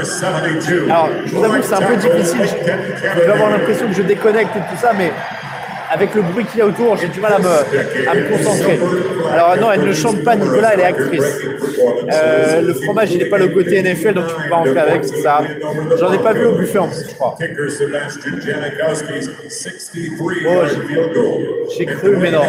Alors, 0.88 1.08
je 1.24 1.34
vous 1.34 1.44
avoue 1.44 1.58
que 1.58 1.64
c'est 1.64 1.74
un 1.74 1.82
peu 1.82 1.96
difficile. 1.96 2.40
Je 3.14 3.20
vais 3.20 3.32
avoir 3.32 3.50
l'impression 3.50 3.88
que 3.88 3.94
je 3.94 4.02
déconnecte 4.02 4.56
et 4.56 4.60
tout 4.60 4.80
ça, 4.80 4.92
mais 4.96 5.12
avec 5.91 6.14
le 6.14 6.22
bruit 6.22 6.45
qu'il 6.47 6.59
y 6.59 6.62
a 6.62 6.66
autour, 6.66 6.97
j'ai 6.97 7.09
du 7.09 7.20
mal 7.20 7.32
à 7.34 7.39
me, 7.39 7.47
à 7.47 8.14
me 8.14 8.28
concentrer. 8.37 8.78
Alors 9.32 9.57
non, 9.59 9.72
elle 9.72 9.84
ne 9.84 9.93
chante 9.93 10.22
pas, 10.24 10.37
Nicolas, 10.37 10.72
elle 10.74 10.80
est 10.80 10.84
actrice. 10.84 11.39
Euh, 12.12 12.61
le 12.62 12.74
fromage, 12.74 13.12
il 13.12 13.18
n'est 13.18 13.26
pas 13.26 13.39
le 13.39 13.49
côté 13.49 13.82
NFL, 13.82 14.14
donc 14.14 14.26
tu 14.28 14.34
peux 14.43 14.49
pas 14.51 14.57
en 14.57 14.64
faire 14.64 14.82
avec, 14.89 15.05
c'est 15.05 15.22
ça. 15.22 15.41
J'en 15.99 16.12
ai 16.12 16.18
pas 16.18 16.32
vu 16.32 16.47
au 16.47 16.53
buffet 16.53 16.78
en 16.78 16.89
plus, 16.89 17.05
je 17.09 17.14
crois. 17.14 17.37
Oh, 20.49 20.62
j'ai- 21.76 21.87
cru, 21.87 22.16
mais 22.16 22.30
non. 22.30 22.43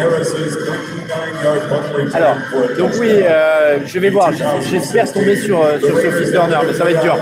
Alors, 2.14 2.36
donc 2.76 2.90
oui, 3.00 3.08
euh, 3.12 3.78
je 3.86 3.98
vais 3.98 4.10
voir. 4.10 4.30
J'espère 4.70 5.12
tomber 5.12 5.36
sur, 5.36 5.62
euh, 5.62 5.78
sur 5.78 5.96
Sophie 6.00 6.30
Turner, 6.30 6.58
mais 6.66 6.74
ça 6.74 6.84
va 6.84 6.90
être 6.90 7.02
dur. 7.02 7.16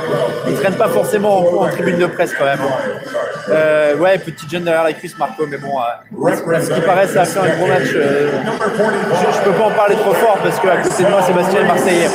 Il 0.47 0.53
ne 0.55 0.59
traîne 0.59 0.75
pas 0.75 0.89
forcément 0.89 1.39
en, 1.61 1.64
en 1.64 1.69
tribune 1.69 1.99
de 1.99 2.07
presse 2.07 2.33
quand 2.39 2.45
même. 2.45 2.59
Euh, 3.49 3.97
ouais, 3.97 4.18
petit 4.18 4.49
jeune 4.49 4.64
derrière 4.64 4.82
la 4.84 4.92
cuisse, 4.92 5.16
Marco, 5.18 5.44
mais 5.47 5.57
bon, 5.59 5.78
euh, 5.78 6.61
ce 6.61 6.70
qui 6.74 6.80
paraît, 6.80 7.07
ça 7.07 7.22
a 7.22 7.24
fait 7.24 7.38
un 7.38 7.57
gros 7.57 7.66
match. 7.66 7.82
euh, 7.94 8.30
je, 8.42 9.36
je 9.38 9.42
peux 9.44 9.53
pas 9.53 9.64
en 9.66 9.70
parler 9.70 9.94
trop 9.97 10.14
fort 10.14 10.38
parce 10.42 10.59
qu'à 10.59 10.76
côté 10.78 11.05
de 11.05 11.09
moi, 11.09 11.22
Sébastien 11.22 11.61
est 11.61 11.64
Marseillais. 11.66 12.11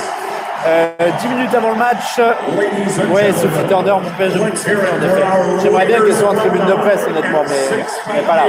Euh, 0.67 0.89
10 1.21 1.27
minutes 1.29 1.55
avant 1.55 1.69
le 1.71 1.75
match, 1.77 2.19
ouais, 2.19 3.31
Sophie 3.31 3.67
Turner, 3.67 3.93
mon 3.93 4.09
père, 4.11 4.29
je 4.29 4.37
me 4.37 4.55
souviens, 4.55 4.77
en 4.77 5.03
effet. 5.03 5.23
J'aimerais 5.63 5.85
bien 5.87 6.01
qu'elle 6.01 6.13
soit 6.13 6.29
en 6.29 6.35
tribune 6.35 6.65
de 6.65 6.73
presse, 6.73 7.03
honnêtement, 7.07 7.43
mais 7.49 7.55
elle 8.09 8.15
n'est 8.17 8.21
pas 8.27 8.35
là. 8.35 8.43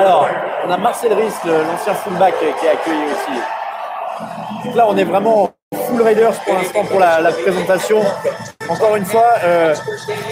Alors, 0.00 0.28
on 0.66 0.70
a 0.70 0.76
Marcel 0.78 1.12
Ries, 1.12 1.24
le- 1.44 1.52
l'ancien 1.70 1.94
fullback, 1.94 2.34
euh, 2.42 2.46
qui 2.58 2.66
est 2.66 2.70
accueilli 2.70 3.04
aussi. 3.12 3.40
Donc 4.64 4.74
là, 4.76 4.86
on 4.88 4.96
est 4.96 5.04
vraiment 5.04 5.50
full 5.72 6.02
Raiders 6.02 6.40
pour 6.44 6.54
l'instant 6.54 6.84
pour 6.84 7.00
la, 7.00 7.32
présentation. 7.32 8.00
Encore 8.68 8.96
une 8.96 9.04
fois, 9.04 9.34
euh, 9.44 9.74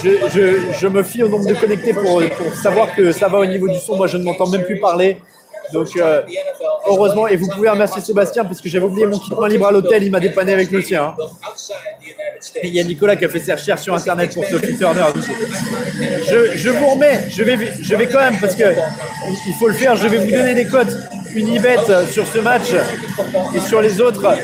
je, 0.03 0.86
me 0.86 1.03
fie 1.03 1.22
au 1.22 1.28
nombre 1.28 1.47
de 1.47 1.55
connectés 1.55 1.93
pour, 1.93 2.22
savoir 2.62 2.95
que 2.95 3.12
ça 3.12 3.28
va 3.28 3.38
au 3.38 3.47
niveau 3.47 3.68
du 3.68 3.78
son. 3.78 3.97
Moi, 3.97 4.07
je 4.07 4.16
ne 4.16 4.24
m'entends 4.24 4.49
même 4.49 4.64
plus 4.64 4.78
parler. 4.78 5.18
Donc, 5.72 5.88
euh, 5.97 6.22
heureusement, 6.88 7.28
et 7.28 7.36
vous 7.36 7.49
pouvez 7.49 7.68
remercier 7.68 8.03
Sébastien 8.03 8.45
parce 8.45 8.61
que 8.61 8.68
j'avais 8.68 8.86
oublié 8.86 9.07
mon 9.07 9.18
kit 9.18 9.32
main 9.38 9.49
libre 9.49 9.68
à 9.68 9.72
l'hôtel. 9.72 10.03
Il 10.03 10.11
m'a 10.11 10.18
dépanné 10.18 10.53
avec 10.53 10.70
le 10.70 10.82
sien. 10.82 11.14
hein. 11.18 11.24
Il 12.62 12.74
y 12.74 12.80
a 12.80 12.84
Nicolas 12.84 13.16
qui 13.16 13.24
a 13.24 13.28
fait 13.28 13.38
ses 13.38 13.53
recherches 13.53 13.82
sur 13.82 13.95
Internet 13.95 14.34
pour 14.34 14.45
Sophie 14.45 14.76
Turner. 14.76 15.05
Je, 15.99 16.57
je 16.57 16.70
vous 16.70 16.86
remets, 16.86 17.26
je 17.28 17.43
vais, 17.43 17.59
je 17.80 17.95
vais 17.95 18.07
quand 18.07 18.18
même, 18.18 18.38
parce 18.41 18.55
que 18.55 18.64
il 19.47 19.55
faut 19.55 19.68
le 19.68 19.74
faire, 19.74 19.95
je 19.95 20.09
vais 20.09 20.16
vous 20.16 20.30
donner 20.30 20.55
des 20.55 20.66
cotes 20.66 20.97
Unibet 21.34 21.76
sur 22.11 22.26
ce 22.26 22.38
match 22.38 22.72
et 23.55 23.61
sur 23.61 23.80
les 23.82 24.01
autres. 24.01 24.34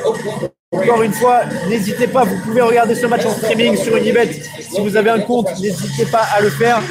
Encore 0.73 1.03
une 1.03 1.13
fois, 1.13 1.43
n'hésitez 1.69 2.09
pas, 2.09 2.25
vous 2.25 2.39
pouvez 2.39 2.61
regarder 2.61 2.97
ce 2.97 3.07
match 3.07 3.25
en 3.25 3.31
streaming 3.31 3.77
sur 3.77 3.97
Unibet. 3.97 4.43
Si 4.61 4.81
vous 4.81 4.97
avez 4.97 5.11
un 5.11 5.21
compte, 5.21 5.49
n'hésitez 5.61 6.07
pas 6.07 6.27
à 6.37 6.41
le 6.41 6.51
faire. 6.51 6.83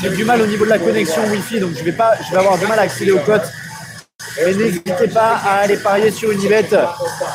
J'ai 0.00 0.10
du 0.10 0.24
mal 0.24 0.40
au 0.40 0.46
niveau 0.46 0.64
de 0.64 0.70
la 0.70 0.78
connexion 0.78 1.22
Wi-Fi, 1.26 1.58
donc 1.58 1.72
je 1.76 1.82
vais, 1.82 1.90
pas, 1.90 2.12
je 2.24 2.30
vais 2.30 2.38
avoir 2.38 2.56
du 2.58 2.66
mal 2.68 2.78
à 2.78 2.82
accéder 2.82 3.10
aux 3.10 3.18
cotes. 3.18 3.50
Mais 4.36 4.54
n'hésitez 4.54 5.08
pas 5.12 5.40
à 5.44 5.62
aller 5.62 5.76
parier 5.76 6.12
sur 6.12 6.30
Unibet. 6.30 6.68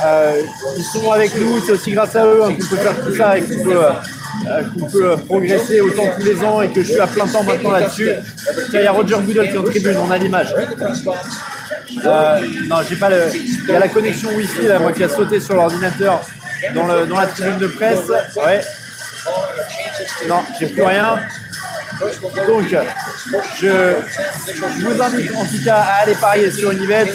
Euh, 0.05 0.41
ils 0.77 0.83
sont 0.83 1.11
avec 1.11 1.35
nous, 1.35 1.59
c'est 1.59 1.73
aussi 1.73 1.91
grâce 1.91 2.15
à 2.15 2.25
eux 2.25 2.43
hein, 2.45 2.53
qu'on 2.53 2.65
peut 2.65 2.77
faire 2.77 3.05
tout 3.05 3.15
ça 3.15 3.37
et 3.37 3.41
qu'on 3.41 3.63
peut, 3.63 3.85
euh, 3.85 4.61
peut 4.89 5.17
progresser 5.25 5.81
autant 5.81 6.05
tous 6.17 6.25
les 6.25 6.41
ans 6.41 6.61
et 6.61 6.69
que 6.69 6.81
je 6.81 6.93
suis 6.93 7.01
à 7.01 7.07
plein 7.07 7.27
temps 7.27 7.43
maintenant 7.43 7.71
là-dessus. 7.71 8.11
Il 8.73 8.79
y 8.79 8.87
a 8.87 8.93
Roger 8.93 9.17
Goodell 9.25 9.49
qui 9.49 9.55
est 9.55 9.59
en 9.59 9.63
tribune, 9.63 9.97
on 9.97 10.09
a 10.09 10.17
l'image. 10.17 10.55
Euh, 12.05 12.39
non, 12.67 12.77
j'ai 12.87 12.95
pas 12.95 13.09
le. 13.09 13.29
Il 13.33 13.69
y 13.69 13.75
a 13.75 13.79
la 13.79 13.87
connexion 13.87 14.29
Wi-Fi 14.31 14.67
là, 14.67 14.79
moi 14.79 14.91
qui 14.91 15.03
a 15.03 15.09
sauté 15.09 15.39
sur 15.39 15.55
l'ordinateur 15.55 16.21
dans, 16.73 16.85
le, 16.85 17.05
dans 17.05 17.19
la 17.19 17.27
tribune 17.27 17.57
de 17.57 17.67
presse. 17.67 17.99
Ouais. 18.35 18.61
Non, 20.27 20.43
j'ai 20.59 20.67
plus 20.67 20.83
rien. 20.83 21.19
Donc, 21.99 22.63
je, 23.59 23.95
vous 24.85 25.01
invite 25.01 25.35
en 25.35 25.45
tout 25.45 25.63
cas 25.65 25.77
à 25.77 26.03
aller 26.03 26.15
parier 26.15 26.51
sur 26.51 26.71
Unibet. 26.71 27.11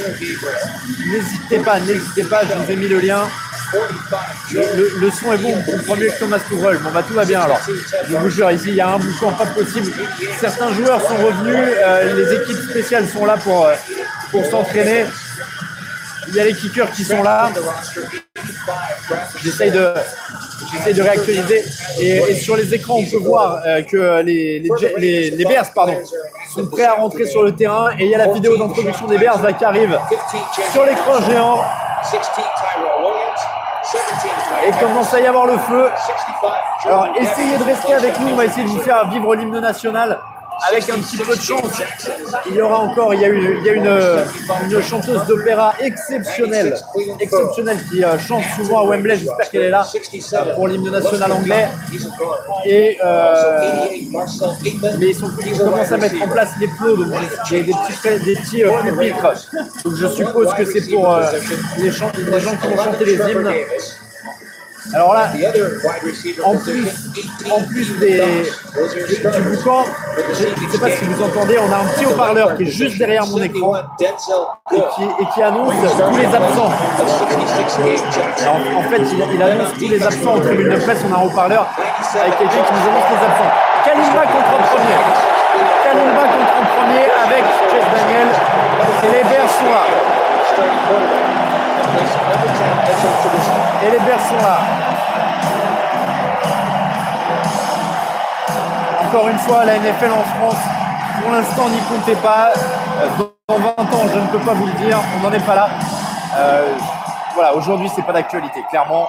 N'hésitez 1.07 1.59
pas, 1.59 1.79
n'hésitez 1.81 2.25
pas, 2.25 2.43
je 2.45 2.55
vous 2.55 2.71
ai 2.71 2.77
mis 2.77 2.89
le 2.89 2.99
lien. 2.99 3.29
Le, 4.53 4.99
le 4.99 5.11
son 5.11 5.33
est 5.33 5.39
bon, 5.39 5.55
on 5.57 5.63
comprend 5.63 5.97
mieux 5.97 6.09
que 6.09 6.19
Thomas 6.19 6.39
Tuchel. 6.41 6.79
Bon, 6.79 6.91
bah 6.93 7.03
tout 7.07 7.15
va 7.15 7.25
bien 7.25 7.41
alors. 7.41 7.61
Je 8.09 8.17
vous 8.17 8.29
jure, 8.29 8.51
ici, 8.51 8.69
il 8.69 8.75
y 8.75 8.81
a 8.81 8.89
un 8.89 8.99
boucan 8.99 9.33
pas 9.33 9.47
possible. 9.47 9.93
Certains 10.41 10.75
joueurs 10.75 11.01
sont 11.01 11.17
revenus, 11.17 11.57
euh, 11.57 12.15
les 12.15 12.35
équipes 12.35 12.71
spéciales 12.71 13.09
sont 13.09 13.25
là 13.25 13.37
pour, 13.39 13.67
euh, 13.67 13.75
pour 14.33 14.45
s'entraîner. 14.47 15.05
Il 16.29 16.35
y 16.35 16.41
a 16.41 16.45
les 16.45 16.55
kickers 16.55 16.91
qui 16.91 17.05
sont 17.05 17.23
là. 17.23 17.51
J'essaye 19.43 19.71
de, 19.71 19.93
de 20.93 21.03
réactualiser. 21.03 21.65
Et, 22.01 22.35
sur 22.35 22.57
les 22.57 22.75
écrans, 22.75 22.97
on 22.97 23.05
peut 23.05 23.19
voir 23.19 23.61
euh, 23.67 23.83
que 23.83 24.23
les, 24.23 24.61
les, 25.31 25.45
Bears 25.45 25.73
pardon, 25.75 25.97
sont 26.55 26.67
prêts 26.67 26.85
à 26.85 26.95
rentrer 26.95 27.27
sur 27.27 27.43
le 27.43 27.53
terrain. 27.55 27.91
Et 27.99 28.05
il 28.07 28.11
y 28.11 28.15
a 28.15 28.19
la 28.19 28.33
vidéo 28.33 28.57
d'introduction 28.57 29.07
des 29.07 29.19
Bears 29.19 29.43
là, 29.43 29.53
qui 29.53 29.65
arrive 29.65 29.99
sur 30.73 30.85
l'écran 30.87 31.21
géant. 31.29 31.61
Et 34.67 34.71
commence 34.81 35.13
à 35.13 35.21
y 35.21 35.27
avoir 35.27 35.47
le 35.47 35.59
feu. 35.59 35.91
Alors 36.85 37.09
essayez 37.21 37.59
de 37.59 37.65
rester 37.65 37.95
avec 37.95 38.19
nous, 38.21 38.29
on 38.29 38.37
va 38.37 38.47
essayer 38.47 38.65
de 38.65 38.69
vous 38.69 38.81
faire 38.81 39.09
vivre 39.11 39.35
l'hymne 39.35 39.61
national 39.61 40.19
avec 40.69 40.89
un 40.91 40.99
petit 40.99 41.17
peu 41.17 41.37
de 41.37 41.41
chance. 41.41 41.83
Il 42.49 42.55
y 42.55 42.61
aura 42.61 42.79
encore, 42.81 43.15
il 43.15 43.21
y 43.21 43.25
a 43.25 43.29
une, 43.29 44.83
chanteuse 44.83 45.25
d'opéra 45.27 45.75
exceptionnelle, 45.81 46.77
exceptionnelle 47.21 47.79
qui 47.91 48.03
chante 48.27 48.45
souvent 48.57 48.81
à 48.81 48.85
Wembley, 48.85 49.17
j'espère 49.19 49.51
qu'elle 49.51 49.63
est 49.63 49.71
là 49.71 49.87
pour 50.55 50.69
l'hymne 50.69 50.91
national 50.91 51.33
anglais. 51.33 51.69
Et 52.65 52.99
euh, 53.05 53.87
mais 54.99 55.11
ils, 55.11 55.59
commencent 55.59 55.93
à 55.93 55.97
mettre 55.97 56.23
en 56.23 56.29
place 56.29 56.51
les 56.61 56.69
plots, 56.69 56.97
donc 56.97 57.13
des, 57.51 57.63
des 57.63 57.73
petits, 57.73 58.25
des 58.25 58.37
petits 58.37 58.65
euh, 58.65 58.71
pupitres. 58.83 59.49
Donc 59.85 59.95
je 59.97 60.07
suppose 60.09 60.55
que 60.55 60.65
c'est 60.65 60.89
pour 60.91 61.11
euh, 61.11 61.23
les 61.79 61.91
gens 61.91 62.11
qui 62.11 62.23
vont 62.23 62.41
chanter 62.83 63.05
les 63.05 63.15
hymnes. 63.15 63.53
Alors 64.95 65.15
là, 65.15 65.29
en 66.45 66.57
plus, 66.57 66.87
en 67.51 67.63
plus 67.65 67.99
des, 67.99 68.19
du 68.19 69.43
boucan, 69.43 69.85
je 70.17 70.67
ne 70.67 70.71
sais 70.71 70.79
pas 70.79 70.91
si 70.91 71.05
vous 71.05 71.23
entendez, 71.23 71.57
on 71.59 71.71
a 71.73 71.77
un 71.77 71.85
petit 71.95 72.07
haut-parleur 72.07 72.57
qui 72.57 72.65
est 72.65 72.71
juste 72.71 72.99
derrière 72.99 73.25
mon 73.27 73.41
écran 73.41 73.77
et 73.77 73.83
qui, 74.75 75.05
et 75.05 75.27
qui 75.35 75.43
annonce 75.43 75.73
tous 75.75 76.17
les 76.17 76.27
absents. 76.27 76.73
Alors, 78.41 78.57
en 78.77 78.83
fait, 78.91 79.03
il, 79.13 79.25
il 79.35 79.43
annonce 79.43 79.73
tous 79.79 79.89
les 79.89 80.03
absents 80.03 80.35
en 80.35 80.41
tribune 80.41 80.71
de 80.71 80.77
presse. 80.81 80.99
On 81.09 81.13
a 81.15 81.19
un 81.19 81.23
haut-parleur 81.27 81.65
avec 82.21 82.37
quelqu'un 82.39 82.51
qui 82.51 82.73
nous 82.73 82.89
annonce 82.91 83.09
les 83.11 83.23
absents. 83.25 83.53
Kalimba 83.85 84.23
contre 84.23 84.53
en 84.53 84.63
premier. 84.67 85.01
Kalimba 85.85 86.23
contre 86.23 86.55
en 86.59 86.65
premier 86.75 87.05
avec 87.25 87.45
Chase 87.71 87.89
Daniel. 87.95 88.29
Et 89.05 89.11
les 89.13 89.23
là. 89.23 89.29
Et 93.85 93.91
les 93.91 93.99
Bears 93.99 94.21
sont 94.21 94.37
là. 94.37 94.59
Encore 99.07 99.29
une 99.29 99.39
fois, 99.39 99.65
la 99.65 99.79
NFL 99.79 100.13
en 100.13 100.23
France, 100.23 100.57
pour 101.21 101.33
l'instant, 101.33 101.69
n'y 101.69 101.81
comptez 101.81 102.15
pas. 102.17 102.53
Dans 103.49 103.59
20 103.59 103.67
ans, 103.69 104.09
je 104.13 104.19
ne 104.19 104.27
peux 104.29 104.39
pas 104.39 104.55
vous 104.55 104.67
le 104.67 104.73
dire, 104.87 104.99
on 105.17 105.23
n'en 105.23 105.33
est 105.33 105.45
pas 105.45 105.55
là. 105.55 105.69
Euh, 106.39 106.75
voilà, 107.35 107.55
aujourd'hui, 107.55 107.91
c'est 107.95 108.03
pas 108.03 108.13
d'actualité, 108.13 108.63
clairement. 108.71 109.09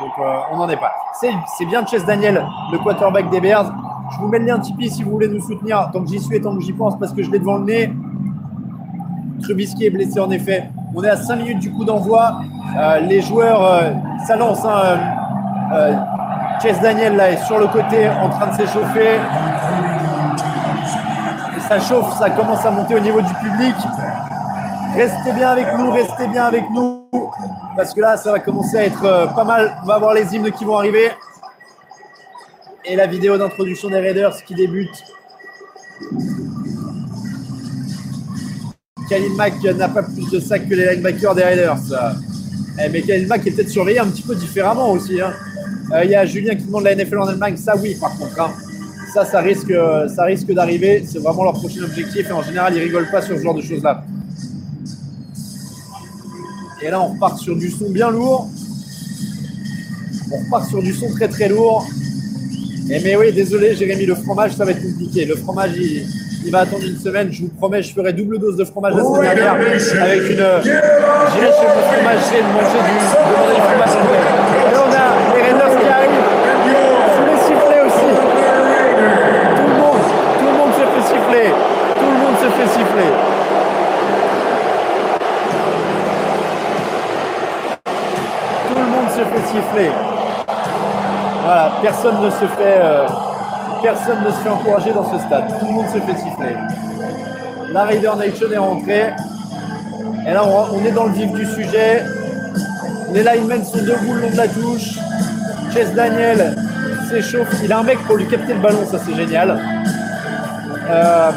Donc, 0.00 0.12
euh, 0.18 0.38
on 0.52 0.56
n'en 0.56 0.68
est 0.68 0.76
pas. 0.76 0.92
C'est 1.14 1.66
bien 1.66 1.84
Chase 1.86 2.04
Daniel, 2.04 2.46
le 2.72 2.78
quarterback 2.78 3.28
des 3.30 3.40
Bears. 3.40 3.72
Je 4.12 4.18
vous 4.18 4.28
mets 4.28 4.38
le 4.38 4.46
lien 4.46 4.58
Tipeee 4.58 4.90
si 4.90 5.02
vous 5.02 5.10
voulez 5.10 5.28
nous 5.28 5.40
soutenir 5.40 5.90
tant 5.92 6.02
que 6.02 6.08
j'y 6.08 6.20
suis 6.20 6.36
et 6.36 6.40
tant 6.40 6.54
que 6.54 6.62
j'y 6.62 6.72
pense 6.72 6.98
parce 6.98 7.12
que 7.12 7.22
je 7.22 7.30
l'ai 7.30 7.38
devant 7.38 7.58
le 7.58 7.64
nez. 7.64 7.92
Trubisky 9.42 9.86
est 9.86 9.90
blessé 9.90 10.20
en 10.20 10.30
effet. 10.30 10.70
On 10.94 11.04
est 11.04 11.08
à 11.08 11.16
5 11.16 11.36
minutes 11.36 11.60
du 11.60 11.72
coup 11.72 11.84
d'envoi. 11.84 12.40
Euh, 12.76 13.00
les 13.00 13.20
joueurs, 13.20 13.62
euh, 13.62 13.90
ça 14.26 14.34
hein, 14.34 14.54
euh, 14.64 14.96
euh, 15.74 15.94
Chase 16.62 16.80
Daniel 16.80 17.16
là 17.16 17.30
est 17.30 17.44
sur 17.44 17.58
le 17.58 17.68
côté 17.68 18.08
en 18.08 18.28
train 18.28 18.48
de 18.48 18.56
s'échauffer. 18.56 19.18
Ça 21.68 21.78
chauffe, 21.78 22.18
ça 22.18 22.30
commence 22.30 22.66
à 22.66 22.72
monter 22.72 22.96
au 22.96 23.00
niveau 23.00 23.20
du 23.20 23.32
public. 23.34 23.76
Restez 24.96 25.32
bien 25.32 25.50
avec 25.50 25.66
nous, 25.78 25.90
restez 25.92 26.26
bien 26.26 26.44
avec 26.44 26.68
nous. 26.70 27.06
Parce 27.76 27.94
que 27.94 28.00
là, 28.00 28.16
ça 28.16 28.32
va 28.32 28.40
commencer 28.40 28.76
à 28.76 28.84
être 28.84 29.32
pas 29.36 29.44
mal. 29.44 29.76
On 29.84 29.86
va 29.86 29.94
avoir 29.94 30.14
les 30.14 30.34
hymnes 30.34 30.50
qui 30.50 30.64
vont 30.64 30.76
arriver. 30.76 31.12
Et 32.84 32.96
la 32.96 33.06
vidéo 33.06 33.38
d'introduction 33.38 33.88
des 33.88 34.00
Raiders 34.00 34.42
qui 34.44 34.56
débute. 34.56 35.04
Khalil 39.10 39.32
Mack 39.34 39.62
n'a 39.76 39.88
pas 39.88 40.02
plus 40.04 40.30
de 40.30 40.38
sacs 40.40 40.68
que 40.68 40.74
les 40.74 40.94
linebackers 40.94 41.34
des 41.34 41.42
Raiders. 41.42 41.76
Eh, 42.82 42.88
mais 42.88 43.02
Khalil 43.02 43.26
Mack 43.26 43.46
est 43.46 43.50
peut-être 43.50 43.68
surveillé 43.68 43.98
un 43.98 44.06
petit 44.06 44.22
peu 44.22 44.34
différemment 44.36 44.92
aussi. 44.92 45.20
hein. 45.20 45.32
Euh, 45.92 46.04
Il 46.04 46.10
y 46.10 46.14
a 46.14 46.24
Julien 46.24 46.54
qui 46.54 46.64
demande 46.64 46.84
la 46.84 46.94
NFL 46.94 47.18
en 47.18 47.26
Allemagne. 47.26 47.56
Ça, 47.56 47.74
oui, 47.76 47.96
par 48.00 48.16
contre. 48.16 48.40
hein. 48.40 48.52
Ça, 49.12 49.24
ça 49.24 49.40
risque, 49.40 49.72
ça 50.14 50.22
risque 50.24 50.52
d'arriver. 50.54 51.04
C'est 51.04 51.18
vraiment 51.18 51.42
leur 51.42 51.54
prochain 51.54 51.82
objectif. 51.82 52.28
Et 52.28 52.32
en 52.32 52.42
général, 52.44 52.74
ils 52.76 52.80
rigolent 52.82 53.10
pas 53.10 53.20
sur 53.20 53.36
ce 53.36 53.42
genre 53.42 53.54
de 53.56 53.62
choses-là. 53.62 54.04
Et 56.82 56.88
là, 56.90 57.00
on 57.02 57.08
repart 57.08 57.38
sur 57.38 57.56
du 57.56 57.70
son 57.70 57.90
bien 57.90 58.10
lourd. 58.10 58.48
On 60.32 60.38
repart 60.44 60.68
sur 60.68 60.80
du 60.80 60.94
son 60.94 61.10
très 61.10 61.26
très 61.28 61.48
lourd. 61.48 61.84
Et 62.88 63.00
mais 63.00 63.16
oui, 63.16 63.32
désolé, 63.32 63.74
Jérémy, 63.74 64.06
le 64.06 64.14
fromage, 64.14 64.54
ça 64.56 64.64
va 64.64 64.70
être 64.70 64.82
compliqué. 64.82 65.24
Le 65.24 65.34
fromage, 65.36 65.72
il, 65.76 66.06
il 66.44 66.50
va 66.52 66.60
attendre 66.60 66.84
une 66.84 66.96
semaine. 66.98 67.30
Je 67.32 67.42
vous 67.42 67.48
promets, 67.48 67.82
je 67.82 67.92
ferai 67.94 68.12
double 68.12 68.38
dose 68.38 68.56
de 68.56 68.64
fromage 68.64 68.94
la 68.94 69.02
semaine 69.04 69.22
dernière. 69.22 69.52
Avec 69.54 70.22
une. 70.30 70.36
J'irai 70.36 71.52
chez 71.52 71.66
mon 71.66 71.82
fromager 71.88 72.40
de 72.40 72.50
manger 72.54 72.80
du, 72.86 72.94
du 72.96 73.60
fromage 73.60 73.94
anglais. 74.00 74.24
Et 74.72 74.76
on 74.76 74.90
a 74.92 75.04
les 75.36 75.42
Raiders 75.42 75.74
qui 75.78 75.86
arrivent. 75.86 76.30
Sous 77.14 77.24
les 77.26 77.38
sifflets 77.46 77.82
aussi. 77.86 78.10
Tout 79.56 79.68
le 79.68 79.74
monde, 79.78 80.04
tout 80.38 80.46
le 80.46 80.52
monde 80.58 80.72
se 80.72 80.84
fait 80.92 81.04
siffler. 81.14 81.48
Tout 81.94 82.10
le 82.10 82.18
monde 82.18 82.36
se 82.38 82.48
fait 82.56 82.68
siffler. 82.78 83.10
Tout 88.68 88.78
le 88.78 88.86
monde 88.86 89.08
se 89.10 89.22
fait 89.22 89.44
siffler. 89.46 89.90
Voilà, 91.44 91.66
personne 91.82 92.18
ne 92.22 92.30
se 92.30 92.46
fait, 92.46 92.78
euh, 92.82 93.06
personne 93.82 94.18
ne 94.24 94.30
se 94.30 94.36
fait 94.36 94.48
encourager 94.48 94.92
dans 94.92 95.10
ce 95.10 95.18
stade. 95.18 95.44
Tout 95.58 95.66
le 95.66 95.72
monde 95.72 95.86
se 95.86 95.98
fait 95.98 96.16
siffler. 96.16 96.56
La 97.72 97.84
Raider 97.84 98.10
Nation 98.18 98.50
est 98.52 98.58
rentrée. 98.58 99.10
Et 100.26 100.32
là, 100.32 100.42
on, 100.44 100.84
est 100.84 100.92
dans 100.92 101.06
le 101.06 101.12
vif 101.12 101.32
du 101.32 101.46
sujet. 101.46 102.04
Les 103.12 103.22
linemen 103.22 103.64
sont 103.64 103.78
debout 103.78 104.14
le 104.14 104.22
long 104.22 104.30
de 104.30 104.36
la 104.36 104.48
touche. 104.48 104.98
Chase 105.72 105.94
Daniel 105.94 106.56
s'échauffe. 107.08 107.48
Il 107.64 107.72
a 107.72 107.78
un 107.78 107.82
mec 107.82 107.98
pour 108.06 108.16
lui 108.16 108.26
capter 108.26 108.54
le 108.54 108.60
ballon, 108.60 108.86
ça 108.90 108.98
c'est 109.04 109.14
génial. 109.14 109.58
Euh, 110.90 111.30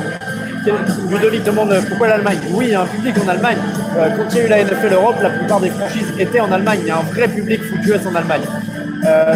Ludovic 1.10 1.44
demande 1.44 1.76
pourquoi 1.88 2.08
l'Allemagne? 2.08 2.40
Oui, 2.52 2.66
il 2.68 2.72
y 2.72 2.76
a 2.76 2.82
un 2.82 2.86
public 2.86 3.16
en 3.24 3.28
Allemagne. 3.28 3.58
Euh, 3.98 4.10
quand 4.18 4.24
il 4.32 4.38
y 4.38 4.42
a 4.42 4.46
eu 4.46 4.50
la 4.50 4.64
NFL 4.64 4.94
Europe, 4.94 5.16
la 5.22 5.30
plupart 5.30 5.60
des 5.60 5.70
franchises 5.70 6.14
étaient 6.18 6.40
en 6.40 6.52
Allemagne. 6.52 6.80
Il 6.82 6.88
y 6.88 6.92
a 6.92 6.98
un 6.98 7.04
vrai 7.04 7.28
public 7.28 7.62
foot 7.64 7.86
US 7.86 8.08
en 8.08 8.16
Allemagne. 8.16 8.44
Euh, 9.06 9.36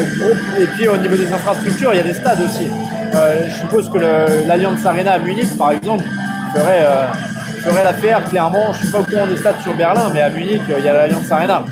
et 0.59 0.65
puis 0.65 0.87
au 0.87 0.97
niveau 0.97 1.15
des 1.15 1.31
infrastructures, 1.31 1.93
il 1.93 1.97
y 1.97 1.99
a 1.99 2.03
des 2.03 2.13
stades 2.13 2.39
aussi. 2.41 2.69
Euh, 3.17 3.47
je 3.49 3.61
suppose 3.61 3.89
que 3.89 3.97
l'Allianz 4.47 4.85
Arena 4.85 5.13
à 5.13 5.19
Munich, 5.19 5.57
par 5.57 5.71
exemple, 5.71 6.03
ferait, 6.53 6.85
euh, 6.85 7.07
ferait 7.63 7.83
l'affaire, 7.83 8.23
clairement. 8.29 8.73
Je 8.73 8.77
ne 8.77 8.83
suis 8.83 8.91
pas 8.91 8.99
au 8.99 9.03
courant 9.03 9.27
des 9.27 9.37
stades 9.37 9.61
sur 9.63 9.73
Berlin, 9.75 10.11
mais 10.13 10.21
à 10.21 10.29
Munich, 10.29 10.61
euh, 10.69 10.75
il 10.77 10.85
y 10.85 10.87
a 10.87 10.93
l'Allianz 10.93 11.31
Arena. 11.31 11.65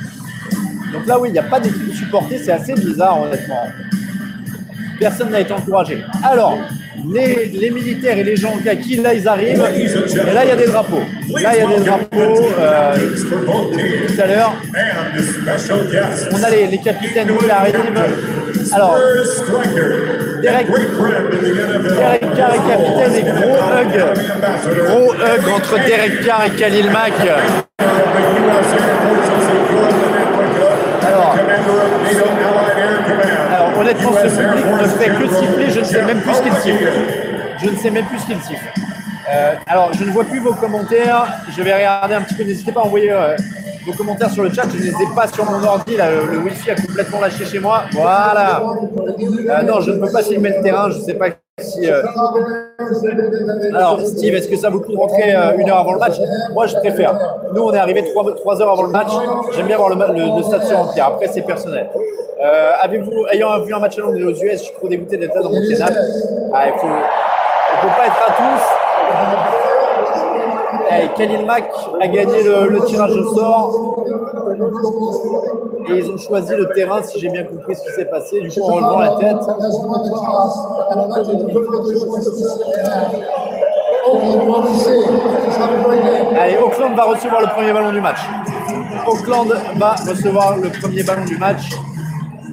Donc 0.92 1.06
là, 1.06 1.20
oui, 1.20 1.30
il 1.30 1.34
n'y 1.34 1.40
a 1.40 1.44
pas 1.44 1.60
d'équipe 1.60 1.94
supportée. 1.94 2.40
C'est 2.40 2.52
assez 2.52 2.74
bizarre, 2.74 3.22
honnêtement. 3.22 3.64
Personne 5.00 5.30
n'a 5.30 5.42
été 5.42 5.54
encouragé. 5.54 6.04
Alors, 6.24 6.58
les, 7.14 7.70
militaires 7.70 8.18
et 8.18 8.24
les 8.24 8.36
gens 8.36 8.54
en 8.54 8.58
kaki, 8.58 8.98
là, 8.98 9.14
ils 9.14 9.28
arrivent. 9.28 9.62
Et 9.76 10.34
là, 10.34 10.46
il 10.46 10.48
y 10.48 10.52
a 10.52 10.56
des 10.56 10.68
drapeaux. 10.68 11.04
Là, 11.42 11.52
il 11.56 11.60
y 11.60 11.62
a 11.62 11.78
des 11.78 11.84
drapeaux. 11.84 12.48
tout 14.08 14.22
à 14.22 14.28
l'heure, 14.28 14.54
on 16.32 16.44
a 16.44 16.50
les, 16.50 16.68
les 16.68 16.78
capitaines 16.80 17.28
qui 17.38 17.52
arrivent. 17.52 17.76
Alors, 18.74 18.98
Derek, 20.42 20.68
Derek 20.68 22.36
Carr 22.36 22.54
est 22.54 22.68
capitaine 22.68 23.16
et 23.16 23.24
gros 23.24 23.56
hug. 23.56 23.94
Gros 24.88 25.14
hug 25.14 25.44
entre 25.56 25.76
Derek 25.86 26.26
Carr 26.26 26.46
et 26.46 26.52
Khalil 26.52 26.90
Mack. 26.92 27.14
Alors, 31.06 31.36
alors 33.52 33.80
honnêtement, 33.80 34.12
ce 34.14 34.28
public 34.28 34.66
ne 34.82 34.88
fait 34.88 35.10
que 35.10 35.28
siffler, 35.36 35.70
je 35.70 35.80
ne 35.80 35.86
sais 35.86 36.02
même 36.02 36.22
plus 36.22 36.34
ce 36.34 36.42
qu'il 36.42 36.54
siffle. 36.54 36.92
Je 37.64 37.70
ne 37.70 37.76
sais 37.76 37.92
même 37.92 38.06
plus 38.06 38.20
ce 38.20 38.26
qu'il 38.26 38.42
siffle. 38.42 38.68
Euh, 39.30 39.56
alors, 39.68 39.92
je 39.94 40.04
ne 40.04 40.12
vois 40.12 40.24
plus 40.26 40.40
vos 40.40 40.54
commentaires. 40.54 41.26
Je 41.56 41.64
vais 41.64 41.74
regarder 41.74 42.16
un 42.16 42.22
petit 42.22 42.36
peu. 42.36 42.44
N'hésitez 42.44 42.72
pas 42.72 42.82
à 42.82 42.84
envoyer 42.84 43.12
euh, 43.12 43.36
vos 43.86 43.94
commentaires 43.94 44.30
sur 44.32 44.44
le 44.44 44.52
chat. 44.52 44.64
Je 44.72 44.78
ne 44.78 44.84
les 44.84 44.90
ai 44.90 45.16
pas 45.16 45.28
sur 45.28 45.46
mon 45.46 45.64
ordi. 45.64 45.96
Là, 45.98 46.10
le, 46.12 46.40
Wi-Fi 46.40 46.72
a 46.72 46.76
complètement 46.76 47.20
lâché 47.22 47.46
chez 47.46 47.60
moi. 47.60 47.84
Voilà. 47.92 48.62
Euh, 48.62 49.62
non, 49.64 49.82
je 49.82 49.92
ne 49.92 50.00
peux 50.00 50.12
pas 50.12 50.24
filmer 50.24 50.50
le 50.58 50.64
terrain. 50.64 50.90
Je 50.90 50.98
ne 50.98 51.04
sais 51.04 51.14
pas 51.14 51.28
si. 51.62 51.90
euh, 51.90 52.04
Alors, 53.74 54.00
Steve, 54.02 54.36
est-ce 54.36 54.48
que 54.50 54.58
ça 54.58 54.70
le 54.70 54.80
coup 54.80 54.92
de 54.92 54.98
rentrer 54.98 55.36
euh, 55.36 55.58
une 55.58 55.70
heure 55.70 55.78
avant 55.80 55.94
le 55.94 56.00
match? 56.00 56.16
Moi, 56.54 56.68
je 56.68 56.76
préfère. 56.76 57.18
Nous, 57.54 57.62
on 57.62 57.74
est 57.74 57.78
arrivé 57.78 58.04
trois, 58.04 58.62
heures 58.62 58.72
avant 58.72 58.84
le 58.84 58.90
match. 58.90 59.12
J'aime 59.56 59.68
bien 59.68 59.78
voir 59.78 59.90
le, 59.90 59.96
le, 59.96 60.44
stade 60.44 60.64
se 60.64 60.74
remplir. 60.74 61.06
Après, 61.06 61.28
c'est 61.28 61.42
personnel. 61.44 61.90
Euh, 62.44 62.72
Avez-vous, 62.82 63.26
ayant 63.32 63.60
vu 63.62 63.74
un 63.74 63.80
match 63.80 63.98
à 63.98 64.02
Londres 64.02 64.20
aux 64.24 64.32
US, 64.32 64.52
je 64.52 64.58
suis 64.58 64.74
trop 64.74 64.88
dégoûté 64.88 65.18
d'être 65.18 65.36
là 65.36 65.42
dans 65.42 65.50
mon 65.52 65.62
canapé. 65.68 65.96
Ah, 66.54 66.68
il 66.68 66.74
il 66.74 67.82
faut 67.82 67.98
pas 67.98 68.06
être 68.08 68.24
à 68.28 68.32
tous. 68.32 69.65
Eh, 70.92 71.08
Khalil 71.18 71.46
Mack 71.46 71.72
a 72.00 72.08
gagné 72.08 72.44
le, 72.44 72.86
tirage 72.86 73.16
au 73.16 73.36
sort. 73.36 74.06
Et 75.88 75.98
ils 76.00 76.12
ont 76.12 76.18
choisi 76.18 76.56
le 76.56 76.68
terrain, 76.74 77.02
si 77.04 77.20
j'ai 77.20 77.30
bien 77.30 77.44
compris 77.44 77.76
ce 77.76 77.82
qui 77.84 77.92
s'est 77.96 78.06
passé, 78.06 78.42
du 78.42 78.50
coup 78.50 78.62
en 78.62 78.74
relevant 78.74 79.00
la 79.00 79.16
tête. 79.18 79.38
Allez, 86.40 86.58
Auckland 86.58 86.96
va 86.96 87.04
recevoir 87.04 87.42
le 87.42 87.48
premier 87.48 87.74
ballon 87.74 87.92
du 87.92 88.02
match. 88.02 88.20
Auckland 89.08 89.54
va 89.78 89.92
recevoir 89.92 90.58
le 90.58 90.70
premier 90.70 91.04
ballon 91.04 91.26
du 91.26 91.38
match. 91.38 91.72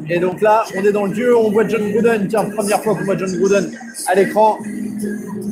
Et 0.09 0.19
donc 0.19 0.41
là, 0.41 0.65
on 0.77 0.85
est 0.85 0.93
dans 0.93 1.07
le 1.07 1.15
jeu, 1.15 1.37
on 1.37 1.51
voit 1.51 1.67
John 1.67 1.91
Gruden. 1.91 2.27
Tiens, 2.29 2.45
première 2.45 2.83
fois 2.83 2.95
qu'on 2.95 3.05
voit 3.05 3.17
John 3.17 3.33
Gruden 3.33 3.71
à 4.09 4.15
l'écran. 4.15 4.59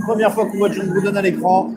Première 0.06 0.32
fois 0.32 0.46
qu'on 0.46 0.58
voit 0.58 0.70
John 0.70 0.86
Gruden 0.88 1.16
à 1.16 1.22
l'écran. 1.22 1.70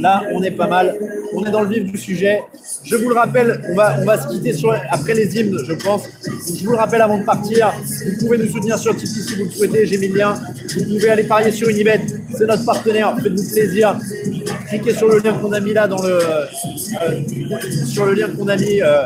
Là, 0.00 0.22
on 0.32 0.42
est 0.42 0.50
pas 0.50 0.66
mal. 0.66 0.94
On 1.34 1.44
est 1.44 1.50
dans 1.50 1.62
le 1.62 1.68
vif 1.68 1.84
du 1.84 1.98
sujet. 1.98 2.40
Je 2.84 2.96
vous 2.96 3.08
le 3.08 3.14
rappelle, 3.14 3.60
on 3.70 3.74
va, 3.74 3.96
on 4.00 4.04
va 4.04 4.20
se 4.20 4.28
quitter 4.28 4.54
après 4.90 5.14
les 5.14 5.36
hymnes, 5.36 5.58
je 5.66 5.72
pense. 5.74 6.04
Je 6.22 6.64
vous 6.64 6.72
le 6.72 6.76
rappelle 6.76 7.02
avant 7.02 7.18
de 7.18 7.24
partir. 7.24 7.72
Vous 7.80 8.26
pouvez 8.26 8.38
nous 8.38 8.50
soutenir 8.50 8.78
sur 8.78 8.96
Tipeee 8.96 9.22
si 9.22 9.34
vous 9.36 9.44
le 9.44 9.50
souhaitez. 9.50 9.86
J'ai 9.86 9.98
mis 9.98 10.08
le 10.08 10.18
lien. 10.18 10.34
Vous 10.76 10.84
pouvez 10.84 11.10
aller 11.10 11.24
parier 11.24 11.50
sur 11.50 11.68
Unibet. 11.68 12.00
C'est 12.36 12.46
notre 12.46 12.64
partenaire. 12.64 13.16
Faites-vous 13.22 13.50
plaisir. 13.50 13.98
Cliquez 14.68 14.94
sur 14.94 15.08
le 15.08 15.18
lien 15.18 15.32
qu'on 15.34 15.52
a 15.52 15.60
mis 15.60 15.72
là 15.72 15.88
dans 15.88 16.02
le, 16.02 16.18
euh, 16.20 16.46
sur 17.86 18.06
le 18.06 18.14
lien 18.14 18.28
qu'on 18.28 18.48
a 18.48 18.56
mis 18.56 18.82
euh, 18.82 19.02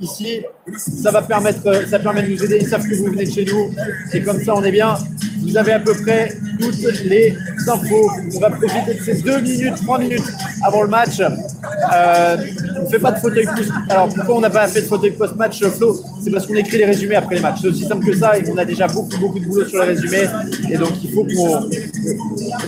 ici. 0.00 0.42
Ça 0.76 1.10
va 1.10 1.22
permettre, 1.22 1.66
euh, 1.66 1.86
ça 1.86 1.98
permet 1.98 2.22
de 2.22 2.28
nous 2.28 2.44
aider. 2.44 2.58
Ils 2.60 2.68
savent 2.68 2.86
que 2.86 2.94
vous 2.94 3.06
venez 3.06 3.24
de 3.24 3.30
chez 3.30 3.44
nous. 3.44 3.70
Et 4.12 4.20
comme 4.22 4.42
ça, 4.42 4.54
on 4.54 4.62
est 4.62 4.72
bien. 4.72 4.96
Vous 5.42 5.56
avez 5.56 5.72
à 5.72 5.80
peu 5.80 5.94
près 5.94 6.32
toutes 6.60 7.04
les 7.04 7.34
infos. 7.66 8.10
On 8.34 8.40
va 8.40 8.50
profiter 8.50 8.94
de 8.94 9.02
ces 9.02 9.22
deux 9.22 9.40
minutes, 9.40 9.76
trois 9.82 9.98
minutes 9.98 10.19
avant 10.64 10.82
le 10.82 10.88
match. 10.88 11.20
Euh, 11.20 12.36
on 12.78 12.84
ne 12.84 12.88
fait 12.88 12.98
pas 12.98 13.12
de 13.12 13.18
fauteuil 13.18 13.46
post. 13.46 13.70
Alors 13.88 14.08
pourquoi 14.08 14.36
on 14.36 14.40
n'a 14.40 14.50
pas 14.50 14.66
fait 14.68 14.82
de 14.82 14.86
fauteuil 14.86 15.12
post-match, 15.12 15.62
Flo? 15.64 16.00
C'est 16.22 16.30
parce 16.30 16.46
qu'on 16.46 16.54
écrit 16.54 16.78
les 16.78 16.86
résumés 16.86 17.16
après 17.16 17.36
les 17.36 17.40
matchs. 17.40 17.58
C'est 17.62 17.68
aussi 17.68 17.84
simple 17.84 18.06
que 18.06 18.16
ça 18.16 18.38
et 18.38 18.42
qu'on 18.42 18.56
a 18.58 18.64
déjà 18.64 18.86
beaucoup, 18.86 19.18
beaucoup 19.18 19.38
de 19.38 19.44
boulot 19.44 19.66
sur 19.66 19.80
les 19.80 19.88
résumés. 19.88 20.28
Et 20.70 20.76
donc 20.76 20.92
il 21.02 21.10
faut 21.12 21.24
qu'on 21.24 21.68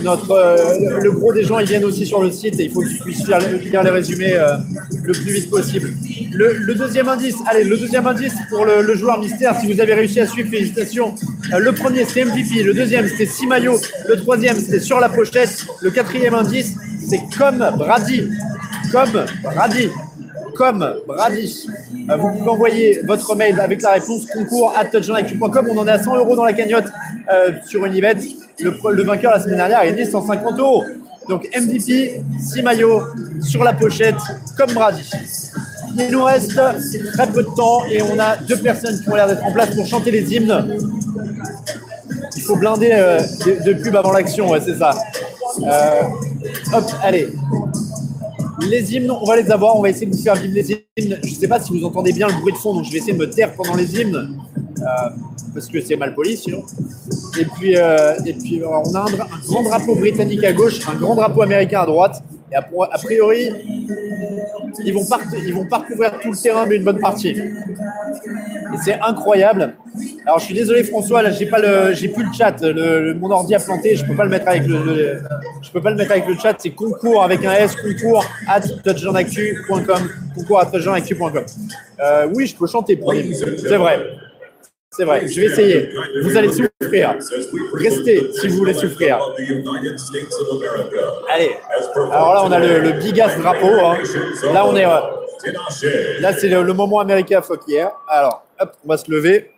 notre 0.03 0.31
euh, 0.31 0.99
le 1.01 1.11
gros 1.11 1.33
des 1.33 1.43
gens 1.43 1.59
ils 1.59 1.67
viennent 1.67 1.85
aussi 1.85 2.05
sur 2.05 2.21
le 2.21 2.31
site 2.31 2.59
et 2.59 2.65
il 2.65 2.71
faut 2.71 2.81
qu'ils 2.81 2.99
puissent 2.99 3.25
faire, 3.25 3.39
lire 3.39 3.83
les 3.83 3.89
résumés 3.89 4.33
euh, 4.33 4.57
le 5.03 5.13
plus 5.13 5.33
vite 5.33 5.49
possible. 5.49 5.93
Le, 6.31 6.73
deuxième 6.73 7.07
indice, 7.09 7.35
allez, 7.47 7.63
le 7.63 7.77
deuxième 7.77 8.07
indice 8.07 8.33
pour 8.49 8.65
le, 8.65 8.95
joueur 8.95 9.19
mystère, 9.19 9.55
si 9.59 9.71
vous 9.71 9.79
avez 9.79 9.93
réussi 9.93 10.19
à 10.19 10.27
suivre, 10.27 10.49
félicitations. 10.49 11.15
Euh, 11.53 11.59
le 11.59 11.71
premier 11.71 12.05
c'était 12.05 12.25
MVP, 12.25 12.63
le 12.63 12.73
deuxième 12.73 13.07
c'était 13.07 13.25
Simayo, 13.25 13.79
le 14.07 14.15
troisième 14.17 14.57
c'était 14.57 14.79
sur 14.79 14.99
la 14.99 15.09
pochette, 15.09 15.65
le 15.81 15.91
quatrième 15.91 16.33
indice 16.33 16.75
c'est 17.07 17.21
comme 17.37 17.59
Brady, 17.77 18.29
comme 18.91 19.25
Brady. 19.43 19.89
Comme 20.55 20.87
Brady. 21.07 21.67
Euh, 22.09 22.15
vous 22.15 22.29
pouvez 22.37 22.49
envoyer 22.49 23.01
votre 23.05 23.35
mail 23.35 23.59
avec 23.59 23.81
la 23.81 23.93
réponse 23.93 24.25
concours 24.27 24.73
à 24.77 24.85
touchdownactu.com. 24.85 25.67
On 25.71 25.77
en 25.79 25.87
est 25.87 25.91
à 25.91 26.03
100 26.03 26.15
euros 26.17 26.35
dans 26.35 26.43
la 26.43 26.53
cagnotte 26.53 26.85
euh, 27.31 27.53
sur 27.65 27.83
Unibet. 27.85 28.15
Le, 28.59 28.71
le 28.91 29.03
vainqueur 29.03 29.31
la 29.31 29.39
semaine 29.39 29.57
dernière 29.57 29.79
a 29.79 29.85
gagné 29.85 30.05
150 30.05 30.59
euros. 30.59 30.83
Donc 31.27 31.49
MVP, 31.57 32.21
6 32.39 32.61
maillots 32.61 33.01
sur 33.41 33.63
la 33.63 33.73
pochette, 33.73 34.15
comme 34.57 34.71
Brady. 34.73 35.09
Il 35.97 36.11
nous 36.11 36.23
reste 36.23 36.59
très 37.13 37.27
peu 37.27 37.43
de 37.43 37.55
temps 37.55 37.85
et 37.85 38.01
on 38.01 38.19
a 38.19 38.35
deux 38.37 38.57
personnes 38.57 38.99
qui 39.01 39.09
ont 39.09 39.15
l'air 39.15 39.27
d'être 39.27 39.45
en 39.45 39.51
place 39.51 39.75
pour 39.75 39.85
chanter 39.85 40.11
les 40.11 40.35
hymnes. 40.35 40.79
Il 42.35 42.41
faut 42.41 42.55
blinder 42.55 42.89
euh, 42.91 43.19
de, 43.65 43.73
pub 43.73 43.95
avant 43.95 44.11
l'action, 44.11 44.49
c'est 44.59 44.77
ça. 44.77 44.91
Euh, 45.61 46.01
hop, 46.73 46.85
allez. 47.01 47.27
Les 48.61 48.93
hymnes, 48.93 49.11
on 49.11 49.25
va 49.25 49.35
les 49.35 49.51
avoir, 49.51 49.75
on 49.75 49.81
va 49.81 49.89
essayer 49.89 50.05
de 50.05 50.15
vous 50.15 50.21
faire 50.21 50.35
vivre 50.35 50.53
les 50.53 50.71
hymnes. 50.71 51.19
Je 51.23 51.29
ne 51.29 51.35
sais 51.35 51.47
pas 51.47 51.59
si 51.59 51.77
vous 51.77 51.83
entendez 51.85 52.13
bien 52.13 52.27
le 52.27 52.33
bruit 52.33 52.53
de 52.53 52.57
fond, 52.57 52.73
donc 52.73 52.85
je 52.85 52.91
vais 52.91 52.99
essayer 52.99 53.13
de 53.13 53.17
me 53.17 53.29
taire 53.29 53.53
pendant 53.55 53.75
les 53.75 53.99
hymnes, 53.99 54.37
euh, 54.79 55.09
parce 55.53 55.67
que 55.67 55.81
c'est 55.81 55.95
mal 55.95 56.13
poli 56.13 56.37
sinon. 56.37 56.63
Et 57.39 57.45
puis, 57.45 57.75
euh, 57.75 58.13
on 58.63 58.95
a 58.95 58.99
un 58.99 59.39
grand 59.45 59.63
drapeau 59.63 59.95
britannique 59.95 60.43
à 60.43 60.53
gauche, 60.53 60.79
un 60.87 60.95
grand 60.95 61.15
drapeau 61.15 61.41
américain 61.41 61.81
à 61.81 61.85
droite, 61.85 62.23
et 62.53 62.55
a, 62.55 62.97
priori, 62.99 63.49
ils 64.85 64.93
vont, 64.93 65.03
ils 65.45 65.53
vont 65.53 65.65
pas 65.65 65.79
recouvrir 65.79 66.19
tout 66.19 66.31
le 66.31 66.37
terrain, 66.37 66.67
mais 66.67 66.75
une 66.75 66.83
bonne 66.83 66.99
partie. 66.99 67.29
Et 67.29 68.77
c'est 68.85 68.99
incroyable. 68.99 69.73
Alors 70.25 70.37
je 70.37 70.45
suis 70.45 70.53
désolé 70.53 70.83
François, 70.83 71.23
là 71.23 71.31
j'ai 71.31 71.47
pas 71.47 71.59
le, 71.59 71.93
j'ai 71.93 72.09
plus 72.09 72.23
le 72.23 72.31
chat. 72.31 72.55
Le, 72.61 73.15
mon 73.15 73.31
ordi 73.31 73.55
a 73.55 73.59
planté, 73.59 73.95
je 73.95 74.05
peux 74.05 74.15
pas 74.15 74.23
le 74.23 74.29
mettre 74.29 74.47
avec 74.47 74.67
le, 74.67 75.19
je 75.61 75.71
peux 75.71 75.81
pas 75.81 75.89
le 75.89 75.95
mettre 75.95 76.11
avec 76.11 76.27
le 76.27 76.35
chat. 76.35 76.55
C'est 76.59 76.71
concours 76.71 77.23
avec 77.23 77.43
un 77.43 77.53
S, 77.53 77.75
concours 77.75 78.23
at 78.47 78.61
touchdownactu.com, 78.61 80.09
concours 80.35 80.59
at 80.59 80.65
touchdownactu.com. 80.67 81.45
Euh, 82.01 82.27
oui, 82.35 82.45
je 82.45 82.55
peux 82.55 82.67
chanter 82.67 82.95
pour 82.95 83.13
C'est 83.13 83.77
vrai. 83.77 83.99
C'est 84.95 85.05
vrai. 85.05 85.27
Je 85.27 85.39
vais 85.41 85.47
essayer. 85.47 85.89
Vous 86.21 86.37
allez 86.37 86.49
souffrir. 86.51 87.15
Restez 87.73 88.31
si 88.33 88.47
vous 88.47 88.57
voulez 88.57 88.73
souffrir. 88.73 89.19
Allez. 91.29 91.55
Alors 92.11 92.33
là, 92.33 92.43
on 92.45 92.51
a 92.51 92.59
le, 92.59 92.79
le 92.79 92.91
big 92.93 93.19
ass 93.19 93.37
drapeau. 93.37 93.67
hein. 93.67 93.97
Là, 94.53 94.67
on 94.67 94.75
est. 94.75 94.85
euh, 94.85 94.99
Là, 96.21 96.31
c'est 96.33 96.47
le, 96.47 96.73
moment 96.73 96.99
américain 96.99 97.41
yeah. 97.67 97.93
Alors, 98.07 98.45
hop, 98.59 98.73
on 98.85 98.87
va 98.87 98.97
se 98.97 99.11
lever. 99.11 99.51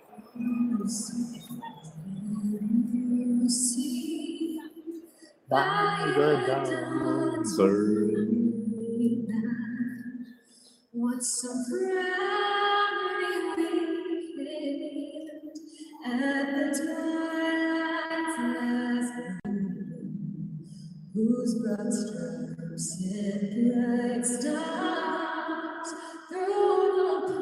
At 16.06 16.52
the 16.56 16.66
twilight's 16.78 18.38
last 18.40 19.14
whose 21.14 21.56
broad 21.62 21.92
stripes 21.94 22.88
hid 23.02 23.74
bright 23.74 24.26
stars 24.26 25.90
through 26.30 27.26
the 27.28 27.34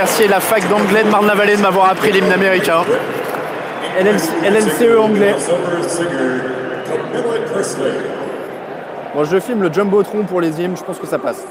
remercier 0.07 0.27
la 0.27 0.39
fac 0.39 0.67
d'anglais 0.69 1.03
de 1.03 1.09
Marne-la-Vallée 1.09 1.57
de 1.57 1.61
m'avoir 1.61 1.89
appris 1.89 2.13
l'hymne 2.13 2.31
américain. 2.31 2.83
LNC 3.99 4.29
LNCE 4.45 4.97
anglais. 4.97 5.35
Bon, 9.13 9.23
je 9.25 9.39
filme 9.39 9.63
le 9.63 9.73
Jumbotron 9.73 10.23
pour 10.23 10.39
les 10.39 10.61
hymnes, 10.61 10.77
je 10.77 10.83
pense 10.83 10.97
que 10.97 11.07
ça 11.07 11.17
passe. 11.17 11.43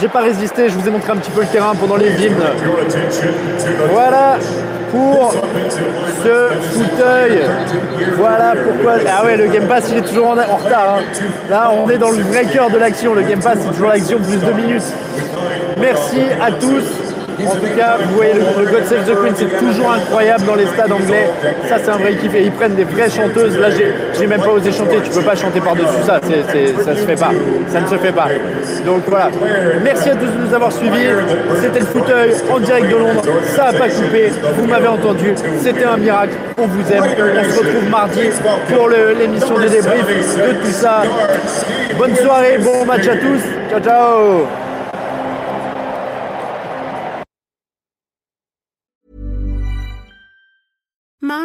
J'ai 0.00 0.08
pas 0.08 0.20
résisté, 0.20 0.68
je 0.68 0.74
vous 0.78 0.86
ai 0.88 0.90
montré 0.90 1.12
un 1.12 1.16
petit 1.16 1.30
peu 1.30 1.40
le 1.42 1.46
terrain 1.46 1.72
pendant 1.78 1.96
les 1.96 2.10
hymnes. 2.10 2.34
Voilà 3.92 4.38
pour 4.90 5.32
ce 5.32 6.48
fauteuil. 6.72 7.40
Voilà 8.16 8.54
pourquoi. 8.64 8.94
Ah 9.08 9.24
ouais, 9.24 9.36
le 9.36 9.46
Game 9.46 9.66
Pass 9.66 9.88
il 9.90 9.98
est 9.98 10.02
toujours 10.02 10.28
en, 10.28 10.34
retard. 10.34 10.98
hein. 10.98 11.02
Là, 11.48 11.70
on 11.72 11.88
est 11.90 11.98
dans 11.98 12.10
le 12.10 12.22
vrai 12.22 12.44
cœur 12.44 12.70
de 12.70 12.78
l'action. 12.78 13.14
Le 13.14 13.22
Game 13.22 13.40
Pass 13.40 13.58
c'est 13.60 13.70
toujours 13.72 13.88
l'action 13.88 14.18
plus 14.18 14.38
de 14.38 14.52
minutes. 14.52 14.82
Merci 15.78 16.20
à 16.40 16.50
tous. 16.52 16.84
En 17.46 17.54
tout 17.54 17.76
cas, 17.76 17.96
vous 18.02 18.16
voyez 18.16 18.34
le, 18.34 18.40
God 18.70 18.84
Save 18.84 19.04
the 19.04 19.16
Queen, 19.16 19.34
c'est 19.36 19.58
toujours 19.58 19.92
incroyable 19.92 20.44
dans 20.44 20.54
les 20.54 20.66
stades 20.66 20.92
anglais. 20.92 21.30
Ça, 21.68 21.76
c'est 21.82 21.90
un 21.90 21.96
vrai 21.96 22.14
kiff. 22.14 22.34
Et 22.34 22.44
ils 22.44 22.52
prennent 22.52 22.74
des 22.74 22.84
vraies 22.84 23.10
chanteuses. 23.10 23.58
Là, 23.58 23.68
j'ai, 23.70 24.26
même 24.26 24.40
pas 24.40 24.50
osé 24.50 24.72
chanter. 24.72 24.98
Tu 25.02 25.10
peux 25.10 25.24
pas 25.24 25.36
chanter 25.36 25.60
par-dessus 25.60 26.02
ça. 26.04 26.20
Ça 26.84 26.94
se 26.94 27.06
fait 27.06 27.14
pas. 27.14 27.30
Ça 27.68 27.80
ne 27.80 27.86
se 27.86 27.96
fait 27.96 28.12
pas. 28.12 28.28
Donc 28.84 29.02
voilà. 29.06 29.30
Merci 29.82 30.10
à 30.10 30.14
tous 30.14 30.26
de 30.26 30.46
nous 30.46 30.54
avoir 30.54 30.72
suivis. 30.72 31.08
C'était 31.60 31.80
le 31.80 31.86
fauteuil 31.86 32.34
en 32.50 32.60
direct 32.60 32.90
de 32.90 32.96
Londres. 32.96 33.22
Ça 33.54 33.66
a 33.66 33.72
pas 33.72 33.88
coupé. 33.88 34.30
Vous 34.56 34.66
m'avez 34.66 34.88
entendu. 34.88 35.34
C'était 35.62 35.84
un 35.84 35.96
miracle. 35.96 36.34
On 36.58 36.66
vous 36.66 36.92
aime. 36.92 37.04
On 37.04 37.52
se 37.52 37.58
retrouve 37.58 37.88
mardi 37.90 38.20
pour 38.74 38.88
l'émission 38.88 39.58
de 39.58 39.68
débrief 39.68 40.06
de 40.36 40.52
tout 40.62 40.72
ça. 40.72 41.02
Bonne 41.98 42.16
soirée. 42.16 42.58
Bon 42.58 42.84
match 42.84 43.06
à 43.08 43.16
tous. 43.16 43.42
Ciao, 43.70 43.80
ciao. 43.80 44.59